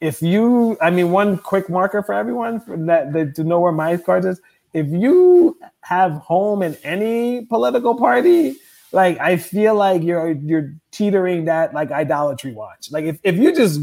if 0.00 0.20
you, 0.20 0.76
I 0.80 0.90
mean, 0.90 1.12
one 1.12 1.38
quick 1.38 1.70
marker 1.70 2.02
for 2.02 2.12
everyone 2.12 2.58
for 2.58 2.76
that, 2.76 3.12
that 3.12 3.36
to 3.36 3.44
know 3.44 3.60
where 3.60 3.70
my 3.70 3.96
card 3.96 4.24
is. 4.24 4.40
If 4.74 4.88
you 4.88 5.56
have 5.82 6.14
home 6.14 6.64
in 6.64 6.76
any 6.82 7.46
political 7.46 7.96
party, 7.96 8.56
like 8.90 9.16
I 9.20 9.36
feel 9.36 9.76
like 9.76 10.02
you're 10.02 10.32
you're 10.32 10.74
teetering 10.90 11.44
that 11.44 11.72
like 11.72 11.92
idolatry 11.92 12.52
watch. 12.52 12.90
Like 12.90 13.04
if, 13.04 13.20
if 13.22 13.36
you 13.36 13.54
just 13.54 13.80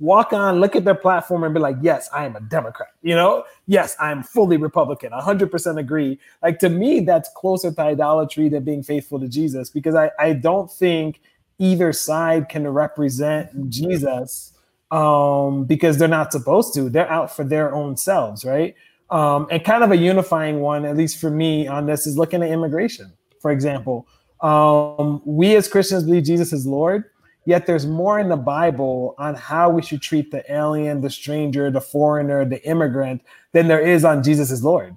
walk 0.00 0.32
on, 0.32 0.58
look 0.58 0.74
at 0.74 0.84
their 0.84 0.96
platform 0.96 1.44
and 1.44 1.52
be 1.52 1.60
like, 1.60 1.76
yes, 1.80 2.08
I 2.14 2.24
am 2.24 2.34
a 2.34 2.40
Democrat, 2.40 2.88
you 3.02 3.14
know? 3.14 3.44
Yes, 3.66 3.94
I'm 4.00 4.22
fully 4.24 4.56
Republican, 4.56 5.12
100% 5.12 5.78
agree. 5.78 6.18
Like 6.42 6.58
to 6.58 6.68
me, 6.68 7.00
that's 7.00 7.28
closer 7.36 7.70
to 7.70 7.80
idolatry 7.80 8.48
than 8.48 8.64
being 8.64 8.82
faithful 8.82 9.20
to 9.20 9.28
Jesus 9.28 9.70
because 9.70 9.94
I, 9.94 10.10
I 10.18 10.32
don't 10.32 10.70
think 10.70 11.20
either 11.62 11.92
side 11.92 12.48
can 12.48 12.66
represent 12.66 13.70
Jesus 13.70 14.52
um, 14.90 15.64
because 15.64 15.96
they're 15.96 16.08
not 16.08 16.32
supposed 16.32 16.74
to. 16.74 16.90
They're 16.90 17.10
out 17.10 17.34
for 17.34 17.44
their 17.44 17.72
own 17.72 17.96
selves, 17.96 18.44
right? 18.44 18.74
Um, 19.10 19.46
and 19.50 19.64
kind 19.64 19.84
of 19.84 19.92
a 19.92 19.96
unifying 19.96 20.60
one, 20.60 20.84
at 20.84 20.96
least 20.96 21.20
for 21.20 21.30
me, 21.30 21.68
on 21.68 21.86
this 21.86 22.06
is 22.06 22.18
looking 22.18 22.42
at 22.42 22.50
immigration, 22.50 23.12
for 23.40 23.52
example. 23.52 24.08
Um, 24.40 25.22
we 25.24 25.54
as 25.54 25.68
Christians 25.68 26.04
believe 26.04 26.24
Jesus 26.24 26.52
is 26.52 26.66
Lord, 26.66 27.04
yet 27.46 27.66
there's 27.66 27.86
more 27.86 28.18
in 28.18 28.28
the 28.28 28.36
Bible 28.36 29.14
on 29.18 29.36
how 29.36 29.70
we 29.70 29.82
should 29.82 30.02
treat 30.02 30.32
the 30.32 30.44
alien, 30.52 31.00
the 31.00 31.10
stranger, 31.10 31.70
the 31.70 31.80
foreigner, 31.80 32.44
the 32.44 32.62
immigrant 32.68 33.22
than 33.52 33.68
there 33.68 33.80
is 33.80 34.04
on 34.04 34.22
Jesus 34.22 34.50
is 34.50 34.64
Lord. 34.64 34.96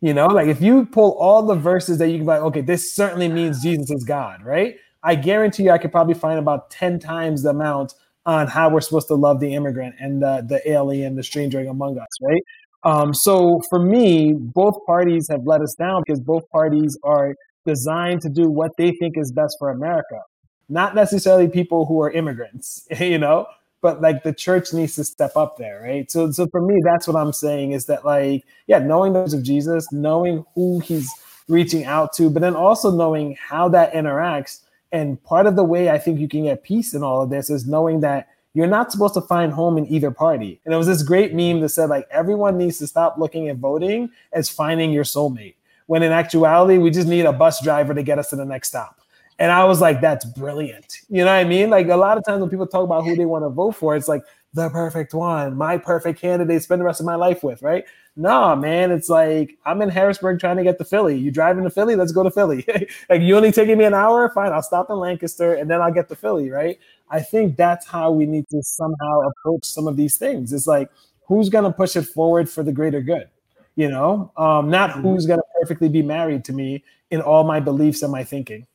You 0.00 0.14
know, 0.14 0.26
like 0.26 0.48
if 0.48 0.62
you 0.62 0.86
pull 0.86 1.12
all 1.18 1.42
the 1.42 1.54
verses 1.54 1.98
that 1.98 2.08
you 2.08 2.18
can 2.18 2.26
like, 2.26 2.40
okay, 2.40 2.60
this 2.62 2.94
certainly 2.94 3.28
means 3.28 3.62
Jesus 3.62 3.90
is 3.90 4.04
God, 4.04 4.42
right? 4.44 4.76
I 5.06 5.14
guarantee 5.14 5.62
you 5.64 5.70
I 5.70 5.78
could 5.78 5.92
probably 5.92 6.14
find 6.14 6.38
about 6.38 6.68
10 6.70 6.98
times 6.98 7.44
the 7.44 7.50
amount 7.50 7.94
on 8.26 8.48
how 8.48 8.68
we're 8.68 8.80
supposed 8.80 9.06
to 9.06 9.14
love 9.14 9.38
the 9.38 9.54
immigrant 9.54 9.94
and 10.00 10.20
the, 10.20 10.44
the 10.46 10.68
alien, 10.68 11.14
the 11.14 11.22
stranger 11.22 11.60
among 11.60 11.96
us, 11.96 12.08
right? 12.20 12.42
Um, 12.82 13.14
so 13.14 13.62
for 13.70 13.78
me, 13.78 14.32
both 14.32 14.84
parties 14.84 15.28
have 15.30 15.46
let 15.46 15.60
us 15.60 15.74
down 15.78 16.02
because 16.04 16.20
both 16.20 16.48
parties 16.50 16.98
are 17.04 17.36
designed 17.64 18.20
to 18.22 18.28
do 18.28 18.50
what 18.50 18.72
they 18.76 18.90
think 18.92 19.16
is 19.16 19.30
best 19.30 19.56
for 19.60 19.70
America, 19.70 20.20
not 20.68 20.96
necessarily 20.96 21.48
people 21.48 21.86
who 21.86 22.00
are 22.02 22.10
immigrants, 22.10 22.86
you 23.00 23.18
know. 23.18 23.46
But 23.82 24.00
like 24.00 24.24
the 24.24 24.32
church 24.32 24.72
needs 24.72 24.96
to 24.96 25.04
step 25.04 25.36
up 25.36 25.58
there, 25.58 25.82
right? 25.82 26.10
So, 26.10 26.32
so 26.32 26.48
for 26.48 26.60
me, 26.60 26.74
that's 26.84 27.06
what 27.06 27.16
I'm 27.16 27.32
saying 27.32 27.72
is 27.72 27.86
that 27.86 28.04
like, 28.04 28.44
yeah, 28.66 28.78
knowing 28.80 29.12
those 29.12 29.34
of 29.34 29.44
Jesus, 29.44 29.86
knowing 29.92 30.44
who 30.56 30.80
He's 30.80 31.08
reaching 31.46 31.84
out 31.84 32.12
to, 32.14 32.28
but 32.28 32.40
then 32.40 32.56
also 32.56 32.90
knowing 32.90 33.36
how 33.40 33.68
that 33.68 33.92
interacts. 33.92 34.62
And 34.96 35.22
part 35.22 35.44
of 35.44 35.56
the 35.56 35.64
way 35.64 35.90
I 35.90 35.98
think 35.98 36.18
you 36.18 36.26
can 36.26 36.44
get 36.44 36.62
peace 36.62 36.94
in 36.94 37.02
all 37.02 37.20
of 37.20 37.28
this 37.28 37.50
is 37.50 37.66
knowing 37.66 38.00
that 38.00 38.28
you're 38.54 38.66
not 38.66 38.90
supposed 38.90 39.12
to 39.12 39.20
find 39.20 39.52
home 39.52 39.76
in 39.76 39.86
either 39.92 40.10
party. 40.10 40.58
And 40.64 40.72
it 40.72 40.76
was 40.78 40.86
this 40.86 41.02
great 41.02 41.34
meme 41.34 41.60
that 41.60 41.68
said 41.68 41.90
like 41.90 42.08
everyone 42.10 42.56
needs 42.56 42.78
to 42.78 42.86
stop 42.86 43.18
looking 43.18 43.50
at 43.50 43.58
voting 43.58 44.08
as 44.32 44.48
finding 44.48 44.90
your 44.92 45.04
soulmate. 45.04 45.56
When 45.84 46.02
in 46.02 46.12
actuality, 46.12 46.78
we 46.78 46.90
just 46.90 47.08
need 47.08 47.26
a 47.26 47.32
bus 47.32 47.62
driver 47.62 47.92
to 47.92 48.02
get 48.02 48.18
us 48.18 48.30
to 48.30 48.36
the 48.36 48.46
next 48.46 48.68
stop. 48.68 49.02
And 49.38 49.52
I 49.52 49.64
was 49.64 49.82
like, 49.82 50.00
that's 50.00 50.24
brilliant. 50.24 51.00
You 51.10 51.26
know 51.26 51.26
what 51.26 51.40
I 51.40 51.44
mean? 51.44 51.68
Like 51.68 51.88
a 51.88 51.96
lot 51.96 52.16
of 52.16 52.24
times 52.24 52.40
when 52.40 52.48
people 52.48 52.66
talk 52.66 52.84
about 52.84 53.04
who 53.04 53.14
they 53.16 53.26
want 53.26 53.44
to 53.44 53.50
vote 53.50 53.72
for, 53.72 53.96
it's 53.96 54.08
like 54.08 54.22
the 54.54 54.70
perfect 54.70 55.12
one, 55.12 55.58
my 55.58 55.76
perfect 55.76 56.18
candidate, 56.18 56.62
spend 56.62 56.80
the 56.80 56.86
rest 56.86 57.00
of 57.00 57.06
my 57.06 57.16
life 57.16 57.44
with, 57.44 57.60
right? 57.60 57.84
No, 58.18 58.56
man, 58.56 58.90
it's 58.90 59.10
like 59.10 59.58
I'm 59.66 59.82
in 59.82 59.90
Harrisburg 59.90 60.40
trying 60.40 60.56
to 60.56 60.62
get 60.62 60.78
to 60.78 60.84
Philly. 60.84 61.18
You 61.18 61.30
driving 61.30 61.64
to 61.64 61.70
Philly? 61.70 61.96
Let's 61.96 62.12
go 62.12 62.22
to 62.22 62.30
Philly. 62.30 62.64
like 63.10 63.20
you 63.20 63.36
only 63.36 63.52
taking 63.52 63.76
me 63.76 63.84
an 63.84 63.92
hour? 63.92 64.30
Fine, 64.30 64.52
I'll 64.52 64.62
stop 64.62 64.88
in 64.88 64.96
Lancaster 64.96 65.54
and 65.54 65.70
then 65.70 65.82
I'll 65.82 65.92
get 65.92 66.08
to 66.08 66.16
Philly, 66.16 66.48
right? 66.50 66.78
I 67.10 67.20
think 67.20 67.56
that's 67.56 67.86
how 67.86 68.10
we 68.10 68.24
need 68.24 68.48
to 68.48 68.62
somehow 68.62 69.20
approach 69.20 69.66
some 69.66 69.86
of 69.86 69.98
these 69.98 70.16
things. 70.16 70.54
It's 70.54 70.66
like 70.66 70.90
who's 71.26 71.50
going 71.50 71.64
to 71.64 71.72
push 71.72 71.94
it 71.94 72.06
forward 72.06 72.48
for 72.48 72.62
the 72.62 72.72
greater 72.72 73.02
good, 73.02 73.28
you 73.74 73.90
know, 73.90 74.32
um, 74.38 74.70
not 74.70 74.90
mm-hmm. 74.90 75.02
who's 75.02 75.26
going 75.26 75.38
to 75.38 75.46
perfectly 75.60 75.90
be 75.90 76.00
married 76.00 76.42
to 76.46 76.54
me 76.54 76.84
in 77.10 77.20
all 77.20 77.44
my 77.44 77.60
beliefs 77.60 78.02
and 78.02 78.10
my 78.10 78.24
thinking. 78.24 78.66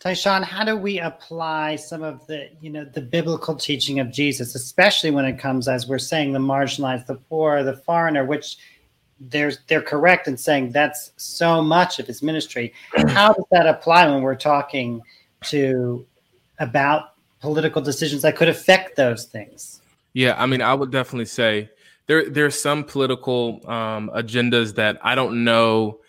Tyshone, 0.00 0.42
how 0.42 0.64
do 0.64 0.76
we 0.76 0.98
apply 0.98 1.76
some 1.76 2.02
of 2.02 2.26
the, 2.26 2.48
you 2.60 2.70
know, 2.70 2.84
the 2.84 3.02
biblical 3.02 3.54
teaching 3.54 4.00
of 4.00 4.10
Jesus, 4.10 4.54
especially 4.54 5.10
when 5.10 5.26
it 5.26 5.38
comes, 5.38 5.68
as 5.68 5.86
we're 5.86 5.98
saying, 5.98 6.32
the 6.32 6.38
marginalized, 6.38 7.06
the 7.06 7.16
poor, 7.16 7.62
the 7.62 7.76
foreigner, 7.76 8.24
which 8.24 8.56
there's 9.20 9.58
they're 9.66 9.82
correct 9.82 10.26
in 10.26 10.38
saying 10.38 10.72
that's 10.72 11.12
so 11.18 11.60
much 11.60 11.98
of 11.98 12.06
his 12.06 12.22
ministry. 12.22 12.72
How 13.08 13.34
does 13.34 13.44
that 13.50 13.66
apply 13.66 14.10
when 14.10 14.22
we're 14.22 14.34
talking 14.34 15.02
to 15.44 16.06
about 16.58 17.14
political 17.40 17.82
decisions 17.82 18.22
that 18.22 18.36
could 18.36 18.48
affect 18.48 18.96
those 18.96 19.24
things. 19.24 19.80
Yeah, 20.12 20.34
I 20.40 20.46
mean, 20.46 20.62
I 20.62 20.74
would 20.74 20.90
definitely 20.90 21.24
say 21.26 21.70
there 22.06 22.28
there's 22.28 22.60
some 22.60 22.84
political 22.84 23.60
um, 23.68 24.10
agendas 24.14 24.74
that 24.74 24.98
I 25.02 25.14
don't 25.14 25.44
know 25.44 26.00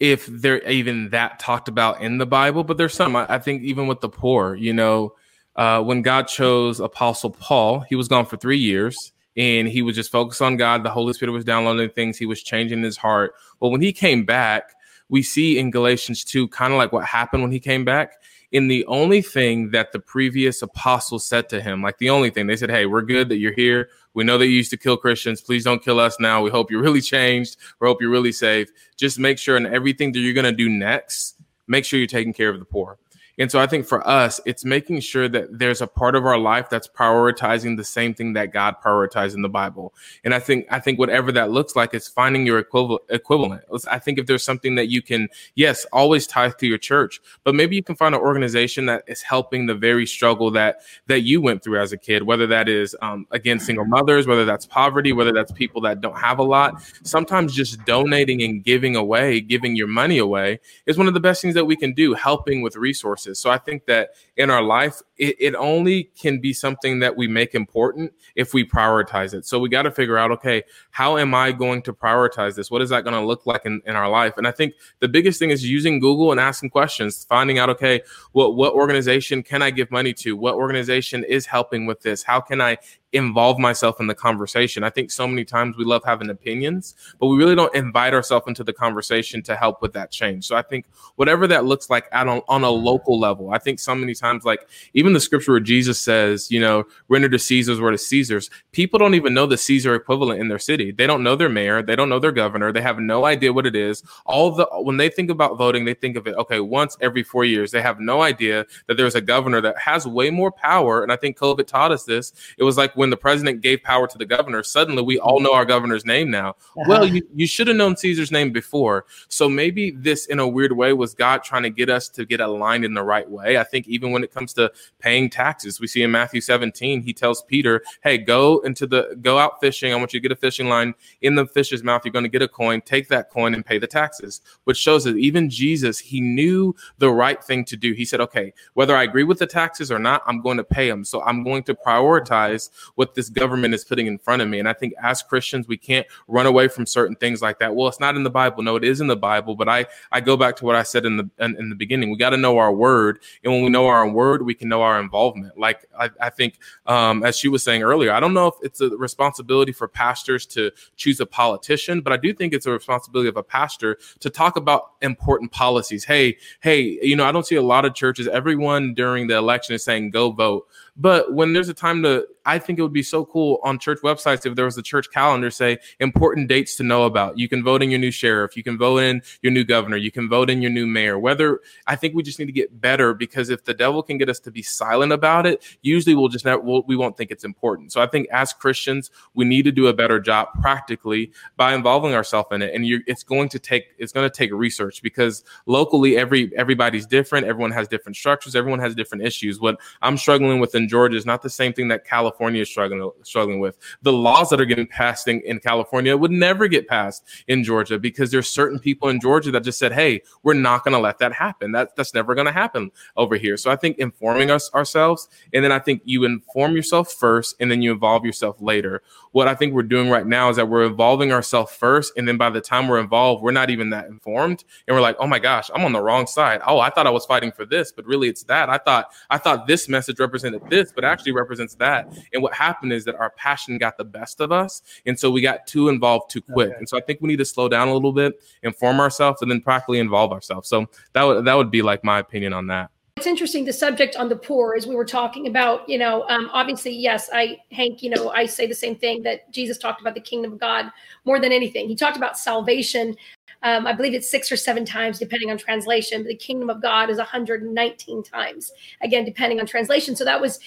if 0.00 0.26
they're 0.26 0.66
even 0.68 1.10
that 1.10 1.38
talked 1.38 1.68
about 1.68 2.00
in 2.00 2.16
the 2.16 2.26
Bible, 2.26 2.64
but 2.64 2.78
there's 2.78 2.94
some. 2.94 3.14
I, 3.14 3.38
think 3.38 3.62
even 3.62 3.86
with 3.86 4.00
the 4.00 4.08
poor, 4.08 4.54
you 4.54 4.72
know, 4.72 5.14
uh, 5.56 5.82
when 5.82 6.00
God 6.00 6.26
chose 6.26 6.80
Apostle 6.80 7.30
Paul, 7.30 7.80
he 7.80 7.94
was 7.94 8.08
gone 8.08 8.24
for 8.24 8.38
three 8.38 8.58
years 8.58 9.12
and 9.36 9.68
he 9.68 9.82
was 9.82 9.94
just 9.94 10.10
focused 10.10 10.40
on 10.40 10.56
God. 10.56 10.82
The 10.82 10.90
Holy 10.90 11.12
Spirit 11.12 11.32
was 11.32 11.44
downloading 11.44 11.90
things. 11.90 12.16
He 12.16 12.26
was 12.26 12.42
changing 12.42 12.82
his 12.82 12.96
heart. 12.96 13.34
Well, 13.60 13.70
when 13.70 13.82
he 13.82 13.92
came 13.92 14.24
back, 14.24 14.72
we 15.10 15.22
see 15.22 15.58
in 15.58 15.70
Galatians 15.70 16.24
2 16.24 16.48
kind 16.48 16.72
of 16.72 16.78
like 16.78 16.92
what 16.92 17.04
happened 17.04 17.42
when 17.42 17.52
he 17.52 17.60
came 17.60 17.84
back 17.84 18.14
in 18.52 18.68
the 18.68 18.84
only 18.86 19.22
thing 19.22 19.70
that 19.70 19.92
the 19.92 20.00
previous 20.00 20.62
apostles 20.62 21.24
said 21.24 21.48
to 21.50 21.60
him, 21.60 21.82
like 21.82 21.98
the 21.98 22.10
only 22.10 22.30
thing 22.30 22.46
they 22.46 22.56
said, 22.56 22.70
Hey, 22.70 22.86
we're 22.86 23.02
good 23.02 23.28
that 23.28 23.38
you're 23.38 23.54
here. 23.54 23.88
We 24.14 24.24
know 24.24 24.38
that 24.38 24.46
you 24.46 24.52
used 24.52 24.70
to 24.70 24.76
kill 24.76 24.96
Christians. 24.96 25.40
Please 25.40 25.64
don't 25.64 25.82
kill 25.82 26.00
us 26.00 26.18
now. 26.18 26.42
We 26.42 26.50
hope 26.50 26.70
you're 26.70 26.82
really 26.82 27.00
changed. 27.00 27.56
We 27.78 27.86
hope 27.86 28.00
you're 28.00 28.10
really 28.10 28.32
safe. 28.32 28.70
Just 28.96 29.18
make 29.18 29.38
sure 29.38 29.56
in 29.56 29.66
everything 29.66 30.12
that 30.12 30.18
you're 30.18 30.34
going 30.34 30.44
to 30.44 30.52
do 30.52 30.68
next, 30.68 31.40
make 31.68 31.84
sure 31.84 31.98
you're 31.98 32.08
taking 32.08 32.32
care 32.32 32.48
of 32.50 32.58
the 32.58 32.64
poor. 32.64 32.98
And 33.40 33.50
so 33.50 33.58
I 33.58 33.66
think 33.66 33.86
for 33.86 34.06
us, 34.06 34.38
it's 34.44 34.66
making 34.66 35.00
sure 35.00 35.26
that 35.26 35.58
there's 35.58 35.80
a 35.80 35.86
part 35.86 36.14
of 36.14 36.26
our 36.26 36.36
life 36.36 36.68
that's 36.68 36.86
prioritizing 36.86 37.78
the 37.78 37.84
same 37.84 38.12
thing 38.12 38.34
that 38.34 38.52
God 38.52 38.74
prioritized 38.84 39.34
in 39.34 39.40
the 39.40 39.48
Bible. 39.48 39.94
And 40.24 40.34
I 40.34 40.40
think 40.40 40.66
I 40.70 40.78
think 40.78 40.98
whatever 40.98 41.32
that 41.32 41.50
looks 41.50 41.74
like 41.74 41.94
is 41.94 42.06
finding 42.06 42.44
your 42.44 42.58
equivalent. 42.58 43.62
I 43.90 43.98
think 43.98 44.18
if 44.18 44.26
there's 44.26 44.44
something 44.44 44.74
that 44.74 44.88
you 44.88 45.00
can, 45.00 45.28
yes, 45.54 45.86
always 45.90 46.26
tie 46.26 46.50
to 46.50 46.66
your 46.66 46.76
church, 46.76 47.18
but 47.42 47.54
maybe 47.54 47.76
you 47.76 47.82
can 47.82 47.96
find 47.96 48.14
an 48.14 48.20
organization 48.20 48.84
that 48.86 49.04
is 49.06 49.22
helping 49.22 49.64
the 49.64 49.74
very 49.74 50.06
struggle 50.06 50.50
that 50.50 50.80
that 51.06 51.22
you 51.22 51.40
went 51.40 51.64
through 51.64 51.80
as 51.80 51.94
a 51.94 51.98
kid, 51.98 52.24
whether 52.24 52.46
that 52.48 52.68
is 52.68 52.94
um, 53.00 53.26
again 53.30 53.58
single 53.58 53.86
mothers, 53.86 54.26
whether 54.26 54.44
that's 54.44 54.66
poverty, 54.66 55.14
whether 55.14 55.32
that's 55.32 55.50
people 55.52 55.80
that 55.80 56.02
don't 56.02 56.18
have 56.18 56.40
a 56.40 56.44
lot. 56.44 56.82
Sometimes 57.04 57.54
just 57.54 57.82
donating 57.86 58.42
and 58.42 58.62
giving 58.62 58.96
away, 58.96 59.40
giving 59.40 59.76
your 59.76 59.86
money 59.86 60.18
away 60.18 60.60
is 60.84 60.98
one 60.98 61.08
of 61.08 61.14
the 61.14 61.20
best 61.20 61.40
things 61.40 61.54
that 61.54 61.64
we 61.64 61.74
can 61.74 61.94
do, 61.94 62.12
helping 62.12 62.60
with 62.60 62.76
resources 62.76 63.29
So 63.38 63.50
I 63.50 63.58
think 63.58 63.86
that 63.86 64.10
in 64.36 64.50
our 64.50 64.62
life, 64.62 65.00
it, 65.18 65.36
it 65.38 65.54
only 65.54 66.04
can 66.18 66.40
be 66.40 66.52
something 66.52 67.00
that 67.00 67.16
we 67.16 67.28
make 67.28 67.54
important 67.54 68.12
if 68.34 68.54
we 68.54 68.66
prioritize 68.66 69.34
it. 69.34 69.46
So 69.46 69.58
we 69.58 69.68
got 69.68 69.82
to 69.82 69.90
figure 69.90 70.16
out, 70.16 70.30
okay, 70.32 70.62
how 70.90 71.18
am 71.18 71.34
I 71.34 71.52
going 71.52 71.82
to 71.82 71.92
prioritize 71.92 72.54
this? 72.54 72.70
What 72.70 72.82
is 72.82 72.90
that 72.90 73.04
going 73.04 73.14
to 73.14 73.24
look 73.24 73.46
like 73.46 73.66
in, 73.66 73.82
in 73.84 73.96
our 73.96 74.08
life? 74.08 74.34
And 74.36 74.46
I 74.46 74.50
think 74.50 74.74
the 75.00 75.08
biggest 75.08 75.38
thing 75.38 75.50
is 75.50 75.64
using 75.64 76.00
Google 76.00 76.30
and 76.30 76.40
asking 76.40 76.70
questions, 76.70 77.24
finding 77.24 77.58
out, 77.58 77.68
okay, 77.70 78.02
what, 78.32 78.56
what 78.56 78.72
organization 78.72 79.42
can 79.42 79.62
I 79.62 79.70
give 79.70 79.90
money 79.90 80.12
to? 80.14 80.36
What 80.36 80.54
organization 80.54 81.24
is 81.24 81.46
helping 81.46 81.86
with 81.86 82.00
this? 82.00 82.22
How 82.22 82.40
can 82.40 82.60
I 82.60 82.78
involve 83.12 83.58
myself 83.58 84.00
in 84.00 84.06
the 84.06 84.14
conversation. 84.14 84.84
I 84.84 84.90
think 84.90 85.10
so 85.10 85.26
many 85.26 85.44
times 85.44 85.76
we 85.76 85.84
love 85.84 86.02
having 86.04 86.30
opinions, 86.30 86.94
but 87.18 87.26
we 87.26 87.36
really 87.36 87.56
don't 87.56 87.74
invite 87.74 88.14
ourselves 88.14 88.46
into 88.46 88.62
the 88.62 88.72
conversation 88.72 89.42
to 89.42 89.56
help 89.56 89.82
with 89.82 89.92
that 89.94 90.10
change. 90.10 90.46
So 90.46 90.56
I 90.56 90.62
think 90.62 90.86
whatever 91.16 91.46
that 91.48 91.64
looks 91.64 91.90
like 91.90 92.06
at 92.12 92.28
on, 92.28 92.42
on 92.48 92.62
a 92.62 92.70
local 92.70 93.18
level, 93.18 93.50
I 93.50 93.58
think 93.58 93.80
so 93.80 93.94
many 93.94 94.14
times, 94.14 94.44
like 94.44 94.68
even 94.94 95.12
the 95.12 95.20
scripture 95.20 95.52
where 95.52 95.60
Jesus 95.60 96.00
says, 96.00 96.50
you 96.50 96.60
know, 96.60 96.84
render 97.08 97.28
to 97.28 97.38
Caesar's 97.38 97.80
what 97.80 97.94
is 97.94 98.06
Caesar's, 98.06 98.48
people 98.72 98.98
don't 98.98 99.14
even 99.14 99.34
know 99.34 99.46
the 99.46 99.58
Caesar 99.58 99.94
equivalent 99.94 100.40
in 100.40 100.48
their 100.48 100.58
city. 100.58 100.92
They 100.92 101.06
don't 101.06 101.24
know 101.24 101.34
their 101.34 101.48
mayor, 101.48 101.82
they 101.82 101.96
don't 101.96 102.08
know 102.08 102.20
their 102.20 102.32
governor, 102.32 102.72
they 102.72 102.82
have 102.82 102.98
no 103.00 103.24
idea 103.24 103.52
what 103.52 103.66
it 103.66 103.74
is. 103.74 104.02
All 104.24 104.52
the 104.52 104.66
when 104.82 104.96
they 104.96 105.08
think 105.08 105.30
about 105.30 105.58
voting, 105.58 105.84
they 105.84 105.94
think 105.94 106.16
of 106.16 106.26
it, 106.26 106.36
okay, 106.36 106.60
once 106.60 106.96
every 107.00 107.22
four 107.22 107.44
years. 107.44 107.72
They 107.72 107.82
have 107.82 107.98
no 107.98 108.22
idea 108.22 108.66
that 108.86 108.96
there's 108.96 109.14
a 109.16 109.20
governor 109.20 109.60
that 109.62 109.78
has 109.78 110.06
way 110.06 110.30
more 110.30 110.52
power. 110.52 111.02
And 111.02 111.10
I 111.10 111.16
think 111.16 111.36
COVID 111.38 111.66
taught 111.66 111.90
us 111.90 112.04
this. 112.04 112.32
It 112.56 112.62
was 112.64 112.76
like 112.76 112.96
when 113.00 113.08
the 113.08 113.16
president 113.16 113.62
gave 113.62 113.82
power 113.82 114.06
to 114.06 114.18
the 114.18 114.26
governor, 114.26 114.62
suddenly 114.62 115.02
we 115.02 115.18
all 115.18 115.40
know 115.40 115.54
our 115.54 115.64
governor's 115.64 116.04
name 116.04 116.30
now. 116.30 116.50
Uh-huh. 116.50 116.84
Well, 116.86 117.06
you, 117.06 117.26
you 117.34 117.46
should 117.46 117.66
have 117.68 117.76
known 117.78 117.96
Caesar's 117.96 118.30
name 118.30 118.52
before. 118.52 119.06
So 119.28 119.48
maybe 119.48 119.92
this, 119.92 120.26
in 120.26 120.38
a 120.38 120.46
weird 120.46 120.72
way, 120.72 120.92
was 120.92 121.14
God 121.14 121.42
trying 121.42 121.62
to 121.62 121.70
get 121.70 121.88
us 121.88 122.10
to 122.10 122.26
get 122.26 122.42
aligned 122.42 122.84
in 122.84 122.92
the 122.92 123.02
right 123.02 123.28
way. 123.28 123.56
I 123.56 123.64
think 123.64 123.88
even 123.88 124.10
when 124.10 124.22
it 124.22 124.34
comes 124.34 124.52
to 124.52 124.70
paying 124.98 125.30
taxes, 125.30 125.80
we 125.80 125.86
see 125.86 126.02
in 126.02 126.10
Matthew 126.10 126.42
17, 126.42 127.00
he 127.00 127.14
tells 127.14 127.40
Peter, 127.40 127.82
Hey, 128.02 128.18
go 128.18 128.58
into 128.58 128.86
the 128.86 129.16
go 129.22 129.38
out 129.38 129.60
fishing. 129.62 129.94
I 129.94 129.96
want 129.96 130.12
you 130.12 130.20
to 130.20 130.28
get 130.28 130.32
a 130.36 130.38
fishing 130.38 130.68
line 130.68 130.92
in 131.22 131.36
the 131.36 131.46
fish's 131.46 131.82
mouth. 131.82 132.02
You're 132.04 132.12
going 132.12 132.26
to 132.26 132.28
get 132.28 132.42
a 132.42 132.48
coin, 132.48 132.82
take 132.82 133.08
that 133.08 133.30
coin 133.30 133.54
and 133.54 133.64
pay 133.64 133.78
the 133.78 133.86
taxes, 133.86 134.42
which 134.64 134.76
shows 134.76 135.04
that 135.04 135.16
even 135.16 135.48
Jesus, 135.48 135.98
he 135.98 136.20
knew 136.20 136.76
the 136.98 137.10
right 137.10 137.42
thing 137.42 137.64
to 137.64 137.78
do. 137.78 137.94
He 137.94 138.04
said, 138.04 138.20
Okay, 138.20 138.52
whether 138.74 138.94
I 138.94 139.04
agree 139.04 139.24
with 139.24 139.38
the 139.38 139.46
taxes 139.46 139.90
or 139.90 139.98
not, 139.98 140.22
I'm 140.26 140.42
going 140.42 140.58
to 140.58 140.64
pay 140.64 140.90
them. 140.90 141.02
So 141.02 141.22
I'm 141.22 141.42
going 141.42 141.62
to 141.62 141.74
prioritize 141.74 142.68
what 143.00 143.14
this 143.14 143.30
government 143.30 143.72
is 143.72 143.82
putting 143.82 144.06
in 144.06 144.18
front 144.18 144.42
of 144.42 144.48
me. 144.48 144.58
And 144.58 144.68
I 144.68 144.74
think 144.74 144.92
as 145.02 145.22
Christians, 145.22 145.66
we 145.66 145.78
can't 145.78 146.06
run 146.28 146.44
away 146.44 146.68
from 146.68 146.84
certain 146.84 147.16
things 147.16 147.40
like 147.40 147.58
that. 147.60 147.74
Well, 147.74 147.88
it's 147.88 147.98
not 147.98 148.14
in 148.14 148.24
the 148.24 148.30
Bible. 148.30 148.62
No, 148.62 148.76
it 148.76 148.84
is 148.84 149.00
in 149.00 149.06
the 149.06 149.16
Bible. 149.16 149.56
But 149.56 149.70
I, 149.70 149.86
I 150.12 150.20
go 150.20 150.36
back 150.36 150.54
to 150.56 150.66
what 150.66 150.76
I 150.76 150.82
said 150.82 151.06
in 151.06 151.16
the 151.16 151.30
in, 151.38 151.56
in 151.56 151.70
the 151.70 151.74
beginning. 151.74 152.10
We 152.10 152.18
got 152.18 152.30
to 152.30 152.36
know 152.36 152.58
our 152.58 152.70
word. 152.70 153.20
And 153.42 153.50
when 153.50 153.62
we 153.62 153.70
know 153.70 153.86
our 153.86 154.06
word, 154.06 154.42
we 154.42 154.52
can 154.52 154.68
know 154.68 154.82
our 154.82 155.00
involvement. 155.00 155.58
Like 155.58 155.86
I, 155.98 156.10
I 156.20 156.28
think, 156.28 156.58
um, 156.84 157.24
as 157.24 157.38
she 157.38 157.48
was 157.48 157.62
saying 157.62 157.82
earlier, 157.82 158.12
I 158.12 158.20
don't 158.20 158.34
know 158.34 158.48
if 158.48 158.56
it's 158.60 158.82
a 158.82 158.90
responsibility 158.90 159.72
for 159.72 159.88
pastors 159.88 160.44
to 160.48 160.70
choose 160.96 161.20
a 161.20 161.26
politician, 161.26 162.02
but 162.02 162.12
I 162.12 162.18
do 162.18 162.34
think 162.34 162.52
it's 162.52 162.66
a 162.66 162.70
responsibility 162.70 163.30
of 163.30 163.38
a 163.38 163.42
pastor 163.42 163.96
to 164.18 164.28
talk 164.28 164.56
about 164.56 164.90
important 165.00 165.52
policies. 165.52 166.04
Hey, 166.04 166.36
hey, 166.60 166.98
you 167.00 167.16
know, 167.16 167.24
I 167.24 167.32
don't 167.32 167.46
see 167.46 167.56
a 167.56 167.62
lot 167.62 167.86
of 167.86 167.94
churches. 167.94 168.28
Everyone 168.28 168.92
during 168.92 169.26
the 169.26 169.38
election 169.38 169.74
is 169.74 169.82
saying 169.82 170.10
go 170.10 170.32
vote. 170.32 170.66
But 171.00 171.32
when 171.32 171.54
there's 171.54 171.70
a 171.70 171.74
time 171.74 172.02
to, 172.02 172.26
I 172.44 172.58
think 172.58 172.78
it 172.78 172.82
would 172.82 172.92
be 172.92 173.02
so 173.02 173.24
cool 173.24 173.58
on 173.62 173.78
church 173.78 174.00
websites 174.02 174.44
if 174.44 174.54
there 174.54 174.66
was 174.66 174.76
a 174.76 174.82
church 174.82 175.10
calendar 175.10 175.50
say 175.50 175.78
important 175.98 176.48
dates 176.48 176.76
to 176.76 176.82
know 176.82 177.04
about. 177.04 177.38
You 177.38 177.48
can 177.48 177.64
vote 177.64 177.82
in 177.82 177.90
your 177.90 177.98
new 177.98 178.10
sheriff, 178.10 178.54
you 178.54 178.62
can 178.62 178.76
vote 178.76 178.98
in 178.98 179.22
your 179.40 179.50
new 179.50 179.64
governor, 179.64 179.96
you 179.96 180.10
can 180.10 180.28
vote 180.28 180.50
in 180.50 180.60
your 180.60 180.70
new 180.70 180.86
mayor. 180.86 181.18
Whether 181.18 181.60
I 181.86 181.96
think 181.96 182.14
we 182.14 182.22
just 182.22 182.38
need 182.38 182.46
to 182.46 182.52
get 182.52 182.82
better 182.82 183.14
because 183.14 183.48
if 183.48 183.64
the 183.64 183.72
devil 183.72 184.02
can 184.02 184.18
get 184.18 184.28
us 184.28 184.40
to 184.40 184.50
be 184.50 184.62
silent 184.62 185.12
about 185.12 185.46
it, 185.46 185.64
usually 185.80 186.14
we'll 186.14 186.28
just 186.28 186.44
not, 186.44 186.64
we'll, 186.64 186.82
we 186.82 186.96
won't 186.96 187.16
think 187.16 187.30
it's 187.30 187.44
important. 187.44 187.92
So 187.92 188.02
I 188.02 188.06
think 188.06 188.28
as 188.30 188.52
Christians, 188.52 189.10
we 189.32 189.46
need 189.46 189.62
to 189.62 189.72
do 189.72 189.86
a 189.86 189.94
better 189.94 190.20
job 190.20 190.48
practically 190.60 191.32
by 191.56 191.74
involving 191.74 192.14
ourselves 192.14 192.48
in 192.52 192.60
it. 192.60 192.74
And 192.74 192.84
it's 193.06 193.22
going 193.22 193.48
to 193.50 193.58
take 193.58 193.84
it's 193.96 194.12
going 194.12 194.28
to 194.28 194.34
take 194.34 194.52
research 194.52 195.02
because 195.02 195.44
locally 195.64 196.18
every 196.18 196.54
everybody's 196.56 197.06
different. 197.06 197.46
Everyone 197.46 197.70
has 197.70 197.88
different 197.88 198.16
structures. 198.16 198.54
Everyone 198.54 198.80
has 198.80 198.94
different 198.94 199.24
issues. 199.24 199.60
What 199.60 199.80
I'm 200.02 200.18
struggling 200.18 200.60
with 200.60 200.74
in 200.74 200.89
Georgia 200.90 201.16
is 201.16 201.24
not 201.24 201.40
the 201.40 201.48
same 201.48 201.72
thing 201.72 201.88
that 201.88 202.04
California 202.04 202.62
is 202.62 202.68
struggling 202.68 203.10
struggling 203.22 203.60
with. 203.60 203.78
The 204.02 204.12
laws 204.12 204.50
that 204.50 204.60
are 204.60 204.66
getting 204.66 204.86
passed 204.86 205.28
in, 205.28 205.40
in 205.42 205.60
California 205.60 206.16
would 206.16 206.32
never 206.32 206.68
get 206.68 206.88
passed 206.88 207.24
in 207.48 207.64
Georgia 207.64 207.98
because 207.98 208.30
there's 208.30 208.50
certain 208.50 208.78
people 208.78 209.08
in 209.08 209.20
Georgia 209.20 209.50
that 209.52 209.62
just 209.62 209.78
said, 209.78 209.92
"Hey, 209.92 210.22
we're 210.42 210.54
not 210.54 210.84
going 210.84 210.92
to 210.92 210.98
let 210.98 211.18
that 211.20 211.32
happen. 211.32 211.72
That 211.72 211.96
that's 211.96 212.12
never 212.12 212.34
going 212.34 212.46
to 212.46 212.52
happen 212.52 212.90
over 213.16 213.36
here." 213.36 213.56
So 213.56 213.70
I 213.70 213.76
think 213.76 213.98
informing 213.98 214.50
us 214.50 214.70
ourselves, 214.74 215.28
and 215.54 215.64
then 215.64 215.72
I 215.72 215.78
think 215.78 216.02
you 216.04 216.24
inform 216.24 216.74
yourself 216.74 217.12
first, 217.12 217.54
and 217.60 217.70
then 217.70 217.82
you 217.82 217.92
involve 217.92 218.24
yourself 218.24 218.56
later. 218.60 219.02
What 219.32 219.46
I 219.46 219.54
think 219.54 219.72
we're 219.72 219.82
doing 219.84 220.10
right 220.10 220.26
now 220.26 220.50
is 220.50 220.56
that 220.56 220.68
we're 220.68 220.84
involving 220.84 221.32
ourselves 221.32 221.72
first, 221.72 222.12
and 222.16 222.26
then 222.26 222.36
by 222.36 222.50
the 222.50 222.60
time 222.60 222.88
we're 222.88 223.00
involved, 223.00 223.42
we're 223.42 223.52
not 223.52 223.70
even 223.70 223.90
that 223.90 224.06
informed, 224.06 224.64
and 224.88 224.94
we're 224.94 225.02
like, 225.02 225.16
"Oh 225.20 225.26
my 225.26 225.38
gosh, 225.38 225.70
I'm 225.74 225.84
on 225.84 225.92
the 225.92 226.02
wrong 226.02 226.26
side. 226.26 226.60
Oh, 226.66 226.80
I 226.80 226.90
thought 226.90 227.06
I 227.06 227.10
was 227.10 227.26
fighting 227.26 227.52
for 227.52 227.64
this, 227.64 227.92
but 227.92 228.04
really 228.06 228.28
it's 228.28 228.42
that. 228.44 228.68
I 228.68 228.78
thought 228.78 229.12
I 229.30 229.38
thought 229.38 229.66
this 229.66 229.88
message 229.88 230.18
represented 230.18 230.62
this." 230.68 230.79
This, 230.80 230.92
but 230.92 231.04
actually 231.04 231.32
represents 231.32 231.74
that. 231.76 232.12
And 232.32 232.42
what 232.42 232.54
happened 232.54 232.92
is 232.92 233.04
that 233.04 233.16
our 233.16 233.30
passion 233.30 233.78
got 233.78 233.96
the 233.96 234.04
best 234.04 234.40
of 234.40 234.52
us. 234.52 234.82
And 235.06 235.18
so 235.18 235.30
we 235.30 235.40
got 235.40 235.66
too 235.66 235.88
involved 235.88 236.30
too 236.30 236.42
quick. 236.42 236.70
Okay. 236.70 236.78
And 236.78 236.88
so 236.88 236.96
I 236.96 237.00
think 237.00 237.20
we 237.20 237.28
need 237.28 237.38
to 237.38 237.44
slow 237.44 237.68
down 237.68 237.88
a 237.88 237.94
little 237.94 238.12
bit, 238.12 238.42
inform 238.62 239.00
ourselves, 239.00 239.42
and 239.42 239.50
then 239.50 239.60
practically 239.60 239.98
involve 239.98 240.32
ourselves. 240.32 240.68
So 240.68 240.86
that 241.12 241.22
would 241.22 241.44
that 241.44 241.54
would 241.54 241.70
be 241.70 241.82
like 241.82 242.04
my 242.04 242.18
opinion 242.18 242.52
on 242.52 242.66
that 242.68 242.90
it's 243.20 243.26
interesting 243.26 243.66
the 243.66 243.72
subject 243.72 244.16
on 244.16 244.30
the 244.30 244.36
poor 244.36 244.74
as 244.74 244.86
we 244.86 244.96
were 244.96 245.04
talking 245.04 245.46
about 245.46 245.86
you 245.86 245.98
know 245.98 246.26
um, 246.30 246.48
obviously 246.54 246.90
yes 246.90 247.28
i 247.34 247.58
hank 247.70 248.02
you 248.02 248.08
know 248.08 248.30
i 248.30 248.46
say 248.46 248.66
the 248.66 248.74
same 248.74 248.96
thing 248.96 249.22
that 249.22 249.52
jesus 249.52 249.76
talked 249.76 250.00
about 250.00 250.14
the 250.14 250.20
kingdom 250.20 250.54
of 250.54 250.58
god 250.58 250.90
more 251.26 251.38
than 251.38 251.52
anything 251.52 251.86
he 251.86 251.94
talked 251.94 252.16
about 252.16 252.38
salvation 252.38 253.14
um, 253.62 253.86
I 253.86 253.92
believe 253.92 254.14
it's 254.14 254.30
six 254.30 254.50
or 254.50 254.56
seven 254.56 254.86
times, 254.86 255.18
depending 255.18 255.50
on 255.50 255.58
translation. 255.58 256.24
The 256.24 256.34
kingdom 256.34 256.70
of 256.70 256.80
God 256.80 257.10
is 257.10 257.18
119 257.18 258.22
times, 258.22 258.72
again, 259.02 259.22
depending 259.26 259.60
on 259.60 259.66
translation. 259.66 260.16
So 260.16 260.24
that 260.24 260.40
was 260.40 260.58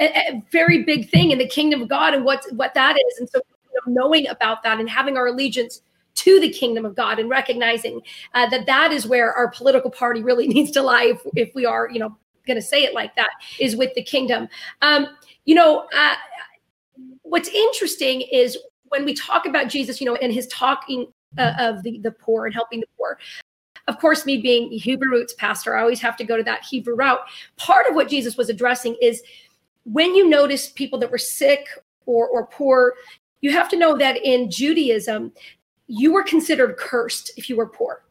a, 0.00 0.04
a 0.04 0.42
very 0.50 0.82
big 0.82 1.10
thing 1.10 1.30
in 1.30 1.36
the 1.36 1.46
kingdom 1.46 1.82
of 1.82 1.88
God 1.90 2.14
and 2.14 2.24
what 2.24 2.42
what 2.52 2.72
that 2.72 2.96
is. 2.96 3.18
And 3.18 3.28
so 3.28 3.42
you 3.70 3.80
know, 3.86 4.02
knowing 4.02 4.28
about 4.28 4.62
that 4.62 4.80
and 4.80 4.88
having 4.88 5.18
our 5.18 5.26
allegiance 5.26 5.82
to 6.16 6.40
the 6.40 6.50
kingdom 6.50 6.84
of 6.84 6.94
God 6.94 7.18
and 7.18 7.30
recognizing 7.30 8.00
uh, 8.34 8.48
that 8.50 8.66
that 8.66 8.92
is 8.92 9.06
where 9.06 9.32
our 9.32 9.50
political 9.50 9.90
party 9.90 10.22
really 10.22 10.48
needs 10.48 10.70
to 10.72 10.82
lie 10.82 11.04
if, 11.04 11.20
if 11.36 11.54
we 11.54 11.64
are, 11.64 11.88
you 11.90 11.98
know, 11.98 12.16
going 12.46 12.56
to 12.56 12.62
say 12.62 12.84
it 12.84 12.94
like 12.94 13.14
that 13.16 13.30
is 13.58 13.76
with 13.76 13.94
the 13.94 14.02
kingdom. 14.02 14.48
Um, 14.82 15.08
you 15.44 15.54
know, 15.54 15.86
uh, 15.96 16.14
what's 17.22 17.48
interesting 17.48 18.22
is 18.32 18.56
when 18.88 19.04
we 19.04 19.14
talk 19.14 19.46
about 19.46 19.68
Jesus, 19.68 20.00
you 20.00 20.06
know, 20.06 20.16
and 20.16 20.32
his 20.32 20.46
talking 20.48 21.06
uh, 21.38 21.52
of 21.58 21.82
the, 21.82 21.98
the 21.98 22.12
poor 22.12 22.46
and 22.46 22.54
helping 22.54 22.80
the 22.80 22.86
poor. 22.96 23.18
Of 23.88 23.98
course, 24.00 24.26
me 24.26 24.38
being 24.38 24.70
Hebrew 24.70 25.10
roots 25.10 25.34
pastor, 25.34 25.76
I 25.76 25.80
always 25.80 26.00
have 26.00 26.16
to 26.16 26.24
go 26.24 26.36
to 26.36 26.42
that 26.44 26.64
Hebrew 26.64 26.94
route. 26.94 27.20
Part 27.56 27.86
of 27.88 27.94
what 27.94 28.08
Jesus 28.08 28.36
was 28.36 28.48
addressing 28.48 28.96
is 29.00 29.22
when 29.84 30.14
you 30.14 30.28
notice 30.28 30.68
people 30.68 30.98
that 31.00 31.10
were 31.10 31.18
sick 31.18 31.68
or, 32.06 32.26
or 32.28 32.46
poor, 32.46 32.94
you 33.42 33.52
have 33.52 33.68
to 33.68 33.76
know 33.76 33.96
that 33.96 34.16
in 34.16 34.50
Judaism, 34.50 35.32
you 35.86 36.12
were 36.12 36.22
considered 36.22 36.76
cursed 36.76 37.32
if 37.36 37.48
you 37.48 37.56
were 37.56 37.68
poor. 37.68 38.02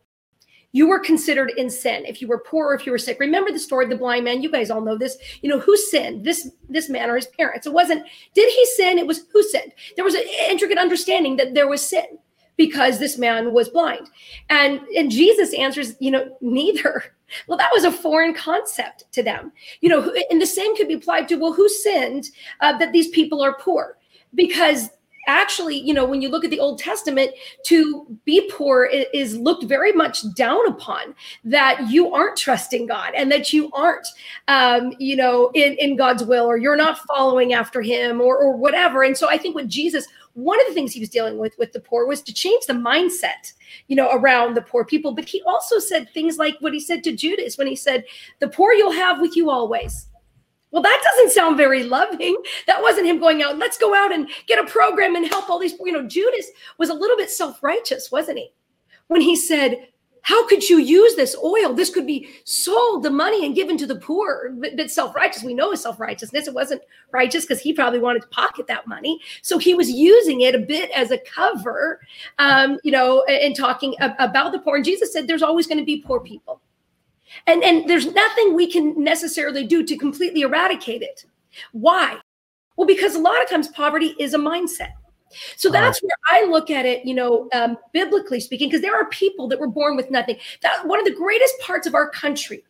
You 0.71 0.87
were 0.87 0.99
considered 0.99 1.53
in 1.55 1.69
sin 1.69 2.03
if 2.05 2.21
you 2.21 2.27
were 2.27 2.39
poor 2.39 2.67
or 2.67 2.75
if 2.75 2.85
you 2.85 2.91
were 2.91 2.97
sick. 2.97 3.17
Remember 3.21 3.49
the 3.49 3.59
story 3.59 3.85
of 3.85 3.89
the 3.89 3.95
blind 3.95 4.25
man? 4.25 4.41
You 4.41 4.51
guys 4.51 4.69
all 4.69 4.81
know 4.81 4.97
this. 4.97 5.17
You 5.41 5.49
know, 5.49 5.59
who 5.59 5.77
sinned? 5.77 6.25
This 6.25 6.49
this 6.67 6.89
man 6.89 7.09
or 7.09 7.15
his 7.15 7.27
parents. 7.27 7.65
It 7.65 7.71
wasn't, 7.71 8.05
did 8.33 8.51
he 8.51 8.65
sin? 8.75 8.97
It 8.97 9.07
was 9.07 9.25
who 9.31 9.41
sinned. 9.41 9.71
There 9.95 10.03
was 10.03 10.15
an 10.15 10.25
intricate 10.49 10.77
understanding 10.77 11.37
that 11.37 11.53
there 11.53 11.69
was 11.69 11.87
sin 11.87 12.17
because 12.57 12.99
this 12.99 13.17
man 13.17 13.53
was 13.53 13.69
blind. 13.69 14.09
And 14.49 14.81
and 14.97 15.09
Jesus 15.09 15.53
answers, 15.53 15.95
you 15.99 16.11
know, 16.11 16.35
neither. 16.41 17.03
Well, 17.47 17.57
that 17.57 17.71
was 17.73 17.83
a 17.83 17.91
foreign 17.91 18.35
concept 18.35 19.05
to 19.13 19.23
them. 19.23 19.51
You 19.81 19.89
know, 19.89 20.13
and 20.29 20.39
the 20.39 20.45
same 20.45 20.77
could 20.77 20.87
be 20.87 20.93
applied 20.93 21.27
to 21.29 21.37
well, 21.37 21.53
who 21.53 21.67
sinned 21.67 22.29
uh, 22.59 22.77
that 22.77 22.91
these 22.91 23.09
people 23.09 23.41
are 23.41 23.57
poor? 23.57 23.97
Because 24.35 24.89
actually, 25.27 25.77
you 25.77 25.93
know, 25.93 26.05
when 26.05 26.21
you 26.21 26.29
look 26.29 26.43
at 26.43 26.51
the 26.51 26.59
Old 26.59 26.79
Testament, 26.79 27.31
to 27.65 28.05
be 28.25 28.49
poor 28.51 28.85
is 28.85 29.37
looked 29.37 29.65
very 29.65 29.91
much 29.91 30.23
down 30.35 30.67
upon. 30.67 31.15
That 31.43 31.89
you 31.89 32.13
aren't 32.13 32.37
trusting 32.37 32.87
God 32.87 33.13
and 33.15 33.31
that 33.31 33.53
you 33.53 33.71
aren't, 33.71 34.07
um, 34.47 34.93
you 34.99 35.15
know, 35.15 35.51
in 35.53 35.73
in 35.73 35.95
God's 35.95 36.23
will, 36.23 36.45
or 36.45 36.57
you're 36.57 36.75
not 36.75 36.99
following 36.99 37.53
after 37.53 37.81
Him, 37.81 38.21
or 38.21 38.37
or 38.37 38.55
whatever. 38.55 39.03
And 39.03 39.17
so 39.17 39.29
I 39.29 39.37
think 39.37 39.55
what 39.55 39.67
Jesus 39.67 40.07
one 40.35 40.59
of 40.59 40.67
the 40.67 40.73
things 40.73 40.91
he 40.91 40.99
was 40.99 41.09
dealing 41.09 41.37
with 41.37 41.57
with 41.57 41.71
the 41.71 41.79
poor 41.79 42.05
was 42.05 42.21
to 42.21 42.33
change 42.33 42.65
the 42.65 42.73
mindset 42.73 43.53
you 43.87 43.95
know 43.95 44.09
around 44.11 44.53
the 44.53 44.61
poor 44.61 44.83
people 44.83 45.13
but 45.13 45.23
he 45.23 45.41
also 45.43 45.79
said 45.79 46.09
things 46.13 46.37
like 46.37 46.57
what 46.59 46.73
he 46.73 46.79
said 46.79 47.03
to 47.03 47.15
judas 47.15 47.57
when 47.57 47.67
he 47.67 47.75
said 47.75 48.03
the 48.39 48.47
poor 48.49 48.73
you'll 48.73 48.91
have 48.91 49.21
with 49.21 49.35
you 49.37 49.49
always 49.49 50.07
well 50.75 50.83
that 50.83 51.01
doesn't 51.03 51.31
sound 51.31 51.55
very 51.55 51.83
loving 51.83 52.35
that 52.67 52.81
wasn't 52.81 53.07
him 53.07 53.17
going 53.17 53.41
out 53.41 53.57
let's 53.57 53.77
go 53.77 53.95
out 53.95 54.13
and 54.13 54.29
get 54.45 54.63
a 54.63 54.69
program 54.69 55.15
and 55.15 55.25
help 55.25 55.49
all 55.49 55.57
these 55.57 55.73
you 55.79 55.91
know 55.91 56.05
judas 56.05 56.51
was 56.77 56.89
a 56.89 56.93
little 56.93 57.15
bit 57.15 57.31
self-righteous 57.31 58.11
wasn't 58.11 58.37
he 58.37 58.51
when 59.07 59.21
he 59.21 59.35
said 59.35 59.87
how 60.25 60.47
could 60.47 60.67
you 60.67 60.79
use 60.79 61.13
this 61.13 61.35
oil? 61.43 61.75
This 61.75 61.91
could 61.91 62.07
be 62.07 62.27
sold 62.45 63.03
the 63.03 63.11
money 63.11 63.45
and 63.45 63.53
given 63.53 63.77
to 63.77 63.85
the 63.85 63.97
poor. 63.97 64.55
But 64.75 64.89
self-righteous, 64.89 65.43
we 65.43 65.53
know 65.53 65.71
is 65.71 65.83
self-righteousness. 65.83 66.47
It 66.47 66.53
wasn't 66.55 66.81
righteous 67.11 67.45
because 67.45 67.61
he 67.61 67.73
probably 67.73 67.99
wanted 67.99 68.23
to 68.23 68.27
pocket 68.29 68.65
that 68.65 68.87
money. 68.87 69.19
So 69.43 69.59
he 69.59 69.75
was 69.75 69.87
using 69.87 70.41
it 70.41 70.55
a 70.55 70.59
bit 70.59 70.89
as 70.95 71.11
a 71.11 71.19
cover, 71.19 72.01
um, 72.39 72.79
you 72.83 72.89
know, 72.91 73.23
and 73.25 73.55
talking 73.55 73.93
about 73.99 74.51
the 74.51 74.57
poor. 74.57 74.77
And 74.77 74.83
Jesus 74.83 75.13
said, 75.13 75.27
there's 75.27 75.43
always 75.43 75.67
going 75.67 75.77
to 75.77 75.85
be 75.85 76.01
poor 76.01 76.19
people. 76.19 76.59
And, 77.47 77.63
and 77.63 77.89
there's 77.89 78.07
nothing 78.13 78.55
we 78.55 78.71
can 78.71 79.01
necessarily 79.01 79.65
do 79.65 79.83
to 79.83 79.97
completely 79.97 80.41
eradicate 80.41 81.01
it. 81.01 81.25
Why? 81.71 82.17
Well, 82.75 82.87
because 82.87 83.15
a 83.15 83.19
lot 83.19 83.41
of 83.41 83.49
times 83.49 83.67
poverty 83.69 84.15
is 84.19 84.33
a 84.33 84.37
mindset. 84.37 84.91
So 85.55 85.69
uh-huh. 85.69 85.81
that's 85.81 86.01
where 86.01 86.15
I 86.29 86.45
look 86.45 86.69
at 86.69 86.85
it, 86.85 87.05
you 87.05 87.13
know, 87.13 87.49
um, 87.53 87.77
biblically 87.93 88.39
speaking, 88.39 88.69
because 88.69 88.81
there 88.81 88.95
are 88.95 89.09
people 89.09 89.47
that 89.49 89.59
were 89.59 89.67
born 89.67 89.95
with 89.95 90.11
nothing. 90.11 90.37
That 90.61 90.85
one 90.85 90.99
of 90.99 91.05
the 91.05 91.13
greatest 91.13 91.55
parts 91.61 91.87
of 91.87 91.95
our 91.95 92.09
country, 92.09 92.63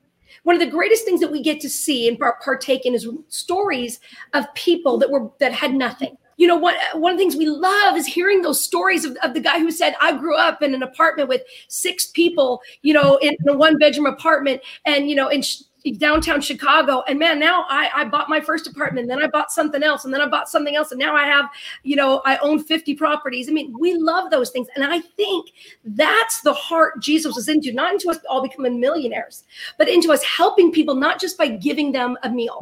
one 0.43 0.55
of 0.55 0.59
the 0.59 0.67
greatest 0.67 1.05
things 1.05 1.19
that 1.21 1.31
we 1.31 1.41
get 1.41 1.59
to 1.61 1.69
see 1.69 2.07
and 2.07 2.19
partake 2.19 2.85
in 2.85 2.93
is 2.93 3.07
stories 3.27 3.99
of 4.33 4.51
people 4.53 4.97
that 4.99 5.09
were 5.09 5.29
that 5.39 5.53
had 5.53 5.73
nothing. 5.73 6.17
You 6.37 6.47
know, 6.47 6.55
one 6.55 6.75
one 6.93 7.13
of 7.13 7.17
the 7.17 7.23
things 7.23 7.35
we 7.35 7.47
love 7.47 7.95
is 7.95 8.05
hearing 8.05 8.41
those 8.41 8.61
stories 8.61 9.05
of, 9.05 9.17
of 9.23 9.33
the 9.33 9.39
guy 9.39 9.59
who 9.59 9.71
said, 9.71 9.95
"I 10.01 10.17
grew 10.17 10.35
up 10.35 10.61
in 10.61 10.73
an 10.73 10.83
apartment 10.83 11.29
with 11.29 11.41
six 11.67 12.07
people, 12.07 12.61
you 12.81 12.93
know, 12.93 13.17
in 13.17 13.35
a 13.47 13.55
one 13.55 13.77
bedroom 13.77 14.05
apartment, 14.05 14.61
and 14.85 15.09
you 15.09 15.15
know, 15.15 15.29
in 15.29 15.41
Sh- 15.41 15.61
downtown 15.93 16.41
Chicago. 16.41 17.03
And 17.07 17.19
man, 17.19 17.39
now 17.39 17.65
I, 17.69 17.89
I 17.93 18.05
bought 18.05 18.29
my 18.29 18.41
first 18.41 18.67
apartment, 18.67 19.07
then 19.07 19.21
I 19.21 19.27
bought 19.27 19.51
something 19.51 19.83
else, 19.83 20.05
and 20.05 20.13
then 20.13 20.21
I 20.21 20.27
bought 20.27 20.49
something 20.49 20.75
else, 20.75 20.91
and 20.91 20.99
now 20.99 21.15
I 21.15 21.25
have, 21.25 21.49
you 21.83 21.95
know, 21.95 22.21
I 22.25 22.37
own 22.37 22.63
50 22.63 22.95
properties. 22.95 23.49
I 23.49 23.51
mean, 23.51 23.73
we 23.77 23.95
love 23.95 24.31
those 24.31 24.49
things. 24.49 24.67
And 24.75 24.83
I 24.83 24.99
think 24.99 25.51
that's 25.83 26.41
the 26.41 26.53
heart 26.53 27.01
Jesus 27.01 27.35
was 27.35 27.47
into, 27.47 27.71
not 27.71 27.93
into 27.93 28.09
us 28.09 28.17
all 28.29 28.41
becoming 28.41 28.79
millionaires, 28.79 29.43
but 29.77 29.87
into 29.87 30.11
us 30.11 30.23
helping 30.23 30.71
people, 30.71 30.95
not 30.95 31.19
just 31.19 31.37
by 31.37 31.47
giving 31.47 31.91
them 31.91 32.17
a 32.23 32.29
meal. 32.29 32.59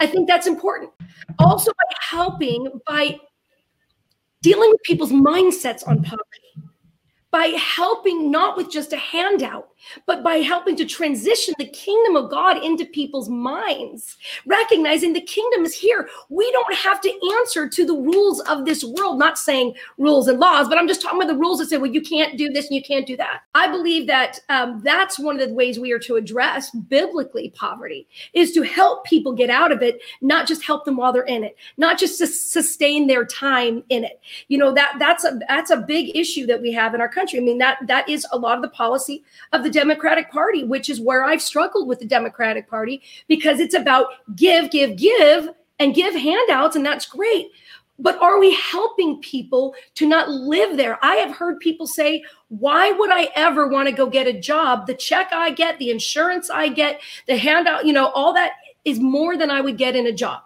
I 0.00 0.06
think 0.06 0.28
that's 0.28 0.46
important. 0.46 0.90
Also 1.38 1.70
by 1.72 1.94
helping 2.00 2.80
by 2.86 3.18
dealing 4.42 4.70
with 4.70 4.82
people's 4.82 5.12
mindsets 5.12 5.86
on 5.86 6.02
poverty 6.02 6.52
by 7.32 7.46
helping 7.58 8.30
not 8.30 8.56
with 8.56 8.70
just 8.70 8.92
a 8.92 8.96
handout, 8.96 9.68
but 10.06 10.22
by 10.22 10.36
helping 10.36 10.76
to 10.76 10.84
transition 10.84 11.54
the 11.58 11.68
kingdom 11.68 12.16
of 12.16 12.30
God 12.30 12.62
into 12.62 12.84
people's 12.84 13.28
minds, 13.28 14.16
recognizing 14.46 15.12
the 15.12 15.20
kingdom 15.20 15.64
is 15.64 15.74
here. 15.74 16.08
We 16.28 16.50
don't 16.52 16.74
have 16.74 17.00
to 17.02 17.34
answer 17.38 17.68
to 17.68 17.86
the 17.86 17.94
rules 17.94 18.40
of 18.40 18.64
this 18.64 18.84
world, 18.84 19.18
not 19.18 19.38
saying 19.38 19.74
rules 19.98 20.28
and 20.28 20.38
laws, 20.38 20.68
but 20.68 20.78
I'm 20.78 20.88
just 20.88 21.02
talking 21.02 21.20
about 21.20 21.32
the 21.32 21.38
rules 21.38 21.58
that 21.58 21.68
say, 21.68 21.78
well, 21.78 21.90
you 21.90 22.02
can't 22.02 22.38
do 22.38 22.50
this 22.50 22.66
and 22.66 22.76
you 22.76 22.82
can't 22.82 23.06
do 23.06 23.16
that. 23.16 23.42
I 23.54 23.70
believe 23.70 24.06
that 24.06 24.40
um, 24.48 24.80
that's 24.84 25.18
one 25.18 25.38
of 25.38 25.48
the 25.48 25.54
ways 25.54 25.78
we 25.78 25.92
are 25.92 25.98
to 26.00 26.16
address 26.16 26.70
biblically 26.70 27.50
poverty 27.50 28.08
is 28.32 28.52
to 28.52 28.62
help 28.62 29.04
people 29.04 29.32
get 29.32 29.50
out 29.50 29.72
of 29.72 29.82
it, 29.82 30.00
not 30.20 30.46
just 30.46 30.62
help 30.62 30.84
them 30.84 30.96
while 30.96 31.12
they're 31.12 31.22
in 31.22 31.44
it, 31.44 31.56
not 31.76 31.98
just 31.98 32.18
to 32.18 32.26
sustain 32.26 33.06
their 33.06 33.24
time 33.24 33.82
in 33.88 34.04
it. 34.04 34.20
You 34.48 34.58
know, 34.58 34.72
that 34.74 34.96
that's 34.98 35.24
a 35.24 35.38
that's 35.48 35.70
a 35.70 35.76
big 35.76 36.16
issue 36.16 36.46
that 36.46 36.60
we 36.60 36.72
have 36.72 36.94
in 36.94 37.00
our 37.00 37.08
country. 37.08 37.38
I 37.38 37.42
mean, 37.42 37.58
that 37.58 37.78
that 37.86 38.08
is 38.08 38.26
a 38.32 38.38
lot 38.38 38.56
of 38.56 38.62
the 38.62 38.68
policy 38.68 39.24
of 39.52 39.62
the 39.62 39.70
Democratic 39.72 40.30
Party, 40.30 40.64
which 40.64 40.88
is 40.88 41.00
where 41.00 41.24
I've 41.24 41.42
struggled 41.42 41.88
with 41.88 41.98
the 41.98 42.06
Democratic 42.06 42.68
Party 42.68 43.02
because 43.26 43.58
it's 43.58 43.74
about 43.74 44.08
give, 44.36 44.70
give, 44.70 44.96
give, 44.96 45.48
and 45.78 45.94
give 45.94 46.14
handouts, 46.14 46.76
and 46.76 46.86
that's 46.86 47.06
great. 47.06 47.48
But 47.98 48.20
are 48.20 48.38
we 48.38 48.54
helping 48.54 49.20
people 49.20 49.74
to 49.94 50.06
not 50.06 50.28
live 50.28 50.76
there? 50.76 50.98
I 51.04 51.16
have 51.16 51.36
heard 51.36 51.60
people 51.60 51.86
say, 51.86 52.24
why 52.48 52.90
would 52.90 53.10
I 53.10 53.30
ever 53.36 53.68
want 53.68 53.88
to 53.88 53.94
go 53.94 54.08
get 54.08 54.26
a 54.26 54.38
job? 54.38 54.86
The 54.86 54.94
check 54.94 55.32
I 55.32 55.50
get, 55.50 55.78
the 55.78 55.90
insurance 55.90 56.50
I 56.50 56.68
get, 56.68 57.00
the 57.26 57.36
handout, 57.36 57.86
you 57.86 57.92
know, 57.92 58.08
all 58.08 58.32
that 58.34 58.52
is 58.84 58.98
more 58.98 59.36
than 59.36 59.50
I 59.50 59.60
would 59.60 59.78
get 59.78 59.94
in 59.94 60.06
a 60.06 60.12
job. 60.12 60.42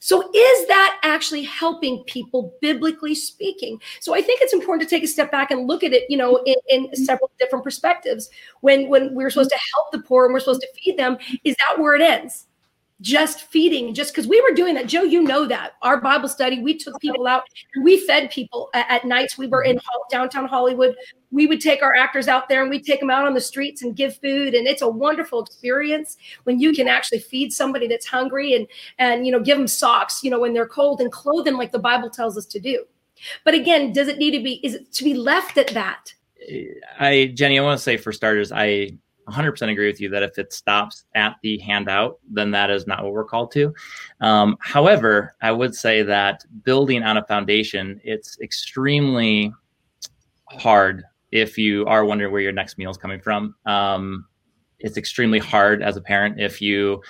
So, 0.00 0.22
is 0.34 0.66
that 0.68 0.98
actually 1.02 1.42
helping 1.44 2.02
people, 2.04 2.54
biblically 2.62 3.14
speaking? 3.14 3.78
So, 4.00 4.14
I 4.14 4.22
think 4.22 4.40
it's 4.40 4.54
important 4.54 4.88
to 4.88 4.94
take 4.94 5.04
a 5.04 5.06
step 5.06 5.30
back 5.30 5.50
and 5.50 5.66
look 5.68 5.84
at 5.84 5.92
it, 5.92 6.04
you 6.08 6.16
know, 6.16 6.42
in, 6.46 6.56
in 6.70 6.96
several 6.96 7.30
different 7.38 7.64
perspectives. 7.64 8.30
When 8.62 8.88
when 8.88 9.14
we're 9.14 9.30
supposed 9.30 9.50
to 9.50 9.58
help 9.74 9.92
the 9.92 10.00
poor 10.00 10.24
and 10.24 10.32
we're 10.34 10.40
supposed 10.40 10.62
to 10.62 10.68
feed 10.74 10.98
them, 10.98 11.18
is 11.44 11.54
that 11.56 11.80
where 11.80 11.94
it 11.94 12.02
ends? 12.02 12.46
Just 13.00 13.42
feeding 13.42 13.94
just 13.94 14.12
because 14.12 14.26
we 14.26 14.40
were 14.40 14.54
doing 14.54 14.74
that. 14.74 14.86
Joe 14.86 15.02
you 15.02 15.22
know 15.22 15.46
that. 15.46 15.72
Our 15.82 16.00
bible 16.00 16.28
study 16.28 16.60
we 16.60 16.76
took 16.76 17.00
people 17.00 17.26
out 17.26 17.44
we 17.82 17.98
fed 18.06 18.30
people 18.30 18.68
at, 18.74 18.90
at 18.90 19.04
nights. 19.04 19.38
We 19.38 19.46
were 19.46 19.62
in 19.62 19.76
mm-hmm. 19.76 20.08
downtown 20.10 20.46
hollywood. 20.46 20.96
We 21.30 21.46
would 21.46 21.60
take 21.60 21.82
our 21.82 21.94
actors 21.94 22.28
out 22.28 22.48
there 22.48 22.60
and 22.60 22.70
we'd 22.70 22.84
take 22.84 23.00
them 23.00 23.10
out 23.10 23.26
on 23.26 23.34
the 23.34 23.40
streets 23.40 23.82
and 23.82 23.96
give 23.96 24.16
food 24.18 24.54
and 24.54 24.66
it's 24.66 24.82
a 24.82 24.88
wonderful 24.88 25.42
experience 25.42 26.16
when 26.44 26.58
you 26.60 26.72
can 26.72 26.88
actually 26.88 27.20
feed 27.20 27.52
somebody 27.52 27.86
that's 27.86 28.06
hungry 28.06 28.54
and 28.54 28.66
and 28.98 29.26
you 29.26 29.32
know 29.32 29.40
give 29.40 29.56
them 29.56 29.68
socks 29.68 30.22
you 30.22 30.30
know 30.30 30.40
when 30.40 30.52
they're 30.52 30.68
cold 30.68 31.00
and 31.00 31.12
clothe 31.12 31.44
them 31.44 31.56
like 31.56 31.72
the 31.72 31.78
bible 31.78 32.10
tells 32.10 32.36
us 32.36 32.46
to 32.46 32.60
do. 32.60 32.84
But 33.44 33.54
again 33.54 33.92
does 33.92 34.08
it 34.08 34.18
need 34.18 34.32
to 34.32 34.42
be 34.42 34.60
is 34.64 34.74
it 34.74 34.92
to 34.92 35.04
be 35.04 35.14
left 35.14 35.56
at 35.56 35.68
that? 35.68 36.12
I 36.98 37.32
jenny 37.34 37.58
i 37.58 37.62
want 37.62 37.78
to 37.78 37.82
say 37.82 37.96
for 37.96 38.12
starters 38.12 38.50
i 38.50 38.92
100% 39.30 39.70
agree 39.70 39.86
with 39.86 40.00
you 40.00 40.08
that 40.10 40.22
if 40.22 40.38
it 40.38 40.52
stops 40.52 41.04
at 41.14 41.36
the 41.42 41.58
handout, 41.58 42.18
then 42.30 42.50
that 42.50 42.70
is 42.70 42.86
not 42.86 43.02
what 43.04 43.12
we're 43.12 43.24
called 43.24 43.52
to. 43.52 43.74
Um, 44.20 44.56
however, 44.60 45.34
I 45.42 45.52
would 45.52 45.74
say 45.74 46.02
that 46.02 46.44
building 46.64 47.02
on 47.02 47.16
a 47.16 47.24
foundation, 47.24 48.00
it's 48.04 48.38
extremely 48.40 49.52
hard 50.46 51.04
if 51.30 51.56
you 51.56 51.86
are 51.86 52.04
wondering 52.04 52.32
where 52.32 52.40
your 52.40 52.52
next 52.52 52.78
meal 52.78 52.90
is 52.90 52.96
coming 52.96 53.20
from. 53.20 53.54
Um, 53.66 54.26
it's 54.80 54.96
extremely 54.96 55.38
hard 55.38 55.82
as 55.82 55.96
a 55.96 56.00
parent 56.00 56.40
if 56.40 56.60
you 56.60 57.02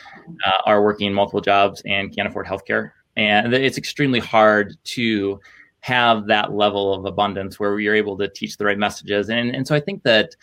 uh, 0.44 0.62
are 0.66 0.82
working 0.82 1.12
multiple 1.12 1.40
jobs 1.40 1.82
and 1.86 2.14
can't 2.14 2.28
afford 2.28 2.46
healthcare. 2.46 2.90
And 3.16 3.54
it's 3.54 3.78
extremely 3.78 4.18
hard 4.18 4.76
to 4.84 5.40
have 5.80 6.26
that 6.26 6.52
level 6.52 6.92
of 6.92 7.04
abundance 7.06 7.58
where 7.58 7.78
you're 7.80 7.94
able 7.94 8.16
to 8.18 8.28
teach 8.28 8.56
the 8.56 8.64
right 8.64 8.78
messages. 8.78 9.30
And, 9.30 9.54
and 9.54 9.66
so 9.66 9.74
I 9.74 9.80
think 9.80 10.02
that 10.02 10.34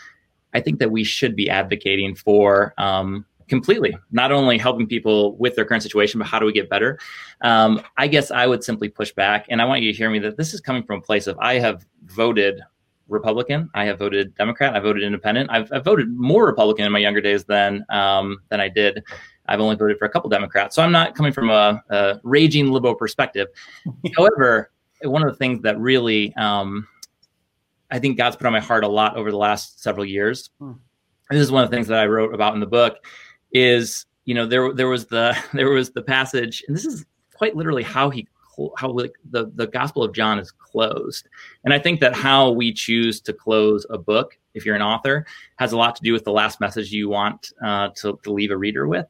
I 0.54 0.62
think 0.62 0.80
that 0.80 0.92
we 0.92 1.04
should 1.04 1.36
be 1.36 1.50
advocating 1.50 2.16
for 2.16 2.74
um, 2.78 3.26
completely, 3.48 3.98
not 4.12 4.32
only 4.32 4.58
helping 4.58 4.88
people 4.88 5.36
with 5.38 5.56
their 5.56 5.66
current 5.66 5.84
situation, 5.84 6.20
but 6.20 6.28
how 6.28 6.40
do 6.40 6.46
we 6.46 6.54
get 6.54 6.70
better? 6.70 7.00
Um, 7.42 7.82
I 7.98 8.08
guess 8.08 8.32
I 8.32 8.48
would 8.48 8.64
simply 8.64 8.90
push 8.90 9.12
back, 9.12 9.46
and 9.50 9.62
I 9.62 9.66
want 9.66 9.82
you 9.82 9.92
to 9.92 9.98
hear 9.98 10.10
me 10.10 10.20
that 10.20 10.38
this 10.38 10.54
is 10.54 10.62
coming 10.62 10.84
from 10.84 11.00
a 11.00 11.02
place 11.02 11.28
of 11.28 11.38
I 11.40 11.60
have 11.60 11.86
voted 12.06 12.62
Republican, 13.08 13.70
I 13.74 13.86
have 13.86 14.00
voted 14.00 14.36
Democrat, 14.36 14.76
I 14.76 14.80
voted 14.80 15.04
Independent, 15.04 15.50
I've, 15.50 15.72
I've 15.72 15.86
voted 15.86 16.10
more 16.10 16.46
Republican 16.46 16.86
in 16.86 16.92
my 16.92 17.00
younger 17.00 17.22
days 17.22 17.46
than 17.46 17.86
um, 17.90 18.40
than 18.50 18.60
I 18.60 18.70
did. 18.70 19.04
I've 19.50 19.62
only 19.62 19.78
voted 19.78 19.98
for 19.98 20.06
a 20.06 20.10
couple 20.10 20.30
Democrats, 20.30 20.76
so 20.76 20.82
I'm 20.82 20.92
not 20.92 21.16
coming 21.16 21.32
from 21.32 21.50
a, 21.50 21.82
a 21.90 22.20
raging 22.24 22.70
liberal 22.70 22.96
perspective. 22.96 23.48
However, 24.18 24.72
one 25.04 25.24
of 25.24 25.30
the 25.30 25.38
things 25.38 25.62
that 25.62 25.80
really 25.80 26.36
um, 26.36 26.86
I 27.90 28.00
think 28.00 28.18
God's 28.18 28.36
put 28.36 28.46
on 28.46 28.54
my 28.54 28.60
heart 28.60 28.84
a 28.84 28.88
lot 28.88 29.16
over 29.16 29.32
the 29.32 29.38
last 29.38 29.82
several 29.82 30.06
years. 30.06 30.50
Hmm. 30.60 30.74
This 31.30 31.42
is 31.42 31.52
one 31.52 31.64
of 31.64 31.70
the 31.70 31.76
things 31.76 31.88
that 31.88 32.00
I 32.00 32.06
wrote 32.06 32.34
about 32.34 32.54
in 32.54 32.60
the 32.60 32.66
book. 32.66 33.06
Is 33.52 34.06
you 34.26 34.34
know 34.34 34.46
there 34.46 34.74
there 34.74 34.88
was 34.88 35.08
the 35.08 35.38
there 35.54 35.70
was 35.70 35.92
the 35.92 36.02
passage, 36.02 36.64
and 36.68 36.76
this 36.76 36.86
is 36.86 37.06
quite 37.34 37.56
literally 37.56 37.84
how 37.84 38.10
he 38.10 38.28
how 38.78 38.90
like 38.90 39.14
the 39.30 39.52
the 39.56 39.68
Gospel 39.68 40.04
of 40.04 40.14
John 40.14 40.40
is 40.40 40.52
closed, 40.52 41.28
and 41.64 41.74
I 41.74 41.80
think 41.80 42.00
that 42.02 42.16
how 42.16 42.52
we 42.52 42.74
choose 42.74 43.22
to 43.22 43.34
close 43.34 43.86
a 43.90 43.98
book, 43.98 44.38
if 44.54 44.66
you're 44.66 44.76
an 44.76 44.82
author, 44.82 45.26
has 45.58 45.72
a 45.72 45.78
lot 45.78 45.96
to 45.96 46.04
do 46.04 46.12
with 46.12 46.24
the 46.24 46.32
last 46.32 46.60
message 46.60 46.92
you 46.92 47.10
want 47.10 47.52
uh, 47.64 47.90
to 47.98 48.20
to 48.24 48.34
leave 48.34 48.52
a 48.52 48.58
reader 48.58 48.88
with, 48.88 49.06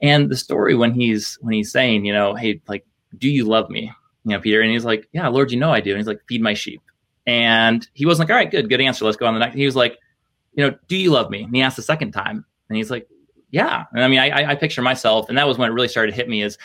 and 0.00 0.30
the 0.30 0.36
story 0.36 0.74
when 0.74 0.92
he's 0.92 1.38
when 1.42 1.52
he's 1.52 1.72
saying, 1.72 2.04
you 2.04 2.12
know, 2.12 2.34
hey, 2.34 2.60
like, 2.68 2.86
do 3.18 3.28
you 3.28 3.44
love 3.44 3.68
me? 3.68 3.92
You 4.24 4.36
know, 4.36 4.40
Peter, 4.40 4.60
and 4.60 4.70
he's 4.70 4.84
like, 4.84 5.08
yeah, 5.12 5.26
Lord, 5.28 5.50
you 5.50 5.58
know 5.58 5.72
I 5.72 5.80
do, 5.80 5.90
and 5.90 5.98
he's 5.98 6.06
like, 6.06 6.20
feed 6.28 6.40
my 6.40 6.54
sheep 6.54 6.80
and 7.26 7.86
he 7.94 8.06
wasn't 8.06 8.28
like, 8.28 8.34
all 8.34 8.40
right, 8.40 8.50
good, 8.50 8.68
good 8.68 8.80
answer. 8.80 9.04
Let's 9.04 9.16
go 9.16 9.26
on 9.26 9.34
the 9.34 9.40
next. 9.40 9.56
He 9.56 9.64
was 9.64 9.76
like, 9.76 9.98
you 10.54 10.64
know, 10.64 10.76
do 10.88 10.96
you 10.96 11.10
love 11.10 11.30
me? 11.30 11.44
And 11.44 11.54
he 11.54 11.62
asked 11.62 11.76
the 11.76 11.82
second 11.82 12.12
time. 12.12 12.44
And 12.68 12.76
he's 12.76 12.90
like, 12.90 13.08
yeah. 13.50 13.84
And 13.92 14.02
I 14.02 14.08
mean, 14.08 14.18
I, 14.18 14.50
I 14.50 14.54
picture 14.54 14.82
myself, 14.82 15.28
and 15.28 15.38
that 15.38 15.46
was 15.46 15.58
when 15.58 15.70
it 15.70 15.74
really 15.74 15.88
started 15.88 16.12
to 16.12 16.16
hit 16.16 16.28
me 16.28 16.42
is 16.42 16.58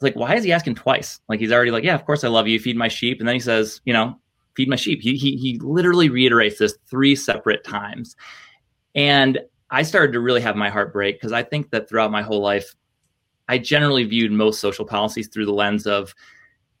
like, 0.00 0.14
why 0.14 0.34
is 0.34 0.44
he 0.44 0.52
asking 0.52 0.74
twice? 0.74 1.20
Like 1.28 1.40
he's 1.40 1.52
already 1.52 1.70
like, 1.70 1.84
yeah, 1.84 1.94
of 1.94 2.04
course 2.04 2.24
I 2.24 2.28
love 2.28 2.46
you. 2.46 2.58
Feed 2.58 2.76
my 2.76 2.88
sheep. 2.88 3.18
And 3.18 3.28
then 3.28 3.34
he 3.34 3.40
says, 3.40 3.80
you 3.84 3.92
know, 3.92 4.18
feed 4.54 4.68
my 4.68 4.76
sheep. 4.76 5.00
He, 5.00 5.16
he, 5.16 5.36
he 5.36 5.58
literally 5.60 6.08
reiterates 6.08 6.58
this 6.58 6.76
three 6.88 7.16
separate 7.16 7.64
times. 7.64 8.16
And 8.94 9.40
I 9.70 9.82
started 9.82 10.12
to 10.12 10.20
really 10.20 10.40
have 10.42 10.56
my 10.56 10.70
heart 10.70 10.92
break 10.92 11.16
because 11.16 11.32
I 11.32 11.42
think 11.42 11.70
that 11.70 11.88
throughout 11.88 12.10
my 12.10 12.22
whole 12.22 12.40
life, 12.40 12.74
I 13.48 13.58
generally 13.58 14.04
viewed 14.04 14.32
most 14.32 14.60
social 14.60 14.84
policies 14.84 15.28
through 15.28 15.46
the 15.46 15.52
lens 15.52 15.86
of 15.86 16.14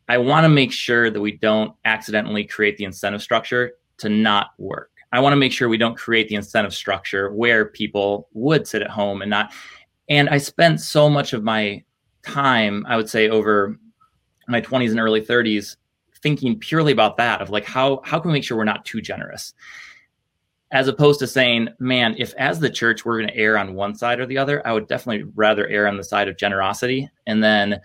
I 0.08 0.18
want 0.18 0.44
to 0.44 0.48
make 0.48 0.72
sure 0.72 1.10
that 1.10 1.20
we 1.20 1.32
don't 1.32 1.74
accidentally 1.84 2.44
create 2.44 2.76
the 2.76 2.84
incentive 2.84 3.22
structure 3.22 3.72
to 3.98 4.08
not 4.08 4.50
work. 4.58 4.90
I 5.12 5.20
want 5.20 5.32
to 5.32 5.36
make 5.36 5.52
sure 5.52 5.68
we 5.68 5.78
don't 5.78 5.96
create 5.96 6.28
the 6.28 6.34
incentive 6.34 6.74
structure 6.74 7.32
where 7.32 7.66
people 7.66 8.28
would 8.32 8.66
sit 8.66 8.82
at 8.82 8.90
home 8.90 9.22
and 9.22 9.30
not. 9.30 9.52
And 10.08 10.28
I 10.28 10.38
spent 10.38 10.80
so 10.80 11.08
much 11.08 11.32
of 11.32 11.42
my 11.42 11.82
time, 12.22 12.84
I 12.88 12.96
would 12.96 13.08
say, 13.08 13.28
over 13.28 13.78
my 14.48 14.60
20s 14.60 14.90
and 14.90 15.00
early 15.00 15.20
30s, 15.22 15.76
thinking 16.22 16.58
purely 16.58 16.92
about 16.92 17.16
that 17.16 17.40
of 17.40 17.50
like 17.50 17.64
how 17.64 18.00
how 18.04 18.18
can 18.18 18.30
we 18.30 18.32
make 18.32 18.44
sure 18.44 18.56
we're 18.56 18.64
not 18.64 18.84
too 18.84 19.00
generous 19.00 19.54
as 20.72 20.88
opposed 20.88 21.20
to 21.20 21.26
saying 21.26 21.68
man 21.78 22.14
if 22.18 22.34
as 22.34 22.58
the 22.58 22.70
church 22.70 23.04
we're 23.04 23.18
going 23.18 23.28
to 23.28 23.36
err 23.36 23.56
on 23.58 23.74
one 23.74 23.94
side 23.94 24.18
or 24.18 24.26
the 24.26 24.38
other 24.38 24.66
i 24.66 24.72
would 24.72 24.88
definitely 24.88 25.30
rather 25.34 25.68
err 25.68 25.86
on 25.86 25.96
the 25.96 26.02
side 26.02 26.26
of 26.26 26.36
generosity 26.36 27.08
and 27.26 27.44
then 27.44 27.80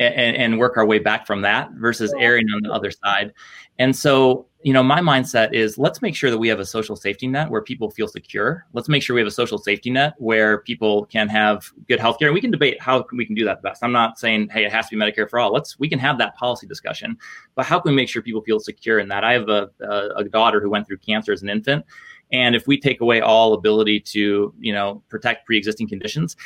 and, 0.00 0.36
and 0.36 0.58
work 0.58 0.76
our 0.76 0.86
way 0.86 0.98
back 0.98 1.26
from 1.26 1.42
that 1.42 1.70
versus 1.72 2.12
erring 2.18 2.46
on 2.54 2.62
the 2.62 2.72
other 2.72 2.90
side. 2.90 3.32
And 3.78 3.94
so, 3.94 4.46
you 4.62 4.72
know, 4.72 4.82
my 4.82 5.00
mindset 5.00 5.54
is 5.54 5.78
let's 5.78 6.02
make 6.02 6.14
sure 6.14 6.30
that 6.30 6.38
we 6.38 6.48
have 6.48 6.60
a 6.60 6.66
social 6.66 6.96
safety 6.96 7.26
net 7.26 7.50
where 7.50 7.62
people 7.62 7.90
feel 7.90 8.08
secure. 8.08 8.66
Let's 8.72 8.88
make 8.88 9.02
sure 9.02 9.14
we 9.14 9.20
have 9.20 9.28
a 9.28 9.30
social 9.30 9.56
safety 9.56 9.90
net 9.90 10.14
where 10.18 10.58
people 10.58 11.06
can 11.06 11.28
have 11.28 11.70
good 11.88 12.00
health 12.00 12.18
care. 12.18 12.28
And 12.28 12.34
we 12.34 12.40
can 12.40 12.50
debate 12.50 12.80
how 12.80 13.06
we 13.12 13.24
can 13.24 13.34
do 13.34 13.44
that 13.44 13.62
best. 13.62 13.82
I'm 13.82 13.92
not 13.92 14.18
saying, 14.18 14.48
hey, 14.50 14.64
it 14.64 14.72
has 14.72 14.88
to 14.88 14.96
be 14.96 15.02
Medicare 15.02 15.28
for 15.28 15.38
all. 15.38 15.52
Let's 15.52 15.78
we 15.78 15.88
can 15.88 15.98
have 15.98 16.18
that 16.18 16.36
policy 16.36 16.66
discussion. 16.66 17.16
But 17.54 17.66
how 17.66 17.80
can 17.80 17.92
we 17.92 17.96
make 17.96 18.08
sure 18.08 18.20
people 18.20 18.42
feel 18.42 18.60
secure 18.60 18.98
in 18.98 19.08
that? 19.08 19.24
I 19.24 19.32
have 19.32 19.48
a, 19.48 19.70
a, 19.80 20.08
a 20.16 20.24
daughter 20.24 20.60
who 20.60 20.70
went 20.70 20.86
through 20.86 20.98
cancer 20.98 21.32
as 21.32 21.42
an 21.42 21.48
infant. 21.48 21.84
And 22.32 22.54
if 22.54 22.66
we 22.66 22.78
take 22.78 23.00
away 23.00 23.20
all 23.20 23.54
ability 23.54 24.00
to, 24.00 24.54
you 24.60 24.72
know, 24.72 25.02
protect 25.08 25.46
pre-existing 25.46 25.88
conditions, 25.88 26.36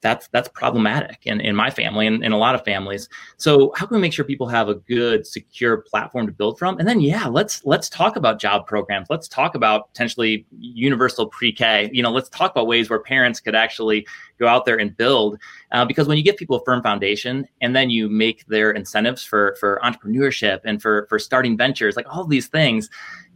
that's 0.00 0.28
that's 0.28 0.48
problematic 0.48 1.18
in, 1.24 1.40
in 1.40 1.56
my 1.56 1.70
family 1.70 2.06
and 2.06 2.24
in 2.24 2.32
a 2.32 2.38
lot 2.38 2.54
of 2.54 2.64
families. 2.64 3.08
So 3.36 3.72
how 3.76 3.86
can 3.86 3.96
we 3.96 4.00
make 4.00 4.12
sure 4.12 4.24
people 4.24 4.46
have 4.46 4.68
a 4.68 4.76
good 4.76 5.26
secure 5.26 5.78
platform 5.78 6.26
to 6.26 6.32
build 6.32 6.58
from? 6.58 6.78
And 6.78 6.86
then 6.86 7.00
yeah 7.00 7.26
let's 7.26 7.64
let's 7.64 7.88
talk 7.88 8.16
about 8.16 8.38
job 8.38 8.66
programs. 8.66 9.08
Let's 9.10 9.28
talk 9.28 9.54
about 9.54 9.88
potentially 9.88 10.46
universal 10.58 11.26
pre-k. 11.26 11.90
You 11.92 12.02
know 12.02 12.10
let's 12.10 12.28
talk 12.28 12.50
about 12.50 12.66
ways 12.66 12.88
where 12.88 13.00
parents 13.00 13.40
could 13.40 13.54
actually 13.54 14.06
go 14.38 14.46
out 14.46 14.64
there 14.64 14.78
and 14.78 14.96
build 14.96 15.38
uh, 15.72 15.84
because 15.84 16.06
when 16.06 16.16
you 16.16 16.22
give 16.22 16.36
people 16.36 16.56
a 16.56 16.64
firm 16.64 16.82
foundation 16.82 17.46
and 17.60 17.74
then 17.74 17.90
you 17.90 18.08
make 18.08 18.46
their 18.46 18.70
incentives 18.70 19.24
for 19.24 19.56
for 19.58 19.80
entrepreneurship 19.82 20.60
and 20.64 20.80
for 20.80 21.06
for 21.08 21.18
starting 21.18 21.56
ventures 21.56 21.96
like 21.96 22.06
all 22.08 22.24
these 22.24 22.46
things 22.46 22.88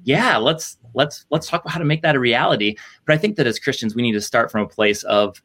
yeah 0.05 0.37
let's 0.37 0.79
let's 0.95 1.27
let's 1.31 1.49
talk 1.49 1.63
about 1.63 1.73
how 1.73 1.79
to 1.79 1.85
make 1.85 2.03
that 2.03 2.15
a 2.15 2.21
reality. 2.21 2.77
But 3.05 3.15
i 3.15 3.19
think 3.19 3.37
that 3.37 3.47
as 3.47 3.59
christians 3.59 3.95
we 3.95 4.03
need 4.03 4.13
to 4.13 4.21
start 4.21 4.51
from 4.51 4.63
a 4.63 4.69
place 4.69 5.03
of 5.05 5.43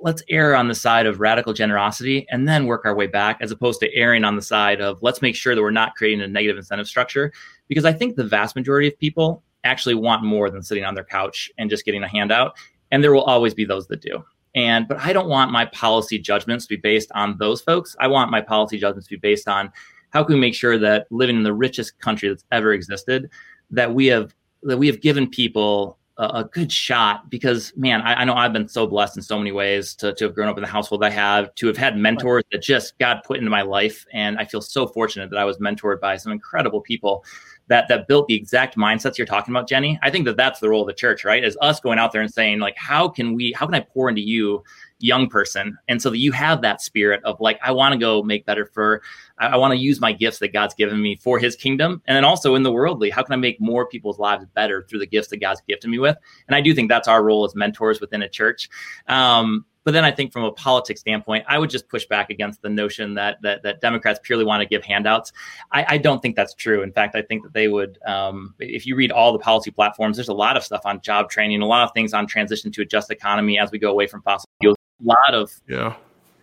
let's 0.00 0.22
err 0.30 0.56
on 0.56 0.68
the 0.68 0.74
side 0.74 1.06
of 1.06 1.20
radical 1.20 1.52
generosity 1.52 2.26
and 2.30 2.48
then 2.48 2.66
work 2.66 2.86
our 2.86 2.94
way 2.94 3.06
back 3.06 3.38
as 3.42 3.50
opposed 3.50 3.78
to 3.80 3.94
erring 3.94 4.24
on 4.24 4.34
the 4.34 4.42
side 4.42 4.80
of 4.80 5.02
let's 5.02 5.20
make 5.20 5.36
sure 5.36 5.54
that 5.54 5.60
we're 5.60 5.70
not 5.70 5.94
creating 5.94 6.22
a 6.22 6.26
negative 6.26 6.56
incentive 6.56 6.88
structure 6.88 7.30
because 7.68 7.84
i 7.84 7.92
think 7.92 8.16
the 8.16 8.24
vast 8.24 8.56
majority 8.56 8.88
of 8.88 8.98
people 8.98 9.42
actually 9.64 9.94
want 9.94 10.22
more 10.22 10.50
than 10.50 10.62
sitting 10.62 10.84
on 10.84 10.94
their 10.94 11.04
couch 11.04 11.50
and 11.58 11.70
just 11.70 11.84
getting 11.84 12.02
a 12.02 12.08
handout. 12.08 12.56
And 12.90 13.02
there 13.02 13.12
will 13.12 13.24
always 13.24 13.54
be 13.54 13.64
those 13.64 13.86
that 13.88 14.00
do. 14.00 14.24
And 14.54 14.88
but 14.88 14.98
I 14.98 15.12
don't 15.12 15.28
want 15.28 15.52
my 15.52 15.66
policy 15.66 16.18
judgments 16.18 16.66
to 16.66 16.76
be 16.76 16.80
based 16.80 17.10
on 17.14 17.36
those 17.38 17.60
folks. 17.60 17.94
I 18.00 18.08
want 18.08 18.30
my 18.30 18.40
policy 18.40 18.78
judgments 18.78 19.08
to 19.08 19.16
be 19.16 19.20
based 19.20 19.46
on 19.46 19.70
how 20.10 20.24
can 20.24 20.34
we 20.34 20.40
make 20.40 20.54
sure 20.54 20.76
that 20.78 21.06
living 21.10 21.36
in 21.36 21.44
the 21.44 21.54
richest 21.54 21.98
country 22.00 22.28
that's 22.28 22.44
ever 22.50 22.72
existed, 22.72 23.30
that 23.70 23.94
we 23.94 24.06
have 24.06 24.34
that 24.64 24.76
we 24.76 24.88
have 24.88 25.00
given 25.00 25.28
people 25.28 25.98
a, 26.20 26.44
good 26.44 26.70
shot 26.70 27.30
because 27.30 27.72
man, 27.76 28.02
I, 28.02 28.14
I, 28.14 28.24
know 28.24 28.34
I've 28.34 28.52
been 28.52 28.68
so 28.68 28.86
blessed 28.86 29.16
in 29.16 29.22
so 29.22 29.38
many 29.38 29.52
ways 29.52 29.94
to, 29.96 30.12
to 30.14 30.24
have 30.24 30.34
grown 30.34 30.48
up 30.48 30.56
in 30.58 30.62
the 30.62 30.68
household 30.68 31.02
I 31.02 31.10
have, 31.10 31.54
to 31.56 31.66
have 31.66 31.76
had 31.76 31.96
mentors 31.96 32.44
that 32.52 32.62
just 32.62 32.98
God 32.98 33.20
put 33.24 33.38
into 33.38 33.50
my 33.50 33.62
life. 33.62 34.04
And 34.12 34.38
I 34.38 34.44
feel 34.44 34.60
so 34.60 34.86
fortunate 34.86 35.30
that 35.30 35.38
I 35.38 35.44
was 35.44 35.58
mentored 35.58 36.00
by 36.00 36.16
some 36.16 36.32
incredible 36.32 36.80
people 36.80 37.24
that 37.70 37.86
that 37.86 38.08
built 38.08 38.26
the 38.26 38.34
exact 38.34 38.76
mindsets 38.76 39.16
you're 39.16 39.26
talking 39.26 39.52
about, 39.54 39.68
Jenny. 39.68 39.96
I 40.02 40.10
think 40.10 40.24
that 40.24 40.36
that's 40.36 40.58
the 40.58 40.68
role 40.68 40.82
of 40.82 40.88
the 40.88 40.92
church, 40.92 41.24
right? 41.24 41.42
Is 41.42 41.56
us 41.60 41.78
going 41.78 42.00
out 42.00 42.10
there 42.10 42.20
and 42.20 42.30
saying 42.30 42.58
like, 42.58 42.76
how 42.76 43.08
can 43.08 43.32
we, 43.32 43.54
how 43.56 43.64
can 43.64 43.76
I 43.76 43.80
pour 43.80 44.08
into 44.08 44.20
you, 44.20 44.64
young 44.98 45.28
person, 45.28 45.78
and 45.86 46.02
so 46.02 46.10
that 46.10 46.18
you 46.18 46.32
have 46.32 46.62
that 46.62 46.82
spirit 46.82 47.20
of 47.24 47.40
like, 47.40 47.60
I 47.62 47.70
want 47.70 47.92
to 47.92 47.98
go 47.98 48.24
make 48.24 48.44
better 48.44 48.66
for, 48.66 49.02
I, 49.38 49.46
I 49.46 49.56
want 49.56 49.72
to 49.72 49.78
use 49.78 50.00
my 50.00 50.10
gifts 50.10 50.40
that 50.40 50.52
God's 50.52 50.74
given 50.74 51.00
me 51.00 51.16
for 51.22 51.38
His 51.38 51.54
kingdom, 51.54 52.02
and 52.06 52.16
then 52.16 52.24
also 52.24 52.56
in 52.56 52.64
the 52.64 52.72
worldly, 52.72 53.08
how 53.08 53.22
can 53.22 53.34
I 53.34 53.36
make 53.36 53.60
more 53.60 53.86
people's 53.86 54.18
lives 54.18 54.44
better 54.54 54.84
through 54.90 54.98
the 54.98 55.06
gifts 55.06 55.28
that 55.28 55.36
God's 55.36 55.62
gifted 55.68 55.90
me 55.90 56.00
with? 56.00 56.16
And 56.48 56.56
I 56.56 56.60
do 56.60 56.74
think 56.74 56.88
that's 56.90 57.06
our 57.06 57.22
role 57.22 57.44
as 57.44 57.54
mentors 57.54 58.00
within 58.00 58.22
a 58.22 58.28
church. 58.28 58.68
Um, 59.06 59.64
but 59.90 59.94
then 59.94 60.04
I 60.04 60.12
think 60.12 60.32
from 60.32 60.44
a 60.44 60.52
politics 60.52 61.00
standpoint, 61.00 61.44
I 61.48 61.58
would 61.58 61.68
just 61.68 61.88
push 61.88 62.06
back 62.06 62.30
against 62.30 62.62
the 62.62 62.68
notion 62.68 63.12
that 63.14 63.42
that, 63.42 63.64
that 63.64 63.80
Democrats 63.80 64.20
purely 64.22 64.44
want 64.44 64.60
to 64.60 64.68
give 64.68 64.84
handouts. 64.84 65.32
I, 65.72 65.84
I, 65.88 65.98
don't 65.98 66.22
think 66.22 66.36
that's 66.36 66.54
true. 66.54 66.84
In 66.84 66.92
fact, 66.92 67.16
I 67.16 67.22
think 67.22 67.42
that 67.42 67.54
they 67.54 67.66
would. 67.66 67.98
Um, 68.06 68.54
if 68.60 68.86
you 68.86 68.94
read 68.94 69.10
all 69.10 69.32
the 69.32 69.40
policy 69.40 69.72
platforms, 69.72 70.16
there's 70.16 70.28
a 70.28 70.32
lot 70.32 70.56
of 70.56 70.62
stuff 70.62 70.82
on 70.84 71.00
job 71.00 71.28
training, 71.28 71.60
a 71.60 71.66
lot 71.66 71.82
of 71.82 71.92
things 71.92 72.14
on 72.14 72.28
transition 72.28 72.70
to 72.70 72.82
a 72.82 72.84
just 72.84 73.10
economy 73.10 73.58
as 73.58 73.72
we 73.72 73.80
go 73.80 73.90
away 73.90 74.06
from 74.06 74.22
fossil 74.22 74.48
fuels. 74.60 74.76
A 75.02 75.08
lot 75.08 75.34
of 75.34 75.50
yeah. 75.66 75.96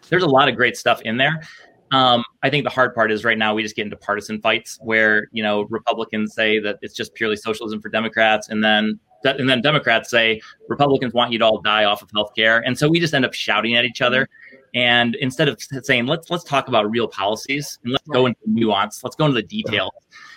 There's 0.09 0.23
a 0.23 0.27
lot 0.27 0.49
of 0.49 0.57
great 0.57 0.75
stuff 0.75 1.01
in 1.03 1.15
there. 1.15 1.41
Um, 1.91 2.25
I 2.43 2.49
think 2.49 2.65
the 2.65 2.69
hard 2.69 2.93
part 2.93 3.13
is 3.13 3.23
right 3.23 3.37
now 3.37 3.53
we 3.53 3.63
just 3.63 3.77
get 3.77 3.83
into 3.83 3.95
partisan 3.95 4.41
fights 4.41 4.77
where 4.81 5.29
you 5.31 5.41
know 5.41 5.61
Republicans 5.69 6.33
say 6.33 6.59
that 6.59 6.79
it's 6.81 6.93
just 6.93 7.13
purely 7.13 7.37
socialism 7.37 7.81
for 7.81 7.87
Democrats, 7.87 8.49
and 8.49 8.61
then 8.61 8.99
and 9.23 9.49
then 9.49 9.61
Democrats 9.61 10.09
say 10.09 10.41
Republicans 10.67 11.13
want 11.13 11.31
you 11.31 11.39
to 11.39 11.45
all 11.45 11.61
die 11.61 11.85
off 11.85 12.01
of 12.01 12.09
health 12.13 12.31
care. 12.35 12.59
And 12.59 12.77
so 12.77 12.87
we 12.87 12.99
just 12.99 13.13
end 13.13 13.25
up 13.25 13.33
shouting 13.33 13.75
at 13.75 13.85
each 13.85 14.01
other. 14.01 14.29
And 14.73 15.15
instead 15.15 15.47
of 15.47 15.59
saying 15.83 16.05
let's 16.05 16.29
let's 16.29 16.43
talk 16.43 16.67
about 16.67 16.89
real 16.91 17.07
policies 17.07 17.79
and 17.83 17.93
let's 17.93 18.07
go 18.07 18.25
into 18.25 18.39
nuance, 18.45 19.03
let's 19.03 19.15
go 19.15 19.25
into 19.25 19.35
the 19.35 19.47
details, 19.47 19.93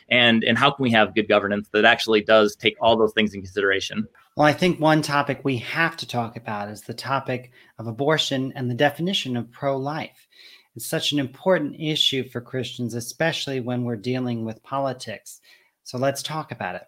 and 0.08 0.44
and 0.44 0.56
how 0.56 0.70
can 0.70 0.82
we 0.82 0.90
have 0.92 1.14
good 1.14 1.28
governance 1.28 1.68
that 1.72 1.84
actually 1.84 2.22
does 2.22 2.56
take 2.56 2.76
all 2.80 2.96
those 2.96 3.12
things 3.12 3.34
in 3.34 3.42
consideration. 3.42 4.06
Well, 4.36 4.46
I 4.46 4.52
think 4.52 4.80
one 4.80 5.02
topic 5.02 5.40
we 5.42 5.58
have 5.58 5.96
to 5.98 6.06
talk 6.06 6.36
about 6.36 6.70
is 6.70 6.82
the 6.82 6.94
topic 6.94 7.52
of 7.78 7.86
abortion 7.86 8.52
and 8.54 8.70
the 8.70 8.74
definition 8.74 9.36
of 9.36 9.50
pro-life. 9.50 10.28
It's 10.76 10.86
such 10.86 11.12
an 11.12 11.18
important 11.18 11.76
issue 11.78 12.28
for 12.28 12.40
Christians, 12.40 12.94
especially 12.94 13.60
when 13.60 13.84
we're 13.84 13.96
dealing 13.96 14.44
with 14.44 14.62
politics. 14.62 15.40
So 15.82 15.98
let's 15.98 16.22
talk 16.22 16.52
about 16.52 16.76
it. 16.76 16.86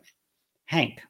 Hank, 0.67 1.03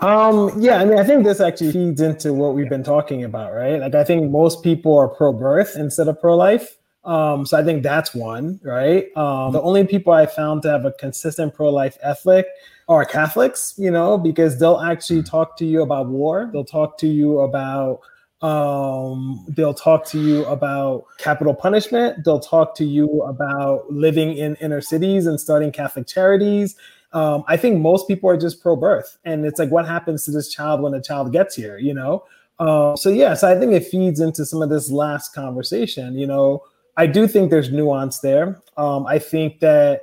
um, 0.00 0.52
yeah, 0.60 0.76
I 0.76 0.84
mean, 0.84 0.98
I 0.98 1.04
think 1.04 1.24
this 1.24 1.40
actually 1.40 1.72
feeds 1.72 2.00
into 2.00 2.32
what 2.32 2.54
we've 2.54 2.68
been 2.68 2.84
talking 2.84 3.24
about, 3.24 3.52
right? 3.52 3.80
Like, 3.80 3.94
I 3.94 4.04
think 4.04 4.30
most 4.30 4.62
people 4.62 4.96
are 4.96 5.08
pro 5.08 5.32
birth 5.32 5.74
instead 5.76 6.08
of 6.08 6.20
pro 6.20 6.36
life. 6.36 6.76
Um, 7.04 7.46
so 7.46 7.56
I 7.56 7.62
think 7.62 7.82
that's 7.82 8.14
one, 8.14 8.60
right? 8.64 9.16
Um, 9.16 9.52
the 9.52 9.62
only 9.62 9.86
people 9.86 10.12
I 10.12 10.26
found 10.26 10.62
to 10.62 10.70
have 10.70 10.84
a 10.84 10.92
consistent 10.92 11.54
pro 11.54 11.70
life 11.70 11.96
ethic 12.02 12.46
are 12.88 13.04
Catholics, 13.04 13.74
you 13.78 13.90
know, 13.90 14.18
because 14.18 14.58
they'll 14.58 14.80
actually 14.80 15.22
talk 15.22 15.56
to 15.58 15.64
you 15.64 15.82
about 15.82 16.08
war. 16.08 16.50
They'll 16.52 16.64
talk 16.64 16.98
to 16.98 17.06
you 17.06 17.40
about 17.40 18.00
um 18.42 19.46
they'll 19.56 19.72
talk 19.72 20.04
to 20.04 20.20
you 20.20 20.44
about 20.44 21.04
capital 21.16 21.54
punishment 21.54 22.22
they'll 22.22 22.38
talk 22.38 22.74
to 22.74 22.84
you 22.84 23.22
about 23.22 23.90
living 23.90 24.36
in 24.36 24.54
inner 24.56 24.82
cities 24.82 25.24
and 25.26 25.40
starting 25.40 25.72
catholic 25.72 26.06
charities 26.06 26.76
um, 27.12 27.44
I 27.46 27.56
think 27.56 27.80
most 27.80 28.08
people 28.08 28.28
are 28.28 28.36
just 28.36 28.62
pro 28.62 28.76
birth. 28.76 29.18
And 29.24 29.44
it's 29.44 29.58
like, 29.58 29.70
what 29.70 29.86
happens 29.86 30.24
to 30.24 30.30
this 30.30 30.48
child 30.48 30.80
when 30.80 30.94
a 30.94 31.00
child 31.00 31.32
gets 31.32 31.54
here, 31.54 31.78
you 31.78 31.94
know? 31.94 32.24
Uh, 32.58 32.96
so, 32.96 33.10
yes, 33.10 33.18
yeah, 33.18 33.34
so 33.34 33.54
I 33.54 33.58
think 33.58 33.72
it 33.72 33.86
feeds 33.86 34.20
into 34.20 34.44
some 34.44 34.62
of 34.62 34.70
this 34.70 34.90
last 34.90 35.34
conversation. 35.34 36.18
You 36.18 36.26
know, 36.26 36.64
I 36.96 37.06
do 37.06 37.28
think 37.28 37.50
there's 37.50 37.70
nuance 37.70 38.20
there. 38.20 38.60
Um, 38.76 39.06
I 39.06 39.18
think 39.18 39.60
that 39.60 40.02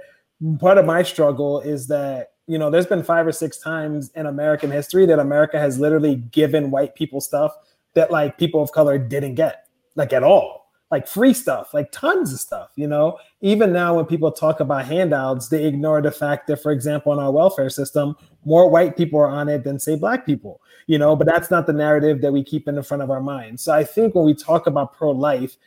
part 0.60 0.78
of 0.78 0.86
my 0.86 1.04
struggle 1.04 1.60
is 1.62 1.88
that, 1.88 2.34
you 2.47 2.58
know, 2.58 2.70
there's 2.70 2.86
been 2.86 3.04
five 3.04 3.26
or 3.26 3.32
six 3.32 3.58
times 3.58 4.12
in 4.16 4.26
American 4.26 4.70
history 4.70 5.06
that 5.06 5.20
America 5.20 5.60
has 5.60 5.80
literally 5.80 6.16
given 6.16 6.72
white 6.72 6.93
people 6.95 7.22
stuff 7.22 7.56
that 7.95 8.12
like 8.12 8.38
people 8.38 8.62
of 8.62 8.72
color 8.72 8.97
didn't 8.97 9.36
get, 9.36 9.68
like 9.95 10.14
at 10.14 10.24
all 10.24 10.64
like 10.93 11.08
free 11.08 11.34
stuff, 11.34 11.74
like 11.74 11.91
tons 11.91 12.32
of 12.32 12.39
stuff, 12.39 12.70
you 12.76 12.88
know. 12.88 13.18
Even 13.44 13.74
now, 13.74 13.96
when 13.96 14.06
people 14.06 14.32
talk 14.32 14.60
about 14.62 14.86
handouts, 14.86 15.50
they 15.50 15.66
ignore 15.66 16.02
the 16.02 16.12
fact 16.12 16.48
that, 16.48 16.64
for 16.64 16.72
example, 16.72 17.14
in 17.14 17.20
our 17.20 17.32
welfare 17.32 17.70
system, 17.70 18.16
more 18.46 18.70
white 18.70 18.98
people 18.98 19.20
are 19.20 19.28
on 19.28 19.50
it 19.50 19.66
than, 19.66 19.80
say, 19.80 19.98
black 19.98 20.26
people, 20.26 20.62
you 20.88 20.98
know, 20.98 21.16
but 21.16 21.28
that's 21.28 21.52
not 21.52 21.68
the 21.68 21.74
narrative 21.74 22.22
that 22.22 22.32
we 22.32 22.41
keep 22.41 22.70
in 22.70 22.76
the 22.76 22.84
front 22.84 23.04
of 23.04 23.12
our 23.12 23.20
minds. 23.20 23.62
So 23.62 23.74
I 23.74 23.84
think 23.84 24.16
when 24.16 24.26
we 24.26 24.34
talk 24.34 24.66
about 24.66 24.94
pro 24.94 25.12
life, 25.12 25.58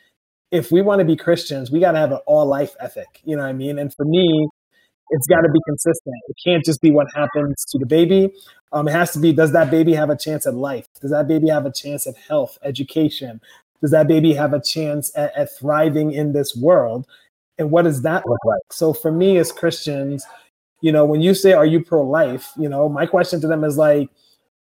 if 0.51 0.71
we 0.71 0.81
want 0.81 0.99
to 0.99 1.05
be 1.05 1.15
Christians, 1.15 1.71
we 1.71 1.79
got 1.79 1.91
to 1.91 1.99
have 1.99 2.11
an 2.11 2.19
all 2.25 2.47
life 2.47 2.75
ethic, 2.79 3.21
you 3.23 3.35
know 3.35 3.43
what 3.43 3.49
I 3.49 3.53
mean? 3.53 3.77
And 3.77 3.93
for 3.93 4.05
me, 4.05 4.47
it's 5.11 5.27
got 5.27 5.41
to 5.41 5.49
be 5.49 5.59
consistent. 5.67 6.15
It 6.29 6.35
can't 6.43 6.65
just 6.65 6.81
be 6.81 6.91
what 6.91 7.07
happens 7.15 7.63
to 7.69 7.77
the 7.77 7.85
baby. 7.85 8.33
Um, 8.73 8.87
it 8.87 8.91
has 8.91 9.13
to 9.13 9.19
be 9.19 9.33
does 9.33 9.53
that 9.53 9.71
baby 9.71 9.93
have 9.93 10.09
a 10.09 10.17
chance 10.17 10.45
at 10.47 10.55
life? 10.55 10.87
Does 10.99 11.11
that 11.11 11.27
baby 11.27 11.47
have 11.49 11.65
a 11.65 11.71
chance 11.71 12.07
at 12.07 12.17
health, 12.17 12.57
education, 12.63 13.39
does 13.81 13.91
that 13.91 14.07
baby 14.07 14.33
have 14.33 14.53
a 14.53 14.61
chance 14.61 15.11
at, 15.15 15.35
at 15.35 15.55
thriving 15.55 16.11
in 16.11 16.33
this 16.33 16.55
world? 16.55 17.05
And 17.57 17.71
what 17.71 17.83
does 17.83 18.01
that 18.03 18.27
look 18.27 18.43
like? 18.45 18.61
So 18.71 18.93
for 18.93 19.11
me 19.11 19.37
as 19.37 19.51
Christians, 19.51 20.25
you 20.81 20.91
know, 20.91 21.05
when 21.05 21.21
you 21.21 21.33
say, 21.33 21.53
are 21.53 21.65
you 21.65 21.83
pro 21.83 22.03
life? 22.03 22.51
You 22.57 22.69
know, 22.69 22.87
my 22.87 23.05
question 23.05 23.41
to 23.41 23.47
them 23.47 23.63
is 23.63 23.77
like, 23.77 24.09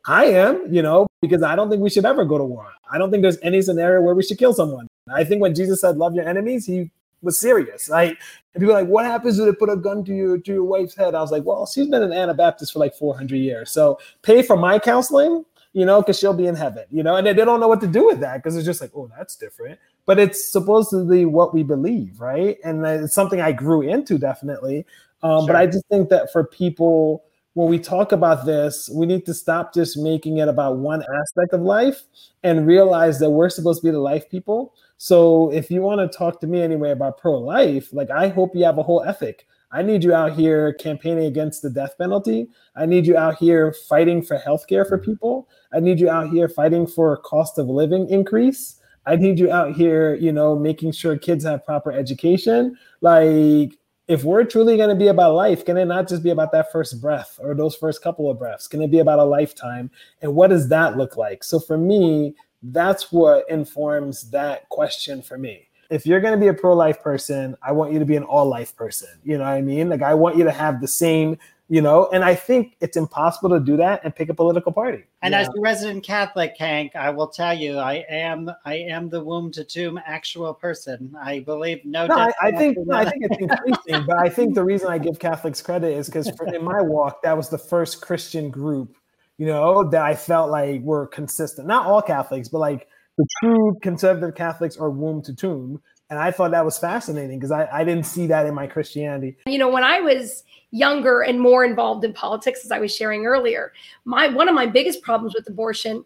I 0.07 0.25
am, 0.27 0.67
you 0.73 0.83
know, 0.83 1.07
because 1.21 1.43
I 1.43 1.55
don't 1.55 1.71
think 1.71 1.83
we 1.83 1.91
should 1.91 2.05
ever 2.05 2.25
go 2.25 2.39
to 2.39 2.45
war. 2.45 2.67
I 2.91 2.99
don't 2.99 3.11
think 3.11 3.23
there's 3.23 3.39
any 3.43 3.63
scenario 3.63 4.01
where 4.01 4.15
we 4.15 4.23
should 4.23 4.39
kill 4.39 4.55
someone. 4.55 4.87
I 5.13 5.25
think 5.25 5.41
when 5.41 5.55
Jesus 5.55 5.81
said, 5.81 5.99
love 5.99 6.15
your 6.15 6.29
enemies, 6.29 6.67
he 6.67 6.91
was 7.23 7.41
serious. 7.41 7.89
Like, 7.89 8.19
and 8.55 8.61
people 8.61 8.75
like, 8.75 8.89
what 8.89 9.05
happens 9.05 9.39
if 9.39 9.45
they 9.45 9.53
put 9.53 9.69
a 9.69 9.77
gun 9.77 10.05
to 10.05 10.15
your 10.15 10.39
to 10.39 10.53
your 10.53 10.65
wife's 10.65 10.97
head? 10.97 11.15
I 11.15 11.21
was 11.21 11.31
like, 11.31 11.45
well, 11.45 11.67
she's 11.67 11.87
been 11.87 12.03
an 12.03 12.13
Anabaptist 12.13 12.73
for 12.73 12.79
like 12.79 12.95
400 12.95 13.37
years. 13.37 13.71
So 13.71 13.99
pay 14.23 14.43
for 14.43 14.57
my 14.57 14.79
counseling 14.79 15.45
you 15.73 15.85
know, 15.85 16.01
because 16.01 16.19
she'll 16.19 16.35
be 16.35 16.47
in 16.47 16.57
heaven, 16.57 16.85
you 16.91 17.03
know, 17.03 17.17
and 17.17 17.27
they, 17.27 17.33
they 17.33 17.45
don't 17.45 17.61
know 17.61 17.69
what 17.69 17.81
to 17.81 17.87
do 17.87 18.07
with 18.07 18.21
that 18.21 18.39
because 18.39 18.57
it's 18.57 18.67
just 18.67 18.81
like, 18.81 18.91
oh, 18.95 19.11
that's 19.17 19.37
different. 19.37 19.79
But 20.07 20.19
it's 20.19 20.51
supposedly 20.51 21.25
what 21.25 21.55
we 21.55 21.63
believe, 21.63 22.21
right? 22.21 22.59
And 22.65 22.85
it's 22.87 23.15
something 23.15 23.41
I 23.41 23.53
grew 23.53 23.83
into 23.83 24.19
definitely. 24.19 24.87
Um, 25.23 25.41
sure. 25.41 25.47
But 25.49 25.57
I 25.57 25.67
just 25.67 25.87
think 25.89 26.09
that 26.09 26.33
for 26.33 26.45
people, 26.45 27.25
when 27.55 27.69
we 27.69 27.79
talk 27.79 28.13
about 28.13 28.47
this, 28.47 28.89
we 28.93 29.07
need 29.07 29.27
to 29.27 29.35
stop 29.35 29.75
just 29.75 29.99
making 29.99 30.39
it 30.39 30.49
about 30.49 30.79
one 30.79 31.03
aspect 31.21 31.53
of 31.53 31.61
life 31.61 32.03
and 32.43 32.67
realize 32.67 33.19
that 33.19 33.31
we're 33.31 33.51
supposed 33.51 33.83
to 33.83 33.89
be 33.89 33.93
the 33.93 33.99
life 33.99 34.29
people. 34.31 34.73
So 34.97 35.51
if 35.53 35.71
you 35.71 35.83
want 35.83 36.01
to 36.01 36.17
talk 36.19 36.41
to 36.41 36.47
me 36.47 36.63
anyway 36.63 36.91
about 36.91 37.19
pro 37.19 37.39
life, 37.39 37.93
like 37.93 38.11
I 38.11 38.29
hope 38.29 38.55
you 38.55 38.65
have 38.65 38.79
a 38.79 38.83
whole 38.83 39.03
ethic. 39.03 39.47
I 39.73 39.83
need 39.83 40.03
you 40.03 40.13
out 40.13 40.33
here 40.33 40.73
campaigning 40.75 41.27
against 41.27 41.63
the 41.63 41.71
death 41.71 41.97
penalty. 41.97 42.49
I 42.75 42.87
need 42.87 43.07
you 43.07 43.17
out 43.17 43.37
here 43.37 43.73
fighting 43.89 44.21
for 44.21 44.39
healthcare 44.39 44.87
for 44.89 44.99
people. 44.99 45.49
I 45.73 45.79
need 45.81 46.01
you 46.01 46.11
out 46.11 46.31
here 46.31 46.49
fighting 46.49 46.87
for 46.87 47.17
cost 47.19 47.57
of 47.57 47.69
living 47.69 48.09
increase. 48.11 48.80
I 49.07 49.17
need 49.17 49.39
you 49.39 49.51
out 49.51 49.75
here, 49.75 50.15
you 50.15 50.33
know, 50.33 50.57
making 50.57 50.93
sure 50.93 51.17
kids 51.17 51.45
have 51.45 51.65
proper 51.65 51.93
education. 51.93 52.77
Like, 53.01 53.79
if 54.09 54.25
we're 54.25 54.45
truly 54.45 54.77
going 54.77 54.89
to 54.89 54.97
be 54.97 55.09
about 55.09 55.35
life, 55.35 55.65
can 55.65 55.77
it 55.77 55.87
not 55.87 56.09
just 56.09 56.23
be 56.23 56.31
about 56.31 56.53
that 56.53 56.73
first 56.73 57.01
breath 57.01 57.39
or 57.41 57.55
those 57.55 57.77
first 57.77 58.03
couple 58.03 58.31
of 58.31 58.39
breaths? 58.39 58.67
Can 58.67 58.83
it 58.83 58.91
be 58.91 58.99
about 58.99 59.19
a 59.19 59.25
lifetime? 59.25 59.91
And 60.21 60.35
what 60.35 60.51
does 60.51 60.69
that 60.69 60.97
look 60.97 61.17
like? 61.17 61.45
So, 61.45 61.59
for 61.59 61.79
me, 61.79 62.35
that's 62.63 63.11
what 63.11 63.49
informs 63.49 64.31
that 64.31 64.69
question 64.69 65.23
for 65.23 65.39
me 65.39 65.69
if 65.91 66.07
you're 66.07 66.21
going 66.21 66.33
to 66.33 66.41
be 66.41 66.47
a 66.47 66.55
pro 66.55 66.75
life 66.75 67.03
person, 67.03 67.57
I 67.63 67.73
want 67.73 67.93
you 67.93 67.99
to 67.99 68.05
be 68.05 68.17
an 68.17 68.23
all 68.23 68.47
life 68.47 68.75
person. 68.77 69.09
You 69.25 69.39
know 69.39 69.45
what 69.45 69.51
I 69.51 69.61
mean? 69.61 69.89
Like, 69.89 70.03
I 70.03 70.15
want 70.15 70.37
you 70.37 70.45
to 70.45 70.53
have 70.53 70.81
the 70.81 70.89
same, 70.89 71.37
you 71.71 71.81
know, 71.81 72.11
and 72.13 72.25
I 72.25 72.35
think 72.35 72.77
it's 72.81 72.97
impossible 72.97 73.51
to 73.51 73.61
do 73.61 73.77
that 73.77 74.01
and 74.03 74.13
pick 74.15 74.29
a 74.29 74.35
political 74.35 74.73
party. 74.73 75.05
And 75.23 75.37
as 75.37 75.47
a 75.47 75.61
resident 75.61 76.03
Catholic, 76.03 76.57
Hank, 76.59 76.97
I 76.97 77.11
will 77.11 77.29
tell 77.29 77.55
you, 77.55 77.79
I 77.79 78.05
am, 78.11 78.51
I 78.65 78.75
am 78.75 79.09
the 79.09 79.23
womb 79.23 79.53
to 79.53 79.63
tomb 79.63 80.01
actual 80.05 80.53
person. 80.53 81.15
I 81.23 81.39
believe 81.39 81.85
no. 81.85 82.09
no 82.09 82.17
I, 82.17 82.33
I 82.43 82.51
think, 82.51 82.77
no, 82.85 82.97
I 82.97 83.05
think 83.05 83.23
it's 83.25 83.37
increasing, 83.39 84.05
but 84.05 84.19
I 84.19 84.29
think 84.29 84.57
the 84.57 84.65
reason 84.65 84.89
I 84.89 84.99
give 84.99 85.21
Catholics 85.21 85.63
credit 85.63 85.97
is 85.97 86.07
because 86.07 86.27
in 86.53 86.65
my 86.65 86.83
walk, 86.83 87.23
that 87.23 87.37
was 87.37 87.49
the 87.51 87.59
first 87.59 88.03
Christian 88.03 88.51
group, 88.51 88.97
you 89.39 89.47
know, 89.47 89.89
that 89.91 90.03
I 90.03 90.17
felt 90.17 90.51
like 90.51 90.83
were 90.83 91.07
consistent. 91.07 91.69
Not 91.69 91.87
all 91.87 92.03
Catholics, 92.03 92.49
but 92.49 92.59
like 92.59 92.89
the 93.17 93.27
true 93.41 93.79
conservative 93.81 94.35
Catholics 94.35 94.77
are 94.77 94.91
womb 94.91 95.23
to 95.23 95.37
tomb. 95.37 95.81
And 96.11 96.19
I 96.19 96.33
thought 96.33 96.51
that 96.51 96.65
was 96.65 96.77
fascinating 96.77 97.39
because 97.39 97.53
I, 97.53 97.69
I 97.73 97.85
didn't 97.85 98.05
see 98.05 98.27
that 98.27 98.45
in 98.45 98.53
my 98.53 98.67
Christianity. 98.67 99.37
You 99.47 99.59
know, 99.59 99.69
when 99.69 99.85
I 99.85 100.01
was 100.01 100.43
younger 100.73 101.23
and 101.23 101.41
more 101.41 101.65
involved 101.65 102.05
in 102.05 102.13
politics, 102.13 102.65
as 102.65 102.73
I 102.73 102.81
was 102.81 102.95
sharing 102.95 103.27
earlier, 103.27 103.73
my 104.05 104.29
one 104.29 104.49
of 104.49 104.55
my 104.55 104.67
biggest 104.67 105.03
problems 105.03 105.35
with 105.35 105.49
abortion 105.49 106.05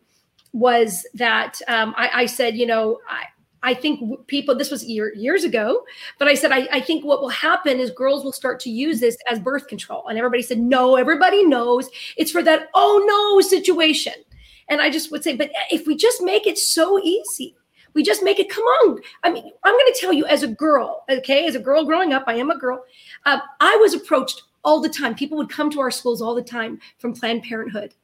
was 0.52 1.06
that 1.14 1.60
um, 1.66 1.94
I, 1.96 2.10
I, 2.14 2.26
said, 2.26 2.54
you 2.54 2.64
know, 2.64 3.00
I, 3.08 3.24
I 3.64 3.74
think 3.74 4.26
people, 4.28 4.54
this 4.54 4.70
was 4.70 4.84
year, 4.84 5.12
years 5.14 5.42
ago, 5.42 5.84
but 6.18 6.28
I 6.28 6.34
said, 6.34 6.52
I, 6.52 6.68
I, 6.70 6.80
think 6.80 7.04
what 7.04 7.20
will 7.20 7.30
happen 7.30 7.80
is 7.80 7.90
girls 7.90 8.22
will 8.22 8.32
start 8.32 8.60
to 8.60 8.70
use 8.70 9.00
this 9.00 9.16
as 9.28 9.40
birth 9.40 9.66
control. 9.66 10.06
And 10.06 10.16
everybody 10.16 10.42
said, 10.42 10.58
no, 10.58 10.94
everybody 10.94 11.44
knows 11.44 11.88
it's 12.16 12.30
for 12.30 12.40
that, 12.44 12.68
oh 12.74 13.02
no 13.04 13.40
situation. 13.40 14.12
And 14.68 14.80
I 14.80 14.90
just 14.90 15.10
would 15.10 15.24
say, 15.24 15.34
but 15.34 15.50
if 15.72 15.88
we 15.88 15.96
just 15.96 16.22
make 16.22 16.46
it 16.46 16.56
so 16.56 17.00
easy, 17.00 17.56
we 17.94 18.02
just 18.02 18.22
make 18.22 18.38
it, 18.38 18.50
come 18.50 18.64
on. 18.64 18.98
I 19.22 19.30
mean, 19.30 19.50
I'm 19.62 19.74
going 19.74 19.92
to 19.92 19.98
tell 20.00 20.12
you 20.12 20.26
as 20.26 20.42
a 20.42 20.48
girl, 20.48 21.04
okay, 21.08 21.46
as 21.46 21.54
a 21.54 21.60
girl 21.60 21.84
growing 21.84 22.12
up, 22.12 22.24
I 22.26 22.34
am 22.34 22.50
a 22.50 22.58
girl. 22.58 22.84
Uh, 23.24 23.38
I 23.60 23.76
was 23.80 23.94
approached 23.94 24.42
all 24.64 24.80
the 24.80 24.88
time. 24.88 25.14
People 25.14 25.38
would 25.38 25.50
come 25.50 25.70
to 25.70 25.80
our 25.80 25.90
schools 25.90 26.20
all 26.20 26.34
the 26.34 26.42
time 26.42 26.80
from 26.98 27.14
Planned 27.14 27.44
Parenthood. 27.44 27.94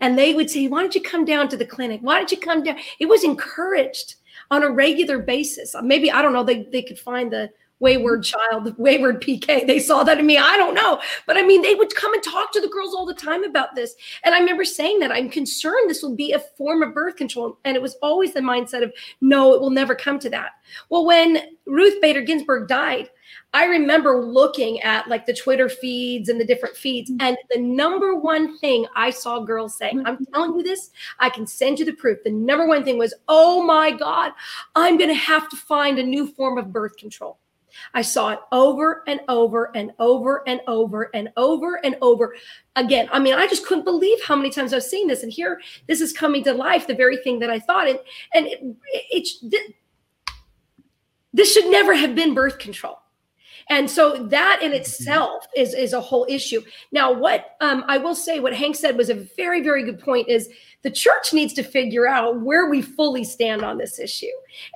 And 0.00 0.18
they 0.18 0.34
would 0.34 0.50
say, 0.50 0.68
Why 0.68 0.82
don't 0.82 0.94
you 0.94 1.00
come 1.00 1.24
down 1.24 1.48
to 1.48 1.56
the 1.56 1.64
clinic? 1.64 2.00
Why 2.02 2.18
don't 2.18 2.30
you 2.30 2.36
come 2.36 2.62
down? 2.62 2.76
It 2.98 3.06
was 3.06 3.24
encouraged 3.24 4.16
on 4.50 4.62
a 4.62 4.70
regular 4.70 5.18
basis. 5.18 5.74
Maybe, 5.82 6.10
I 6.10 6.20
don't 6.20 6.34
know, 6.34 6.44
they, 6.44 6.64
they 6.64 6.82
could 6.82 6.98
find 6.98 7.32
the 7.32 7.50
wayward 7.80 8.22
child, 8.22 8.76
wayward 8.78 9.20
PK. 9.20 9.66
They 9.66 9.80
saw 9.80 10.04
that 10.04 10.18
in 10.18 10.26
me. 10.26 10.38
I 10.38 10.56
don't 10.56 10.74
know. 10.74 11.00
But 11.26 11.36
I 11.36 11.42
mean, 11.42 11.62
they 11.62 11.74
would 11.74 11.94
come 11.94 12.14
and 12.14 12.22
talk 12.22 12.52
to 12.52 12.60
the 12.60 12.68
girls 12.68 12.94
all 12.94 13.06
the 13.06 13.14
time 13.14 13.42
about 13.42 13.74
this. 13.74 13.94
And 14.22 14.34
I 14.34 14.38
remember 14.38 14.64
saying 14.64 15.00
that 15.00 15.10
I'm 15.10 15.30
concerned 15.30 15.88
this 15.90 16.02
will 16.02 16.14
be 16.14 16.32
a 16.32 16.38
form 16.38 16.82
of 16.82 16.94
birth 16.94 17.16
control. 17.16 17.58
And 17.64 17.76
it 17.76 17.82
was 17.82 17.96
always 18.02 18.34
the 18.34 18.40
mindset 18.40 18.84
of, 18.84 18.92
no, 19.20 19.54
it 19.54 19.60
will 19.60 19.70
never 19.70 19.94
come 19.94 20.18
to 20.20 20.30
that. 20.30 20.52
Well, 20.90 21.04
when 21.04 21.56
Ruth 21.66 22.00
Bader 22.00 22.22
Ginsburg 22.22 22.68
died, 22.68 23.10
I 23.52 23.64
remember 23.64 24.24
looking 24.24 24.80
at 24.80 25.08
like 25.08 25.26
the 25.26 25.34
Twitter 25.34 25.68
feeds 25.68 26.28
and 26.28 26.40
the 26.40 26.44
different 26.44 26.76
feeds, 26.76 27.10
mm. 27.10 27.16
and 27.20 27.36
the 27.50 27.60
number 27.60 28.14
one 28.14 28.58
thing 28.58 28.86
I 28.94 29.10
saw 29.10 29.40
girls 29.40 29.76
saying, 29.76 29.98
mm. 29.98 30.02
I'm 30.06 30.24
telling 30.26 30.54
you 30.56 30.62
this, 30.62 30.90
I 31.18 31.30
can 31.30 31.46
send 31.46 31.78
you 31.78 31.84
the 31.84 31.92
proof. 31.92 32.18
The 32.22 32.30
number 32.30 32.66
one 32.66 32.84
thing 32.84 32.98
was, 32.98 33.14
Oh 33.28 33.62
my 33.62 33.90
God, 33.90 34.32
I'm 34.76 34.98
going 34.98 35.10
to 35.10 35.14
have 35.14 35.48
to 35.48 35.56
find 35.56 35.98
a 35.98 36.02
new 36.02 36.28
form 36.28 36.58
of 36.58 36.72
birth 36.72 36.96
control. 36.96 37.39
I 37.94 38.02
saw 38.02 38.30
it 38.30 38.40
over 38.52 39.02
and 39.06 39.20
over 39.28 39.70
and 39.74 39.92
over 39.98 40.42
and 40.46 40.60
over 40.66 41.10
and 41.14 41.30
over 41.36 41.76
and 41.84 41.96
over 42.02 42.34
again. 42.76 43.08
I 43.12 43.18
mean, 43.18 43.34
I 43.34 43.46
just 43.46 43.66
couldn't 43.66 43.84
believe 43.84 44.22
how 44.22 44.36
many 44.36 44.50
times 44.50 44.72
I've 44.72 44.82
seen 44.82 45.08
this. 45.08 45.22
And 45.22 45.32
here, 45.32 45.60
this 45.86 46.00
is 46.00 46.12
coming 46.12 46.44
to 46.44 46.52
life, 46.52 46.86
the 46.86 46.94
very 46.94 47.16
thing 47.18 47.38
that 47.40 47.50
I 47.50 47.58
thought. 47.58 47.88
And, 47.88 47.98
and 48.34 48.46
it, 48.46 48.60
it's, 49.10 49.44
this 51.32 51.52
should 51.52 51.70
never 51.70 51.94
have 51.94 52.14
been 52.14 52.34
birth 52.34 52.58
control. 52.58 52.98
And 53.70 53.88
so 53.88 54.26
that 54.26 54.58
in 54.60 54.72
mm-hmm. 54.72 54.80
itself 54.80 55.46
is, 55.56 55.72
is 55.74 55.92
a 55.92 56.00
whole 56.00 56.26
issue. 56.28 56.60
Now, 56.92 57.12
what 57.12 57.56
um, 57.60 57.84
I 57.88 57.96
will 57.98 58.16
say, 58.16 58.40
what 58.40 58.52
Hank 58.52 58.76
said 58.76 58.96
was 58.96 59.08
a 59.08 59.14
very, 59.14 59.62
very 59.62 59.84
good 59.84 60.00
point 60.00 60.28
is 60.28 60.50
the 60.82 60.90
church 60.90 61.32
needs 61.32 61.52
to 61.54 61.62
figure 61.62 62.06
out 62.06 62.40
where 62.40 62.68
we 62.68 62.82
fully 62.82 63.24
stand 63.24 63.62
on 63.62 63.78
this 63.78 63.98
issue. 63.98 64.26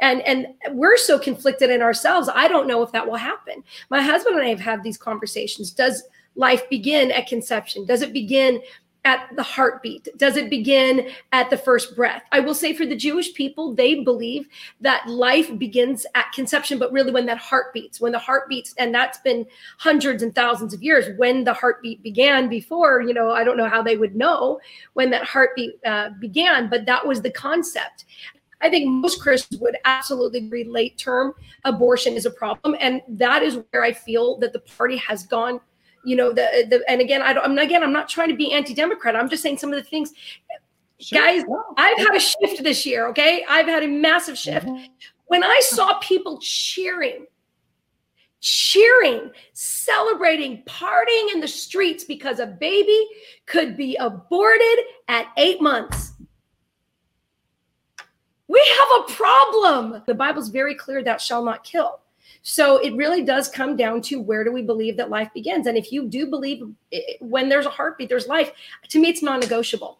And, 0.00 0.22
and 0.22 0.46
we're 0.70 0.96
so 0.96 1.18
conflicted 1.18 1.70
in 1.70 1.82
ourselves. 1.82 2.30
I 2.32 2.46
don't 2.46 2.68
know 2.68 2.82
if 2.82 2.92
that 2.92 3.06
will 3.06 3.16
happen. 3.16 3.64
My 3.90 4.00
husband 4.00 4.36
and 4.36 4.44
I 4.44 4.50
have 4.50 4.60
had 4.60 4.82
these 4.82 4.96
conversations. 4.96 5.72
Does 5.72 6.04
life 6.36 6.68
begin 6.70 7.10
at 7.10 7.26
conception? 7.26 7.86
Does 7.86 8.02
it 8.02 8.12
begin 8.12 8.60
at 9.04 9.28
the 9.36 9.42
heartbeat? 9.42 10.08
Does 10.16 10.36
it 10.36 10.48
begin 10.48 11.10
at 11.32 11.50
the 11.50 11.56
first 11.56 11.94
breath? 11.94 12.22
I 12.32 12.40
will 12.40 12.54
say 12.54 12.72
for 12.72 12.86
the 12.86 12.96
Jewish 12.96 13.34
people, 13.34 13.74
they 13.74 14.02
believe 14.02 14.48
that 14.80 15.06
life 15.08 15.56
begins 15.58 16.06
at 16.14 16.32
conception, 16.32 16.78
but 16.78 16.92
really 16.92 17.12
when 17.12 17.26
that 17.26 17.38
heart 17.38 17.72
beats, 17.72 18.00
when 18.00 18.12
the 18.12 18.18
heart 18.18 18.48
beats, 18.48 18.74
and 18.78 18.94
that's 18.94 19.18
been 19.18 19.46
hundreds 19.78 20.22
and 20.22 20.34
thousands 20.34 20.72
of 20.72 20.82
years, 20.82 21.16
when 21.18 21.44
the 21.44 21.52
heartbeat 21.52 22.02
began 22.02 22.48
before, 22.48 23.02
you 23.02 23.14
know, 23.14 23.30
I 23.30 23.44
don't 23.44 23.56
know 23.56 23.68
how 23.68 23.82
they 23.82 23.96
would 23.96 24.16
know 24.16 24.60
when 24.94 25.10
that 25.10 25.24
heartbeat 25.24 25.78
uh, 25.84 26.10
began, 26.18 26.70
but 26.70 26.86
that 26.86 27.06
was 27.06 27.22
the 27.22 27.30
concept. 27.30 28.06
I 28.60 28.70
think 28.70 28.86
most 28.88 29.20
Christians 29.20 29.60
would 29.60 29.76
absolutely 29.84 30.46
agree 30.46 30.64
late 30.64 30.96
term 30.96 31.34
abortion 31.64 32.14
is 32.14 32.24
a 32.24 32.30
problem. 32.30 32.74
And 32.80 33.02
that 33.08 33.42
is 33.42 33.58
where 33.70 33.82
I 33.82 33.92
feel 33.92 34.38
that 34.38 34.54
the 34.54 34.60
party 34.60 34.96
has 34.96 35.26
gone 35.26 35.60
you 36.04 36.16
know 36.16 36.32
the 36.32 36.66
the 36.68 36.84
and 36.88 37.00
again 37.00 37.22
I 37.22 37.32
don't 37.32 37.44
I'm 37.44 37.58
again 37.58 37.82
I'm 37.82 37.92
not 37.92 38.08
trying 38.08 38.28
to 38.28 38.36
be 38.36 38.52
anti-democrat. 38.52 39.16
I'm 39.16 39.28
just 39.28 39.42
saying 39.42 39.58
some 39.58 39.72
of 39.72 39.76
the 39.76 39.88
things. 39.88 40.12
Sure. 41.00 41.20
guys 41.20 41.42
I've 41.76 41.98
had 41.98 42.14
a 42.14 42.20
shift 42.20 42.62
this 42.62 42.86
year 42.86 43.08
okay? 43.08 43.44
I've 43.48 43.66
had 43.66 43.82
a 43.82 43.88
massive 43.88 44.38
shift. 44.38 44.66
Mm-hmm. 44.66 44.84
when 45.26 45.42
I 45.42 45.60
saw 45.62 45.98
people 45.98 46.38
cheering 46.40 47.26
cheering 48.40 49.30
celebrating 49.54 50.62
partying 50.66 51.32
in 51.32 51.40
the 51.40 51.48
streets 51.48 52.04
because 52.04 52.38
a 52.38 52.46
baby 52.46 53.06
could 53.46 53.76
be 53.76 53.96
aborted 53.96 54.78
at 55.08 55.28
8 55.36 55.62
months. 55.62 56.12
We 58.46 58.62
have 58.78 59.00
a 59.00 59.12
problem. 59.12 60.02
The 60.06 60.14
bible's 60.14 60.50
very 60.50 60.74
clear 60.74 61.02
that 61.02 61.20
shall 61.20 61.42
not 61.42 61.64
kill 61.64 62.00
so 62.46 62.76
it 62.76 62.94
really 62.94 63.24
does 63.24 63.48
come 63.48 63.74
down 63.74 64.02
to 64.02 64.20
where 64.20 64.44
do 64.44 64.52
we 64.52 64.60
believe 64.60 64.98
that 64.98 65.08
life 65.08 65.30
begins? 65.32 65.66
And 65.66 65.78
if 65.78 65.90
you 65.90 66.06
do 66.06 66.26
believe 66.26 66.62
eh, 66.92 67.00
eh, 67.08 67.14
when 67.20 67.48
there's 67.48 67.64
a 67.64 67.70
heartbeat, 67.70 68.10
there's 68.10 68.28
life, 68.28 68.52
to 68.90 69.00
me, 69.00 69.08
it's 69.08 69.22
non 69.22 69.40
negotiable. 69.40 69.98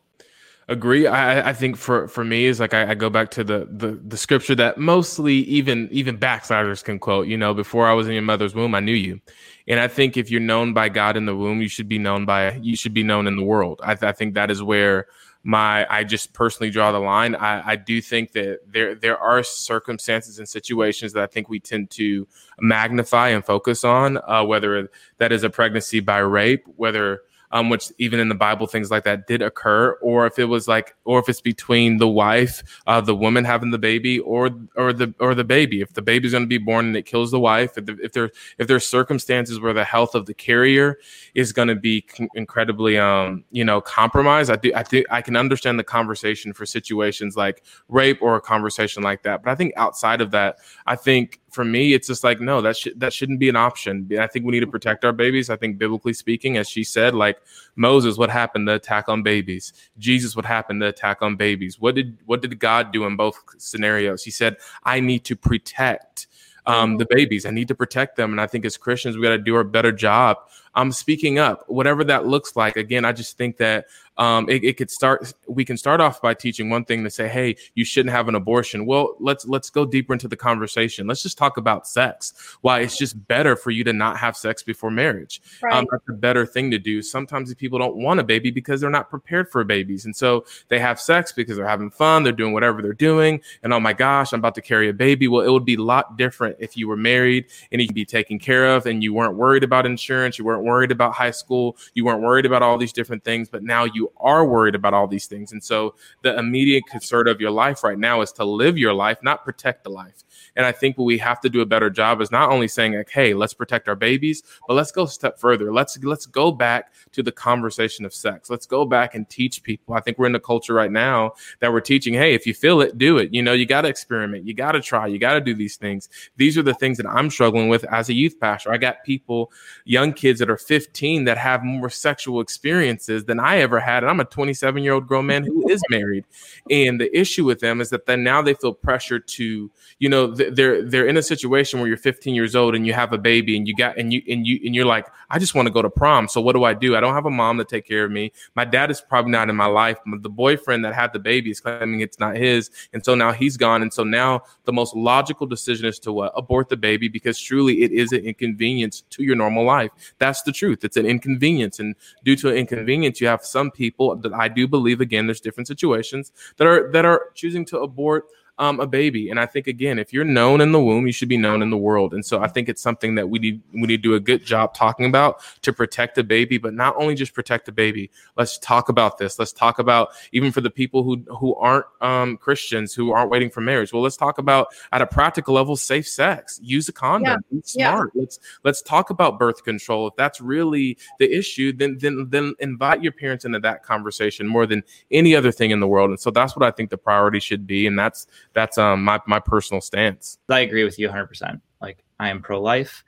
Agree. 0.69 1.07
I, 1.07 1.51
I 1.51 1.53
think 1.55 1.77
for, 1.77 2.07
for 2.07 2.23
me 2.23 2.45
is 2.45 2.61
like 2.61 2.75
I, 2.75 2.91
I, 2.91 2.95
go 2.95 3.11
back 3.11 3.31
to 3.33 3.45
the, 3.45 3.69
the 3.71 4.01
the 4.03 4.17
scripture 4.17 4.55
that 4.55 4.79
mostly 4.79 5.35
even 5.35 5.89
even 5.91 6.17
backsliders 6.17 6.83
can 6.83 6.99
quote. 6.99 7.27
You 7.27 7.37
know, 7.37 7.53
before 7.53 7.87
I 7.87 7.93
was 7.93 8.07
in 8.07 8.15
your 8.15 8.23
mother's 8.23 8.55
womb, 8.55 8.75
I 8.75 8.81
knew 8.81 8.95
you, 8.95 9.21
and 9.69 9.79
I 9.79 9.89
think 9.89 10.17
if 10.17 10.31
you're 10.31 10.41
known 10.41 10.73
by 10.73 10.89
God 10.89 11.19
in 11.19 11.27
the 11.27 11.37
womb, 11.37 11.61
you 11.61 11.69
should 11.69 11.89
be 11.89 11.99
known 11.99 12.25
by 12.25 12.55
you 12.63 12.77
should 12.77 12.95
be 12.95 13.03
known 13.03 13.27
in 13.27 13.37
the 13.37 13.43
world. 13.43 13.81
I, 13.85 13.93
I 13.93 14.13
think 14.13 14.35
that 14.35 14.51
is 14.51 14.63
where 14.63 15.07
my 15.45 15.87
I 15.89 16.05
just 16.05 16.33
personally 16.33 16.71
draw 16.71 16.91
the 16.91 16.99
line. 16.99 17.35
I, 17.35 17.73
I 17.73 17.77
do 17.77 18.01
think 18.01 18.33
that 18.33 18.61
there 18.67 18.95
there 18.95 19.19
are 19.19 19.43
circumstances 19.43 20.39
and 20.39 20.49
situations 20.49 21.13
that 21.13 21.23
I 21.23 21.27
think 21.27 21.51
we 21.51 21.61
tend 21.61 21.91
to 21.91 22.27
magnify 22.59 23.29
and 23.29 23.45
focus 23.45 23.85
on, 23.85 24.19
uh, 24.27 24.43
whether 24.45 24.91
that 25.19 25.33
is 25.33 25.45
a 25.45 25.51
pregnancy 25.51 26.01
by 26.01 26.19
rape, 26.19 26.65
whether 26.77 27.21
um, 27.55 27.69
which 27.69 27.93
even 27.99 28.19
in 28.19 28.29
the 28.29 28.35
Bible, 28.35 28.67
things 28.67 28.91
like 28.91 29.05
that 29.05 29.29
did 29.29 29.41
occur, 29.41 29.93
or 30.03 30.27
if 30.27 30.41
it 30.41 30.47
was 30.47 30.67
like, 30.67 30.97
or 31.05 31.21
if 31.21 31.29
it's 31.29 31.41
between 31.41 31.99
the 31.99 32.09
wife, 32.09 32.65
uh, 32.89 33.01
the 33.01 33.15
woman 33.15 33.45
having 33.45 33.71
the 33.71 33.79
baby, 33.79 34.19
or 34.19 34.51
or 34.75 34.93
the 34.93 35.15
or 35.21 35.37
the 35.37 35.45
baby. 35.45 35.81
If 35.81 35.93
the 35.93 36.03
baby's 36.03 36.33
going 36.33 36.43
to 36.43 36.49
be 36.49 36.59
born 36.59 36.87
and 36.87 36.97
it 36.97 37.07
kills 37.07 37.31
the 37.31 37.39
wife, 37.39 37.79
if, 37.79 37.87
the, 37.87 37.97
if 38.03 38.13
there 38.13 38.33
if 38.59 38.67
there's 38.67 38.85
circumstances 38.85 39.61
where 39.61 39.73
the 39.73 39.85
health 39.85 40.17
of 40.17 40.27
the 40.27 40.35
carrier 40.35 40.99
is 41.37 41.53
going 41.53 41.69
to 41.69 41.77
be 41.77 42.03
con- 42.03 42.29
incredibly, 42.35 42.99
um, 42.99 43.45
you 43.53 43.65
know, 43.65 43.81
compromised, 43.81 44.51
I 44.51 44.57
do 44.57 44.73
I 44.75 44.83
think 44.83 45.07
I 45.09 45.23
can 45.23 45.37
understand 45.37 45.79
the 45.79 45.85
conversation 45.85 46.53
for 46.53 46.67
situations 46.67 47.37
like 47.37 47.63
rape 47.89 48.21
or 48.21 48.35
a 48.35 48.41
conversation 48.41 49.05
like 49.05 49.23
that. 49.23 49.45
But 49.45 49.53
I 49.53 49.55
think 49.55 49.75
outside 49.77 50.21
of 50.21 50.33
that, 50.33 50.57
I 50.87 50.97
think 50.97 51.41
for 51.55 51.65
me, 51.65 51.95
it's 51.95 52.09
just 52.09 52.25
like 52.25 52.41
no, 52.41 52.61
that 52.61 52.77
should 52.77 52.99
that 53.01 53.13
shouldn't 53.13 53.39
be 53.39 53.49
an 53.49 53.57
option. 53.57 54.11
I 54.19 54.27
think 54.27 54.45
we 54.45 54.53
need 54.53 54.61
to 54.61 54.67
protect 54.67 55.05
our 55.05 55.13
babies. 55.13 55.49
I 55.49 55.57
think 55.57 55.79
biblically 55.79 56.13
speaking, 56.13 56.57
as 56.57 56.69
she 56.69 56.83
said, 56.83 57.15
like 57.15 57.39
Moses, 57.77 58.19
what 58.19 58.29
happened? 58.29 58.67
The 58.69 58.75
attack 58.75 59.09
on 59.09 59.23
babies. 59.23 59.73
Jesus, 59.99 60.35
what 60.35 60.45
happened? 60.45 60.83
The 60.83 60.89
attack 60.89 61.23
on 61.23 61.37
babies. 61.37 61.81
What 61.81 61.95
did 61.95 62.19
what 62.27 62.43
did 62.43 62.59
God 62.59 62.93
do 62.93 63.05
in 63.05 63.17
both 63.17 63.41
scenarios? 63.59 64.25
He 64.25 64.31
said, 64.31 64.57
"I 64.83 65.01
need 65.01 65.25
to 65.25 65.37
protect." 65.37 66.27
Um, 66.67 66.97
the 66.97 67.07
babies. 67.11 67.45
I 67.45 67.51
need 67.51 67.69
to 67.69 67.75
protect 67.75 68.17
them. 68.17 68.31
And 68.33 68.41
I 68.41 68.47
think 68.47 68.65
as 68.65 68.79
Christians, 68.79 69.17
we 69.17 69.23
got 69.23 69.37
to 69.37 69.39
do 69.39 69.55
a 69.59 69.65
better 69.65 69.93
job 69.93 70.39
I'm 70.75 70.93
speaking 70.93 71.39
up, 71.39 71.65
whatever 71.69 72.05
that 72.05 72.27
looks 72.27 72.57
like. 72.57 72.77
Again, 72.77 73.05
I 73.05 73.13
just 73.13 73.37
think 73.37 73.59
that 73.59 73.87
um, 74.17 74.49
it, 74.49 74.63
it, 74.63 74.77
could 74.77 74.91
start. 74.91 75.33
We 75.49 75.65
can 75.65 75.77
start 75.77 76.01
off 76.01 76.23
by 76.23 76.35
teaching 76.35 76.71
one 76.71 76.85
thing 76.85 77.03
to 77.03 77.11
say, 77.11 77.29
"Hey, 77.29 77.57
you 77.75 77.85
shouldn't 77.85 78.15
have 78.15 78.29
an 78.29 78.35
abortion." 78.35 78.87
Well, 78.87 79.17
let's 79.19 79.45
let's 79.47 79.71
go 79.71 79.85
deeper 79.85 80.13
into 80.13 80.29
the 80.29 80.37
conversation. 80.37 81.07
Let's 81.07 81.23
just 81.23 81.37
talk 81.37 81.57
about 81.57 81.89
sex. 81.89 82.57
Why 82.61 82.81
it's 82.81 82.97
just 82.97 83.27
better 83.27 83.57
for 83.57 83.73
you 83.73 83.83
to 83.85 83.93
not 83.93 84.17
have 84.19 84.37
sex 84.37 84.63
before 84.63 84.91
marriage. 84.91 85.41
Um, 85.45 85.69
right. 85.69 85.75
Um, 85.75 85.87
that's 85.91 86.09
a 86.09 86.13
better 86.13 86.47
thing 86.47 86.71
to 86.71 86.79
do. 86.79 87.03
Sometimes 87.03 87.53
people 87.55 87.79
don't 87.79 87.97
want 87.97 88.21
a 88.21 88.25
baby 88.25 88.53
because 88.53 88.81
they're 88.81 88.91
not 88.91 89.11
prepared 89.11 89.51
for 89.51 89.65
babies, 89.65 90.05
and 90.05 90.15
so 90.15 90.45
they 90.69 90.79
have 90.79 91.01
sex 91.01 91.33
because 91.33 91.57
they're 91.57 91.67
having 91.67 91.91
fun. 91.91 92.23
They're 92.23 92.33
doing 92.33 92.53
whatever 92.53 92.83
they're 92.83 92.93
doing, 92.93 93.41
and 93.65 93.73
oh 93.73 93.81
my 93.81 93.95
gosh, 93.95 94.33
I'm 94.33 94.39
about 94.39 94.55
to 94.57 94.63
carry 94.63 94.89
a 94.89 94.95
baby. 94.95 95.27
Well, 95.27 95.45
it 95.45 95.51
would 95.51 95.65
be 95.65 95.75
a 95.75 95.83
lot 95.83 96.17
different 96.17 96.57
if 96.61 96.77
you 96.77 96.87
were 96.87 96.97
married 96.97 97.47
and 97.73 97.81
you 97.81 97.89
could 97.89 97.95
be 97.97 98.05
taken 98.05 98.39
care 98.39 98.77
of, 98.77 98.87
and 98.87 99.03
you 99.03 99.13
weren't 99.13 99.35
worried 99.35 99.65
about 99.65 99.87
insurance. 99.87 100.39
You 100.39 100.45
weren't 100.45 100.64
worried 100.65 100.91
about 100.91 101.13
high 101.13 101.31
school. 101.31 101.77
You 101.95 102.05
weren't 102.05 102.23
worried 102.23 102.47
about 102.47 102.63
all 102.63 102.79
these 102.79 102.93
different 102.93 103.25
things, 103.25 103.49
but 103.49 103.63
now 103.63 103.85
you 103.85 104.11
are 104.17 104.45
worried 104.45 104.75
about 104.75 104.95
all 104.95 105.07
these 105.07 105.27
things. 105.27 105.53
And 105.53 105.63
so 105.63 105.95
the 106.23 106.37
immediate 106.39 106.85
concern 106.87 107.29
of 107.29 107.41
your 107.41 107.51
life 107.51 107.85
right 107.85 107.99
now 107.99 108.21
is 108.23 108.33
to 108.33 108.45
live 108.45 108.77
your 108.79 108.95
life, 108.95 109.19
not 109.23 109.45
protect 109.45 109.85
the 109.85 109.91
life. 109.91 110.25
And 110.57 110.67
I 110.67 110.73
think 110.73 110.99
what 110.99 111.05
we 111.05 111.19
have 111.19 111.41
to 111.43 111.49
do 111.49 111.61
a 111.61 111.67
better 111.67 111.91
job 111.91 112.21
is 112.21 112.31
not 112.31 112.51
only 112.51 112.69
saying 112.69 112.95
like, 112.95 113.11
"Hey, 113.11 113.35
let's 113.35 113.55
protect 113.55 113.89
our 113.89 113.97
babies," 113.97 114.43
but 114.67 114.75
let's 114.75 114.93
go 114.93 115.05
a 115.05 115.09
step 115.09 115.39
further. 115.39 115.73
Let's 115.73 115.99
let's 116.03 116.27
go 116.27 116.51
back 116.51 116.93
to 117.13 117.23
the 117.23 117.33
conversation 117.33 118.05
of 118.05 118.15
sex. 118.15 118.51
Let's 118.51 118.67
go 118.67 118.85
back 118.85 119.15
and 119.15 119.29
teach 119.29 119.63
people. 119.63 119.95
I 119.95 120.01
think 120.01 120.19
we're 120.19 120.27
in 120.27 120.35
a 120.35 120.41
culture 120.41 120.75
right 120.75 120.91
now 120.91 121.35
that 121.61 121.73
we're 121.73 121.81
teaching, 121.81 122.15
"Hey, 122.15 122.35
if 122.35 122.47
you 122.47 122.55
feel 122.55 122.81
it, 122.81 122.99
do 122.99 123.19
it." 123.19 123.33
You 123.33 123.43
know, 123.43 123.53
you 123.53 123.67
got 123.67 123.83
to 123.83 123.89
experiment, 123.89 124.47
you 124.47 124.55
got 124.55 124.73
to 124.73 124.81
try, 124.81 125.07
you 125.07 125.19
got 125.19 125.35
to 125.35 125.41
do 125.41 125.55
these 125.55 125.77
things. 125.77 126.09
these 126.37 126.59
are 126.59 126.63
the 126.63 126.75
things 126.75 126.97
that 126.99 127.07
I'm 127.07 127.31
struggling 127.31 127.69
with 127.69 127.85
as 127.85 128.09
a 128.09 128.15
youth 128.15 128.39
pastor. 128.41 128.73
I 128.73 128.77
got 128.77 129.05
people, 129.05 129.53
young 129.85 130.13
kids 130.13 130.39
that 130.41 130.51
are 130.51 130.54
15 130.57 131.25
that 131.25 131.39
have 131.39 131.65
more 131.65 131.91
sexual 131.91 132.41
experiences 132.41 133.25
than 133.25 133.41
I 133.41 133.59
ever 133.59 133.81
had. 133.81 134.03
And 134.03 134.11
I'm 134.11 134.21
a 134.21 134.25
27 134.25 134.83
year 134.83 134.95
old 134.95 135.07
grown 135.07 135.27
man 135.27 135.45
who 135.45 135.69
is 135.69 135.83
married. 135.91 136.25
And 136.71 137.01
the 137.01 137.17
issue 137.17 137.45
with 137.45 137.61
them 137.61 137.81
is 137.81 137.91
that 137.91 138.07
then 138.07 138.25
now 138.25 138.43
they 138.43 138.55
feel 138.55 138.73
pressure 138.73 139.19
to, 139.19 139.71
you 139.99 140.09
know, 140.09 140.27
they're 140.27 140.83
they're 140.83 141.07
in 141.07 141.17
a 141.17 141.23
situation 141.23 141.81
where 141.81 141.89
you're 141.89 141.97
15 141.97 142.35
years 142.35 142.55
old 142.55 142.75
and 142.75 142.87
you 142.87 142.93
have 142.93 143.13
a 143.13 143.19
baby 143.19 143.57
and 143.57 143.67
you 143.67 143.75
got 143.75 143.99
and 143.99 144.13
you 144.13 144.23
and 144.29 144.47
you 144.47 144.61
and 144.65 144.75
you're 144.75 144.87
like, 144.87 145.07
I 145.31 145.39
just 145.39 145.55
want 145.55 145.67
to 145.67 145.73
go 145.73 145.83
to 145.83 145.91
prom. 145.91 146.29
So 146.29 146.41
what 146.41 146.53
do 146.53 146.65
I 146.65 146.75
do? 146.75 146.97
I 146.97 147.01
don't 147.01 147.15
have 147.15 147.27
a 147.27 147.31
mom 147.31 147.59
to 147.59 147.65
take 147.65 147.87
care 147.87 148.05
of 148.05 148.11
me. 148.11 148.33
My 148.55 148.65
dad 148.65 148.91
is 148.91 149.01
probably 149.01 149.33
not 149.33 149.51
in 149.51 149.57
my 149.57 149.67
life. 149.67 149.99
The 150.21 150.31
boyfriend 150.31 150.85
that 150.85 150.95
had 150.95 151.13
the 151.13 151.19
baby 151.19 151.51
is 151.51 151.61
claiming 151.61 152.01
it's 152.01 152.19
not 152.19 152.37
his, 152.37 152.71
and 152.93 153.05
so 153.05 153.15
now 153.15 153.33
he's 153.33 153.57
gone. 153.57 153.83
And 153.83 153.93
so 153.93 154.05
now 154.05 154.43
the 154.65 154.73
most 154.73 154.95
logical 154.95 155.47
decision 155.47 155.87
is 155.87 155.99
to 156.01 156.13
what 156.13 156.33
abort 156.37 156.69
the 156.69 156.77
baby 156.77 157.09
because 157.09 157.39
truly 157.39 157.83
it 157.83 157.93
is 157.93 158.13
an 158.13 158.21
inconvenience 158.21 159.03
to 159.11 159.23
your 159.23 159.37
normal 159.37 159.65
life. 159.65 159.91
That's 160.19 160.43
the 160.45 160.53
truth. 160.53 160.85
It's 160.85 160.97
an 160.97 161.07
inconvenience, 161.07 161.81
and 161.81 161.95
due 162.25 162.37
to 162.37 162.49
an 162.51 162.57
inconvenience, 162.57 163.21
you 163.21 163.27
have 163.27 163.45
some 163.45 163.71
people 163.71 164.17
that 164.17 164.33
I 164.33 164.49
do 164.49 164.69
believe 164.69 165.01
again. 165.01 165.27
There's 165.27 165.41
different 165.41 165.67
situations 165.67 166.33
that 166.57 166.67
are 166.67 166.91
that 166.93 167.05
are 167.05 167.31
choosing 167.35 167.65
to 167.67 167.81
abort 167.81 168.27
um, 168.59 168.79
a 168.81 168.87
baby. 168.87 169.31
And 169.31 169.41
I 169.41 169.47
think 169.47 169.67
again, 169.67 169.99
if 169.99 170.13
you're 170.13 170.25
known 170.25 170.61
in 170.61 170.73
the 170.73 170.81
womb, 170.81 171.07
you 171.07 171.13
should 171.13 171.29
be 171.29 171.37
known 171.37 171.63
in 171.63 171.71
the 171.71 171.77
world. 171.77 172.15
And 172.15 172.25
so 172.25 172.41
I 172.41 172.49
think 172.49 172.69
it's 172.69 172.83
something 172.83 173.15
that 173.17 173.29
we 173.29 173.39
need 173.39 173.63
we 173.73 173.81
need 173.81 173.89
to 173.89 173.97
do 173.99 174.15
a 174.15 174.21
good 174.21 174.45
job 174.45 174.75
talking 174.75 175.07
about 175.07 175.41
to 175.63 175.73
protect 175.73 176.15
the 176.15 176.25
baby, 176.25 176.59
but 176.59 176.75
not 176.75 176.95
only 176.97 177.15
just 177.15 177.35
protect 177.35 177.67
the 177.67 177.73
baby. 177.73 178.11
Let's 178.37 178.59
talk 178.59 178.89
about 178.89 179.19
this. 179.19 179.39
Let's 179.39 179.53
talk 179.53 179.79
about 179.79 180.11
even 180.33 180.53
for 180.53 180.61
the 180.61 180.71
people 180.71 181.03
who 181.03 181.25
who 181.37 181.55
aren't 181.57 181.87
um, 182.01 182.37
Christians 182.37 182.95
who 182.95 183.13
aren't 183.13 183.31
waiting 183.31 183.51
for 183.51 183.61
marriage. 183.61 183.93
Well, 183.93 184.03
let's 184.03 184.17
talk 184.17 184.39
about 184.39 184.69
at 184.93 185.03
a 185.03 185.07
practical 185.07 185.55
level, 185.55 185.77
safe 185.77 186.07
sex. 186.07 186.61
Use 186.63 186.89
a 186.89 186.93
condom. 186.93 187.43
Yeah. 187.51 187.57
Be 187.57 187.63
smart. 187.65 188.13
Yeah. 188.15 188.21
Let's 188.21 188.39
let's 188.63 188.83
talk 188.83 189.11
about 189.11 189.39
birth 189.39 189.65
control. 189.65 190.09
If 190.09 190.17
that's 190.17 190.41
really 190.41 190.97
the 191.19 191.33
issue, 191.33 191.73
then 191.73 191.99
then 191.99 192.29
then 192.31 192.55
invite 192.61 193.03
your 193.03 193.13
parents 193.13 193.45
into 193.45 193.59
that 193.61 193.83
conversation 193.83 194.47
more 194.47 194.67
than 194.67 194.85
any 195.11 195.35
other 195.35 195.51
thing 195.51 195.73
in 195.73 195.81
the 195.81 195.89
world. 195.89 196.11
And 196.11 196.21
so 196.21 196.31
that's 196.31 196.55
what 196.55 196.63
I 196.63 196.71
think 196.71 196.91
the 196.91 196.99
priority 196.99 197.41
should 197.41 197.67
be. 197.67 197.87
And 197.87 197.99
that's 197.99 198.27
that's 198.55 198.79
um 198.79 199.05
my 199.05 199.21
my 199.27 199.41
personal 199.41 199.81
stance. 199.81 200.39
I 200.49 200.61
agree 200.61 200.85
with 200.85 200.99
you 200.99 201.09
100%. 201.09 201.61
Like 201.81 202.05
I 202.19 202.31
am 202.31 202.43
pro 202.43 202.61
life. 202.61 203.05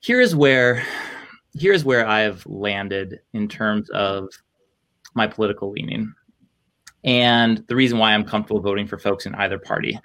Here's 0.00 0.34
where 0.34 0.84
here's 1.54 1.84
where 1.84 2.06
I've 2.06 2.44
landed 2.46 3.20
in 3.32 3.48
terms 3.48 3.88
of 3.90 4.28
my 5.14 5.26
political 5.26 5.70
leaning. 5.70 6.12
And 7.04 7.64
the 7.68 7.76
reason 7.76 7.98
why 7.98 8.12
I'm 8.12 8.24
comfortable 8.24 8.60
voting 8.60 8.86
for 8.86 8.98
folks 8.98 9.26
in 9.26 9.34
either 9.36 9.58
party. 9.58 9.98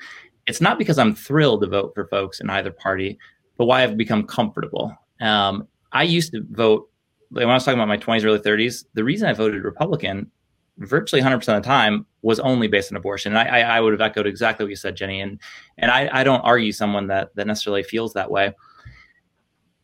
It's 0.48 0.62
not 0.62 0.78
because 0.78 0.98
I'm 0.98 1.14
thrilled 1.14 1.62
to 1.62 1.68
vote 1.68 1.92
for 1.94 2.08
folks 2.08 2.40
in 2.40 2.50
either 2.50 2.72
party, 2.72 3.20
but 3.58 3.66
why 3.66 3.84
I've 3.84 3.98
become 3.98 4.26
comfortable. 4.26 4.96
Um, 5.20 5.68
I 5.92 6.04
used 6.04 6.32
to 6.32 6.42
vote 6.52 6.90
when 7.30 7.50
I 7.50 7.54
was 7.54 7.66
talking 7.66 7.80
about 7.80 7.88
my 7.88 7.98
20s, 7.98 8.26
early 8.26 8.40
30s. 8.40 8.86
The 8.94 9.04
reason 9.04 9.28
I 9.28 9.34
voted 9.34 9.64
Republican 9.64 10.32
virtually 10.78 11.22
100% 11.22 11.34
of 11.36 11.46
the 11.46 11.62
time 11.62 12.06
was 12.22 12.40
only 12.40 12.68
based 12.68 12.92
on 12.92 12.98
abortion. 12.98 13.36
And 13.36 13.40
I, 13.40 13.62
I, 13.62 13.82
would 13.82 13.94
have 13.94 14.02
echoed 14.02 14.28
exactly 14.28 14.66
what 14.66 14.70
you 14.70 14.76
said, 14.76 14.96
Jenny. 14.96 15.22
And, 15.22 15.40
and 15.78 15.92
I, 15.92 16.10
I 16.12 16.24
don't 16.24 16.42
argue 16.42 16.72
someone 16.72 17.08
that, 17.08 17.36
that 17.36 17.48
necessarily 17.48 17.84
feels 17.84 18.14
that 18.14 18.32
way. 18.32 18.54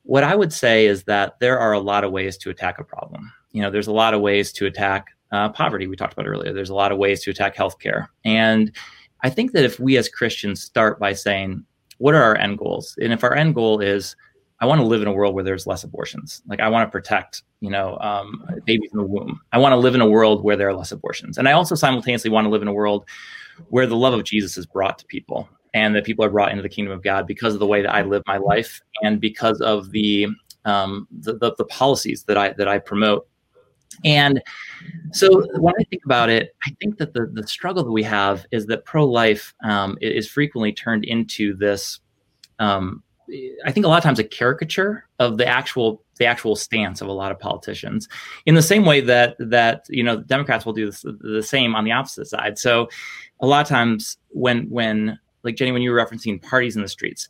What 0.03 0.23
I 0.23 0.35
would 0.35 0.53
say 0.53 0.85
is 0.85 1.03
that 1.03 1.39
there 1.39 1.59
are 1.59 1.73
a 1.73 1.79
lot 1.79 2.03
of 2.03 2.11
ways 2.11 2.38
to 2.38 2.49
attack 2.49 2.79
a 2.79 2.83
problem. 2.83 3.31
You 3.51 3.61
know, 3.61 3.69
there's 3.69 3.88
a 3.88 3.93
lot 3.93 4.13
of 4.13 4.21
ways 4.21 4.51
to 4.53 4.65
attack 4.65 5.07
uh, 5.31 5.49
poverty, 5.49 5.88
we 5.88 5.95
talked 5.95 6.13
about 6.13 6.27
earlier. 6.27 6.53
There's 6.53 6.69
a 6.69 6.75
lot 6.75 6.91
of 6.91 6.97
ways 6.97 7.21
to 7.23 7.31
attack 7.31 7.55
healthcare. 7.55 8.07
And 8.23 8.71
I 9.21 9.29
think 9.29 9.51
that 9.53 9.65
if 9.65 9.79
we 9.79 9.97
as 9.97 10.09
Christians 10.09 10.61
start 10.61 10.99
by 10.99 11.13
saying, 11.13 11.65
what 11.97 12.13
are 12.13 12.23
our 12.23 12.38
end 12.38 12.57
goals? 12.59 12.97
And 13.01 13.11
if 13.11 13.23
our 13.23 13.35
end 13.35 13.55
goal 13.55 13.79
is, 13.79 14.15
I 14.60 14.66
want 14.66 14.82
to 14.82 14.88
live 14.88 15.01
in 15.01 15.08
a 15.08 15.12
world 15.12 15.36
where 15.36 15.43
there's 15.43 15.68
less 15.68 15.84
abortions. 15.84 16.41
Like 16.47 16.60
I 16.60 16.70
want 16.70 16.88
to 16.88 16.91
protect, 16.91 17.43
you 17.60 17.70
know, 17.70 17.97
um, 17.99 18.43
babies 18.66 18.89
in 18.91 18.97
the 18.97 19.05
womb. 19.05 19.39
I 19.51 19.60
want 19.60 19.74
to 19.74 19.78
live 19.78 19.93
in 19.93 20.01
a 20.01 20.10
world 20.10 20.43
where 20.43 20.55
there 20.55 20.68
are 20.68 20.74
less 20.74 20.91
abortions, 20.91 21.38
and 21.38 21.47
I 21.47 21.51
also 21.51 21.76
simultaneously 21.76 22.32
want 22.32 22.45
to 22.45 22.49
live 22.49 22.62
in 22.62 22.68
a 22.68 22.74
world 22.74 23.05
where 23.70 23.88
the 23.88 23.95
love 23.95 24.14
of 24.14 24.24
Jesus 24.24 24.58
is 24.58 24.66
brought 24.66 24.97
to 24.99 25.05
people, 25.05 25.47
and 25.74 25.95
that 25.95 26.05
people 26.05 26.26
are 26.26 26.30
brought 26.30 26.51
into 26.51 26.64
the 26.64 26.70
kingdom 26.70 26.93
of 26.93 27.03
God 27.03 27.28
because 27.28 27.53
of 27.53 27.60
the 27.60 27.68
way 27.68 27.82
that 27.82 27.93
I 27.93 28.01
live 28.01 28.24
my 28.26 28.38
life, 28.38 28.82
and 29.03 29.22
because 29.22 29.62
of 29.62 29.91
the 29.91 30.28
um, 30.66 31.08
the, 31.20 31.38
the, 31.38 31.55
the 31.55 31.66
policies 31.66 32.24
that 32.24 32.38
I 32.38 32.53
that 32.53 32.68
I 32.68 32.80
promote. 32.80 33.28
And 34.03 34.41
so 35.12 35.47
when 35.60 35.74
I 35.80 35.84
think 35.86 36.03
about 36.05 36.30
it, 36.30 36.55
I 36.66 36.72
think 36.80 36.97
that 36.97 37.14
the 37.14 37.28
the 37.32 37.47
struggle 37.47 37.84
that 37.84 37.91
we 37.91 38.03
have 38.03 38.45
is 38.51 38.66
that 38.68 38.86
pro 38.86 39.05
life 39.05 39.53
um, 39.64 39.97
is 40.01 40.28
frequently 40.28 40.74
turned 40.74 41.05
into 41.05 41.55
this. 41.55 41.99
Um, 42.60 43.03
I 43.65 43.71
think 43.71 43.86
a 43.86 43.89
lot 43.89 43.97
of 43.97 44.03
times 44.03 44.19
a 44.19 44.23
caricature 44.23 45.07
of 45.19 45.38
the 45.38 45.45
actual 45.45 46.03
the 46.17 46.25
actual 46.25 46.55
stance 46.55 47.01
of 47.01 47.07
a 47.07 47.11
lot 47.11 47.32
of 47.32 47.39
politicians 47.39 48.07
in 48.45 48.55
the 48.55 48.61
same 48.61 48.86
way 48.86 49.01
that 49.01 49.36
that 49.39 49.86
you 49.89 50.03
know 50.03 50.17
Democrats 50.21 50.65
will 50.65 50.73
do 50.73 50.88
this, 50.88 51.05
the 51.21 51.43
same 51.43 51.75
on 51.75 51.84
the 51.84 51.91
opposite 51.91 52.28
side. 52.28 52.57
So 52.57 52.89
a 53.39 53.47
lot 53.47 53.61
of 53.61 53.67
times 53.67 54.17
when 54.30 54.69
when 54.69 55.19
like 55.43 55.55
Jenny 55.55 55.71
when 55.71 55.82
you 55.82 55.91
were 55.91 56.03
referencing 56.03 56.41
parties 56.41 56.75
in 56.75 56.82
the 56.82 56.88
streets, 56.88 57.28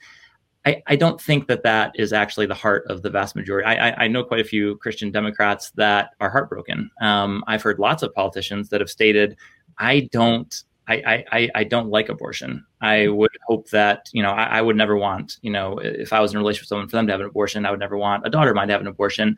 I, 0.66 0.82
I 0.88 0.96
don't 0.96 1.20
think 1.22 1.48
that 1.48 1.64
that 1.64 1.94
is 1.96 2.14
actually 2.14 2.46
the 2.46 2.54
heart 2.54 2.86
of 2.88 3.02
the 3.02 3.10
vast 3.10 3.36
majority. 3.36 3.66
I, 3.66 3.90
I, 3.90 4.04
I 4.04 4.08
know 4.08 4.24
quite 4.24 4.42
a 4.42 4.44
few 4.44 4.78
Christian 4.78 5.12
Democrats 5.12 5.72
that 5.72 6.12
are 6.20 6.30
heartbroken. 6.30 6.92
Um, 7.02 7.44
I've 7.48 7.64
heard 7.64 7.80
lots 7.80 8.04
of 8.04 8.14
politicians 8.14 8.70
that 8.70 8.82
have 8.82 8.90
stated, 8.90 9.38
"I 9.78 10.10
don't 10.12 10.64
I, 10.90 11.26
I, 11.32 11.50
I 11.54 11.64
don't 11.66 11.90
like 11.90 12.08
abortion. 12.08 12.66
I 12.80 13.10
would 13.10 13.36
hope 13.46 13.70
that, 13.72 14.10
you 14.14 14.24
know, 14.24 14.32
I, 14.32 14.46
I, 14.46 14.62
would 14.62 14.78
never 14.78 14.96
want, 14.96 15.38
you 15.42 15.52
know, 15.52 15.80
if 15.80 16.14
I 16.14 16.22
was 16.22 16.32
in 16.32 16.38
a 16.38 16.40
relationship 16.40 16.64
with 16.64 16.70
someone 16.70 16.88
for 16.88 16.96
them 16.96 17.08
to 17.08 17.14
have 17.14 17.20
an 17.20 17.28
abortion, 17.28 17.66
I 17.66 17.72
would 17.72 17.80
never 17.80 17.98
want 17.98 18.26
a 18.26 18.30
daughter 18.30 18.52
of 18.52 18.56
mine 18.56 18.70
to 18.70 18.74
have 18.74 18.82
an 18.82 18.88
abortion. 18.88 19.38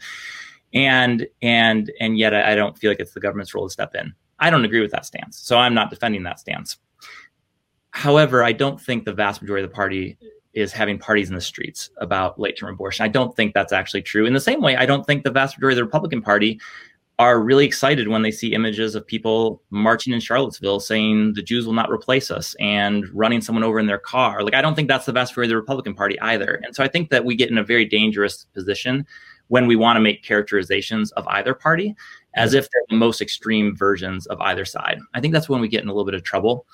And, 0.76 1.28
and, 1.42 1.92
and 2.00 2.20
yet 2.20 2.36
I, 2.36 2.52
I 2.52 2.56
don't 2.56 2.78
feel 2.78 2.92
like 2.92 3.00
it's 3.00 3.14
the 3.14 3.20
government's 3.20 3.56
role 3.56 3.68
to 3.68 3.72
step 3.72 3.96
in. 3.96 4.14
I 4.40 4.52
don't 4.52 4.64
agree 4.64 4.82
with 4.82 4.92
that 4.92 5.08
stance. 5.08 5.40
So 5.40 5.58
I'm 5.58 5.74
not 5.74 5.90
defending 5.90 6.22
that 6.24 6.40
stance. 6.40 6.78
However, 7.92 8.44
I 8.44 8.52
don't 8.52 8.80
think 8.80 9.06
the 9.06 9.14
vast 9.14 9.42
majority 9.42 9.64
of 9.64 9.72
the 9.72 9.76
party 9.76 10.18
is 10.54 10.72
having 10.72 11.00
parties 11.00 11.30
in 11.30 11.36
the 11.36 11.42
streets 11.42 11.90
about 11.98 12.40
late 12.40 12.58
term 12.58 12.74
abortion. 12.74 13.04
I 13.04 13.08
don't 13.08 13.36
think 13.36 13.54
that's 13.54 13.74
actually 13.74 14.04
true. 14.04 14.26
In 14.26 14.34
the 14.34 14.40
same 14.40 14.62
way, 14.62 14.76
I 14.76 14.86
don't 14.86 15.06
think 15.06 15.24
the 15.24 15.32
vast 15.32 15.58
majority 15.58 15.74
of 15.74 15.78
the 15.78 15.86
Republican 15.86 16.22
Party 16.22 16.60
are 17.20 17.42
really 17.42 17.66
excited 17.66 18.08
when 18.08 18.22
they 18.22 18.32
see 18.32 18.54
images 18.54 18.96
of 18.96 19.06
people 19.06 19.62
marching 19.72 20.14
in 20.14 20.22
Charlottesville 20.22 20.80
saying 20.80 21.34
the 21.34 21.44
Jews 21.44 21.66
will 21.66 21.74
not 21.74 21.92
replace 21.92 22.32
us 22.32 22.56
and 22.62 23.06
running 23.14 23.42
someone 23.42 23.64
over 23.64 23.78
in 23.78 23.88
their 23.88 24.00
car. 24.00 24.42
Like, 24.42 24.54
I 24.54 24.62
don't 24.62 24.74
think 24.74 24.88
that's 24.88 25.06
the 25.06 25.12
best 25.12 25.34
for 25.34 25.46
the 25.46 25.56
Republican 25.58 25.94
Party 25.94 26.18
either. 26.22 26.62
And 26.64 26.74
so 26.74 26.82
I 26.82 26.88
think 26.88 27.10
that 27.10 27.26
we 27.26 27.36
get 27.36 27.52
in 27.52 27.58
a 27.58 27.64
very 27.64 27.84
dangerous 27.84 28.46
position 28.54 29.06
when 29.50 29.68
we 29.68 29.76
want 29.76 29.98
to 29.98 30.02
make 30.02 30.24
characterizations 30.24 31.12
of 31.14 31.28
either 31.28 31.54
party 31.54 31.94
as 32.36 32.54
if 32.54 32.70
they're 32.70 32.84
the 32.90 32.96
most 32.96 33.22
extreme 33.22 33.76
versions 33.76 34.26
of 34.28 34.40
either 34.40 34.64
side. 34.64 35.00
I 35.14 35.20
think 35.20 35.34
that's 35.34 35.50
when 35.50 35.60
we 35.60 35.68
get 35.68 35.84
in 35.84 35.90
a 35.90 35.92
little 35.92 36.06
bit 36.06 36.14
of 36.14 36.24
trouble. 36.24 36.66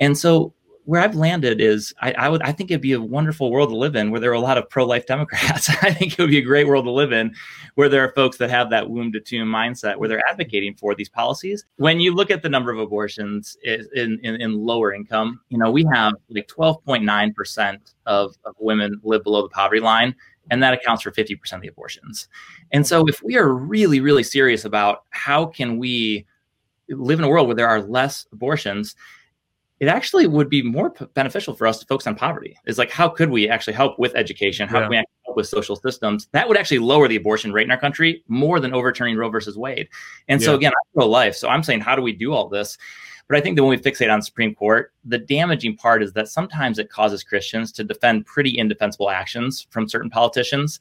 And 0.00 0.18
so 0.18 0.52
where 0.88 1.02
I've 1.02 1.14
landed 1.14 1.60
is 1.60 1.92
I, 2.00 2.12
I, 2.12 2.28
would 2.30 2.40
I 2.40 2.50
think 2.50 2.70
it'd 2.70 2.80
be 2.80 2.94
a 2.94 3.00
wonderful 3.00 3.50
world 3.50 3.68
to 3.68 3.76
live 3.76 3.94
in 3.94 4.10
where 4.10 4.20
there 4.20 4.30
are 4.30 4.32
a 4.32 4.40
lot 4.40 4.56
of 4.56 4.70
pro-life 4.70 5.04
Democrats. 5.04 5.68
I 5.82 5.92
think 5.92 6.14
it 6.14 6.18
would 6.18 6.30
be 6.30 6.38
a 6.38 6.42
great 6.42 6.66
world 6.66 6.86
to 6.86 6.90
live 6.90 7.12
in 7.12 7.34
where 7.74 7.90
there 7.90 8.02
are 8.02 8.12
folks 8.12 8.38
that 8.38 8.48
have 8.48 8.70
that 8.70 8.88
womb 8.88 9.12
to 9.12 9.20
tomb 9.20 9.48
mindset 9.48 9.98
where 9.98 10.08
they're 10.08 10.26
advocating 10.30 10.74
for 10.76 10.94
these 10.94 11.10
policies. 11.10 11.66
When 11.76 12.00
you 12.00 12.14
look 12.14 12.30
at 12.30 12.40
the 12.40 12.48
number 12.48 12.70
of 12.70 12.78
abortions 12.78 13.54
in, 13.62 14.18
in, 14.22 14.40
in 14.40 14.64
lower 14.64 14.94
income, 14.94 15.42
you 15.50 15.58
know, 15.58 15.70
we 15.70 15.84
have 15.92 16.14
like 16.30 16.48
12.9% 16.48 17.78
of, 18.06 18.34
of 18.46 18.54
women 18.58 18.98
live 19.02 19.22
below 19.24 19.42
the 19.42 19.50
poverty 19.50 19.82
line 19.82 20.14
and 20.50 20.62
that 20.62 20.72
accounts 20.72 21.02
for 21.02 21.10
50% 21.10 21.52
of 21.52 21.60
the 21.60 21.68
abortions. 21.68 22.28
And 22.72 22.86
so 22.86 23.06
if 23.06 23.22
we 23.22 23.36
are 23.36 23.52
really, 23.52 24.00
really 24.00 24.22
serious 24.22 24.64
about 24.64 25.04
how 25.10 25.44
can 25.44 25.76
we 25.76 26.24
live 26.88 27.18
in 27.18 27.26
a 27.26 27.28
world 27.28 27.46
where 27.46 27.56
there 27.56 27.68
are 27.68 27.82
less 27.82 28.26
abortions, 28.32 28.96
it 29.80 29.86
actually 29.86 30.26
would 30.26 30.48
be 30.48 30.62
more 30.62 30.90
p- 30.90 31.06
beneficial 31.14 31.54
for 31.54 31.66
us 31.66 31.78
to 31.78 31.86
focus 31.86 32.06
on 32.06 32.16
poverty. 32.16 32.56
Is 32.66 32.78
like, 32.78 32.90
how 32.90 33.08
could 33.08 33.30
we 33.30 33.48
actually 33.48 33.74
help 33.74 33.98
with 33.98 34.14
education? 34.16 34.68
How 34.68 34.78
yeah. 34.78 34.82
can 34.82 34.90
we 34.90 34.96
help 34.96 35.36
with 35.36 35.46
social 35.46 35.76
systems? 35.76 36.28
That 36.32 36.48
would 36.48 36.56
actually 36.56 36.80
lower 36.80 37.06
the 37.06 37.16
abortion 37.16 37.52
rate 37.52 37.64
in 37.64 37.70
our 37.70 37.78
country 37.78 38.24
more 38.28 38.58
than 38.60 38.74
overturning 38.74 39.16
Roe 39.16 39.30
versus 39.30 39.56
Wade. 39.56 39.88
And 40.26 40.40
yeah. 40.40 40.46
so, 40.46 40.54
again, 40.54 40.72
I'm 40.72 40.94
pro 40.94 41.08
life. 41.08 41.36
So 41.36 41.48
I'm 41.48 41.62
saying, 41.62 41.80
how 41.80 41.94
do 41.94 42.02
we 42.02 42.12
do 42.12 42.32
all 42.32 42.48
this? 42.48 42.76
But 43.28 43.36
I 43.36 43.40
think 43.42 43.56
that 43.56 43.62
when 43.62 43.70
we 43.70 43.76
fixate 43.76 44.12
on 44.12 44.22
Supreme 44.22 44.54
Court, 44.54 44.92
the 45.04 45.18
damaging 45.18 45.76
part 45.76 46.02
is 46.02 46.14
that 46.14 46.28
sometimes 46.28 46.78
it 46.78 46.88
causes 46.88 47.22
Christians 47.22 47.72
to 47.72 47.84
defend 47.84 48.24
pretty 48.24 48.56
indefensible 48.58 49.10
actions 49.10 49.66
from 49.70 49.86
certain 49.86 50.08
politicians 50.08 50.80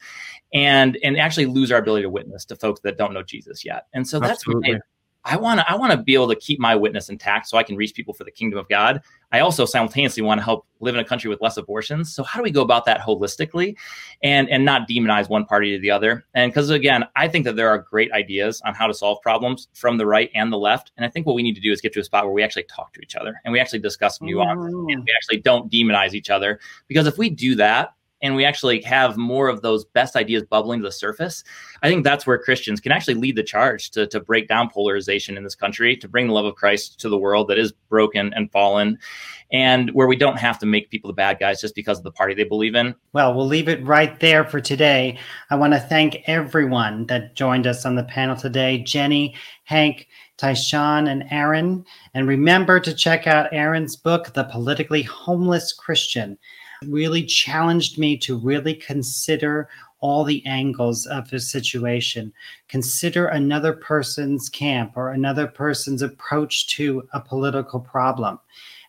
and 0.53 0.97
and 1.03 1.17
actually 1.17 1.45
lose 1.45 1.73
our 1.73 1.79
ability 1.79 2.03
to 2.03 2.09
witness 2.09 2.45
to 2.45 2.55
folks 2.55 2.79
that 2.81 2.97
don't 2.97 3.13
know 3.13 3.21
Jesus 3.21 3.65
yet. 3.65 3.87
And 3.93 4.07
so 4.07 4.19
that's 4.21 4.39
Absolutely 4.39 4.79
I 5.25 5.35
want 5.35 5.59
to 5.59 5.69
I 5.69 5.75
want 5.75 5.91
to 5.91 5.97
be 5.97 6.13
able 6.13 6.29
to 6.29 6.35
keep 6.35 6.59
my 6.59 6.75
witness 6.75 7.09
intact 7.09 7.47
so 7.47 7.57
I 7.57 7.63
can 7.63 7.75
reach 7.75 7.93
people 7.93 8.13
for 8.13 8.23
the 8.23 8.31
kingdom 8.31 8.57
of 8.57 8.67
God. 8.69 9.01
I 9.33 9.41
also 9.41 9.65
simultaneously 9.65 10.23
want 10.23 10.39
to 10.39 10.43
help 10.43 10.65
live 10.79 10.95
in 10.95 11.01
a 11.01 11.03
country 11.03 11.29
with 11.29 11.41
less 11.41 11.57
abortions. 11.57 12.13
So 12.13 12.23
how 12.23 12.39
do 12.39 12.43
we 12.43 12.51
go 12.51 12.61
about 12.61 12.85
that 12.85 13.01
holistically 13.01 13.75
and 14.23 14.49
and 14.49 14.63
not 14.63 14.87
demonize 14.87 15.27
one 15.27 15.45
party 15.45 15.75
to 15.75 15.81
the 15.81 15.91
other? 15.91 16.25
And 16.33 16.51
because 16.51 16.69
again, 16.69 17.03
I 17.15 17.27
think 17.27 17.43
that 17.43 17.57
there 17.57 17.67
are 17.67 17.79
great 17.79 18.11
ideas 18.13 18.61
on 18.65 18.73
how 18.73 18.87
to 18.87 18.93
solve 18.93 19.21
problems 19.21 19.67
from 19.73 19.97
the 19.97 20.05
right 20.05 20.31
and 20.33 20.51
the 20.51 20.57
left. 20.57 20.93
And 20.95 21.05
I 21.05 21.09
think 21.09 21.25
what 21.25 21.35
we 21.35 21.43
need 21.43 21.55
to 21.55 21.61
do 21.61 21.71
is 21.73 21.81
get 21.81 21.93
to 21.93 21.99
a 21.99 22.03
spot 22.03 22.23
where 22.23 22.33
we 22.33 22.43
actually 22.43 22.63
talk 22.63 22.93
to 22.93 23.01
each 23.01 23.15
other 23.15 23.41
and 23.43 23.51
we 23.51 23.59
actually 23.59 23.79
discuss 23.79 24.21
nuance 24.21 24.59
mm. 24.59 24.93
and 24.93 25.03
we 25.03 25.13
actually 25.13 25.41
don't 25.41 25.69
demonize 25.69 26.13
each 26.13 26.29
other. 26.29 26.59
Because 26.87 27.05
if 27.05 27.17
we 27.17 27.29
do 27.29 27.55
that, 27.55 27.93
and 28.21 28.35
we 28.35 28.45
actually 28.45 28.81
have 28.81 29.17
more 29.17 29.47
of 29.47 29.61
those 29.61 29.85
best 29.85 30.15
ideas 30.15 30.43
bubbling 30.43 30.79
to 30.79 30.85
the 30.85 30.91
surface, 30.91 31.43
I 31.83 31.89
think 31.89 32.03
that's 32.03 32.25
where 32.25 32.37
Christians 32.37 32.79
can 32.79 32.91
actually 32.91 33.15
lead 33.15 33.35
the 33.35 33.43
charge 33.43 33.91
to, 33.91 34.07
to 34.07 34.19
break 34.19 34.47
down 34.47 34.69
polarization 34.69 35.37
in 35.37 35.43
this 35.43 35.55
country, 35.55 35.95
to 35.97 36.07
bring 36.07 36.27
the 36.27 36.33
love 36.33 36.45
of 36.45 36.55
Christ 36.55 36.99
to 37.01 37.09
the 37.09 37.17
world 37.17 37.47
that 37.49 37.59
is 37.59 37.71
broken 37.89 38.33
and 38.33 38.51
fallen, 38.51 38.97
and 39.51 39.91
where 39.91 40.07
we 40.07 40.15
don't 40.15 40.37
have 40.37 40.59
to 40.59 40.65
make 40.65 40.89
people 40.89 41.09
the 41.09 41.13
bad 41.13 41.39
guys 41.39 41.61
just 41.61 41.75
because 41.75 41.99
of 41.99 42.03
the 42.03 42.11
party 42.11 42.33
they 42.33 42.43
believe 42.43 42.75
in. 42.75 42.95
Well, 43.13 43.33
we'll 43.33 43.45
leave 43.45 43.69
it 43.69 43.85
right 43.85 44.19
there 44.19 44.43
for 44.43 44.59
today. 44.59 45.19
I 45.49 45.55
want 45.55 45.73
to 45.73 45.79
thank 45.79 46.23
everyone 46.25 47.05
that 47.07 47.35
joined 47.35 47.67
us 47.67 47.85
on 47.85 47.95
the 47.95 48.03
panel 48.03 48.35
today 48.35 48.79
Jenny, 48.79 49.35
Hank, 49.63 50.07
Tyshone, 50.37 51.09
and 51.09 51.25
Aaron. 51.31 51.85
And 52.13 52.27
remember 52.27 52.79
to 52.79 52.93
check 52.93 53.27
out 53.27 53.51
Aaron's 53.51 53.95
book, 53.95 54.33
The 54.33 54.43
Politically 54.45 55.03
Homeless 55.03 55.73
Christian 55.73 56.37
really 56.85 57.23
challenged 57.23 57.97
me 57.97 58.17
to 58.17 58.37
really 58.37 58.73
consider 58.73 59.69
all 59.99 60.23
the 60.23 60.45
angles 60.45 61.05
of 61.07 61.29
the 61.29 61.39
situation. 61.39 62.31
Consider 62.67 63.27
another 63.27 63.73
person's 63.73 64.49
camp 64.49 64.93
or 64.95 65.09
another 65.09 65.47
person's 65.47 66.01
approach 66.01 66.67
to 66.67 67.07
a 67.13 67.19
political 67.19 67.79
problem. 67.79 68.39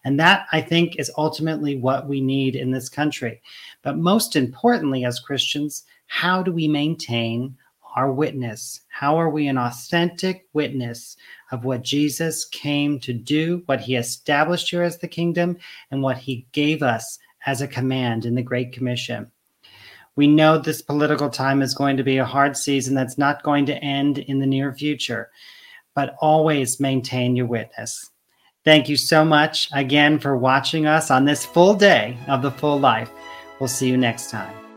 And 0.04 0.20
that, 0.20 0.46
I 0.52 0.60
think, 0.60 0.96
is 0.98 1.10
ultimately 1.16 1.76
what 1.76 2.06
we 2.06 2.20
need 2.20 2.54
in 2.56 2.70
this 2.70 2.88
country. 2.88 3.40
But 3.82 3.98
most 3.98 4.36
importantly, 4.36 5.04
as 5.04 5.20
Christians, 5.20 5.84
how 6.06 6.42
do 6.42 6.52
we 6.52 6.68
maintain 6.68 7.56
our 7.96 8.12
witness? 8.12 8.82
How 8.88 9.16
are 9.16 9.30
we 9.30 9.48
an 9.48 9.58
authentic 9.58 10.46
witness 10.52 11.16
of 11.50 11.64
what 11.64 11.82
Jesus 11.82 12.44
came 12.44 13.00
to 13.00 13.12
do, 13.12 13.62
what 13.66 13.80
he 13.80 13.96
established 13.96 14.70
here 14.70 14.82
as 14.82 14.98
the 14.98 15.08
kingdom, 15.08 15.56
and 15.90 16.02
what 16.02 16.18
he 16.18 16.46
gave 16.52 16.82
us 16.82 17.18
as 17.46 17.60
a 17.60 17.68
command 17.68 18.24
in 18.24 18.34
the 18.34 18.42
Great 18.42 18.72
Commission. 18.72 19.30
We 20.16 20.26
know 20.26 20.58
this 20.58 20.82
political 20.82 21.30
time 21.30 21.62
is 21.62 21.74
going 21.74 21.96
to 21.96 22.02
be 22.02 22.18
a 22.18 22.24
hard 22.24 22.56
season 22.56 22.94
that's 22.94 23.18
not 23.18 23.42
going 23.42 23.66
to 23.66 23.76
end 23.76 24.18
in 24.18 24.40
the 24.40 24.46
near 24.46 24.72
future, 24.74 25.30
but 25.94 26.16
always 26.20 26.80
maintain 26.80 27.36
your 27.36 27.46
witness. 27.46 28.10
Thank 28.64 28.88
you 28.88 28.96
so 28.96 29.24
much 29.24 29.68
again 29.72 30.18
for 30.18 30.36
watching 30.36 30.86
us 30.86 31.10
on 31.10 31.24
this 31.24 31.46
full 31.46 31.74
day 31.74 32.18
of 32.26 32.42
the 32.42 32.50
full 32.50 32.78
life. 32.78 33.10
We'll 33.60 33.68
see 33.68 33.88
you 33.88 33.96
next 33.96 34.30
time. 34.30 34.67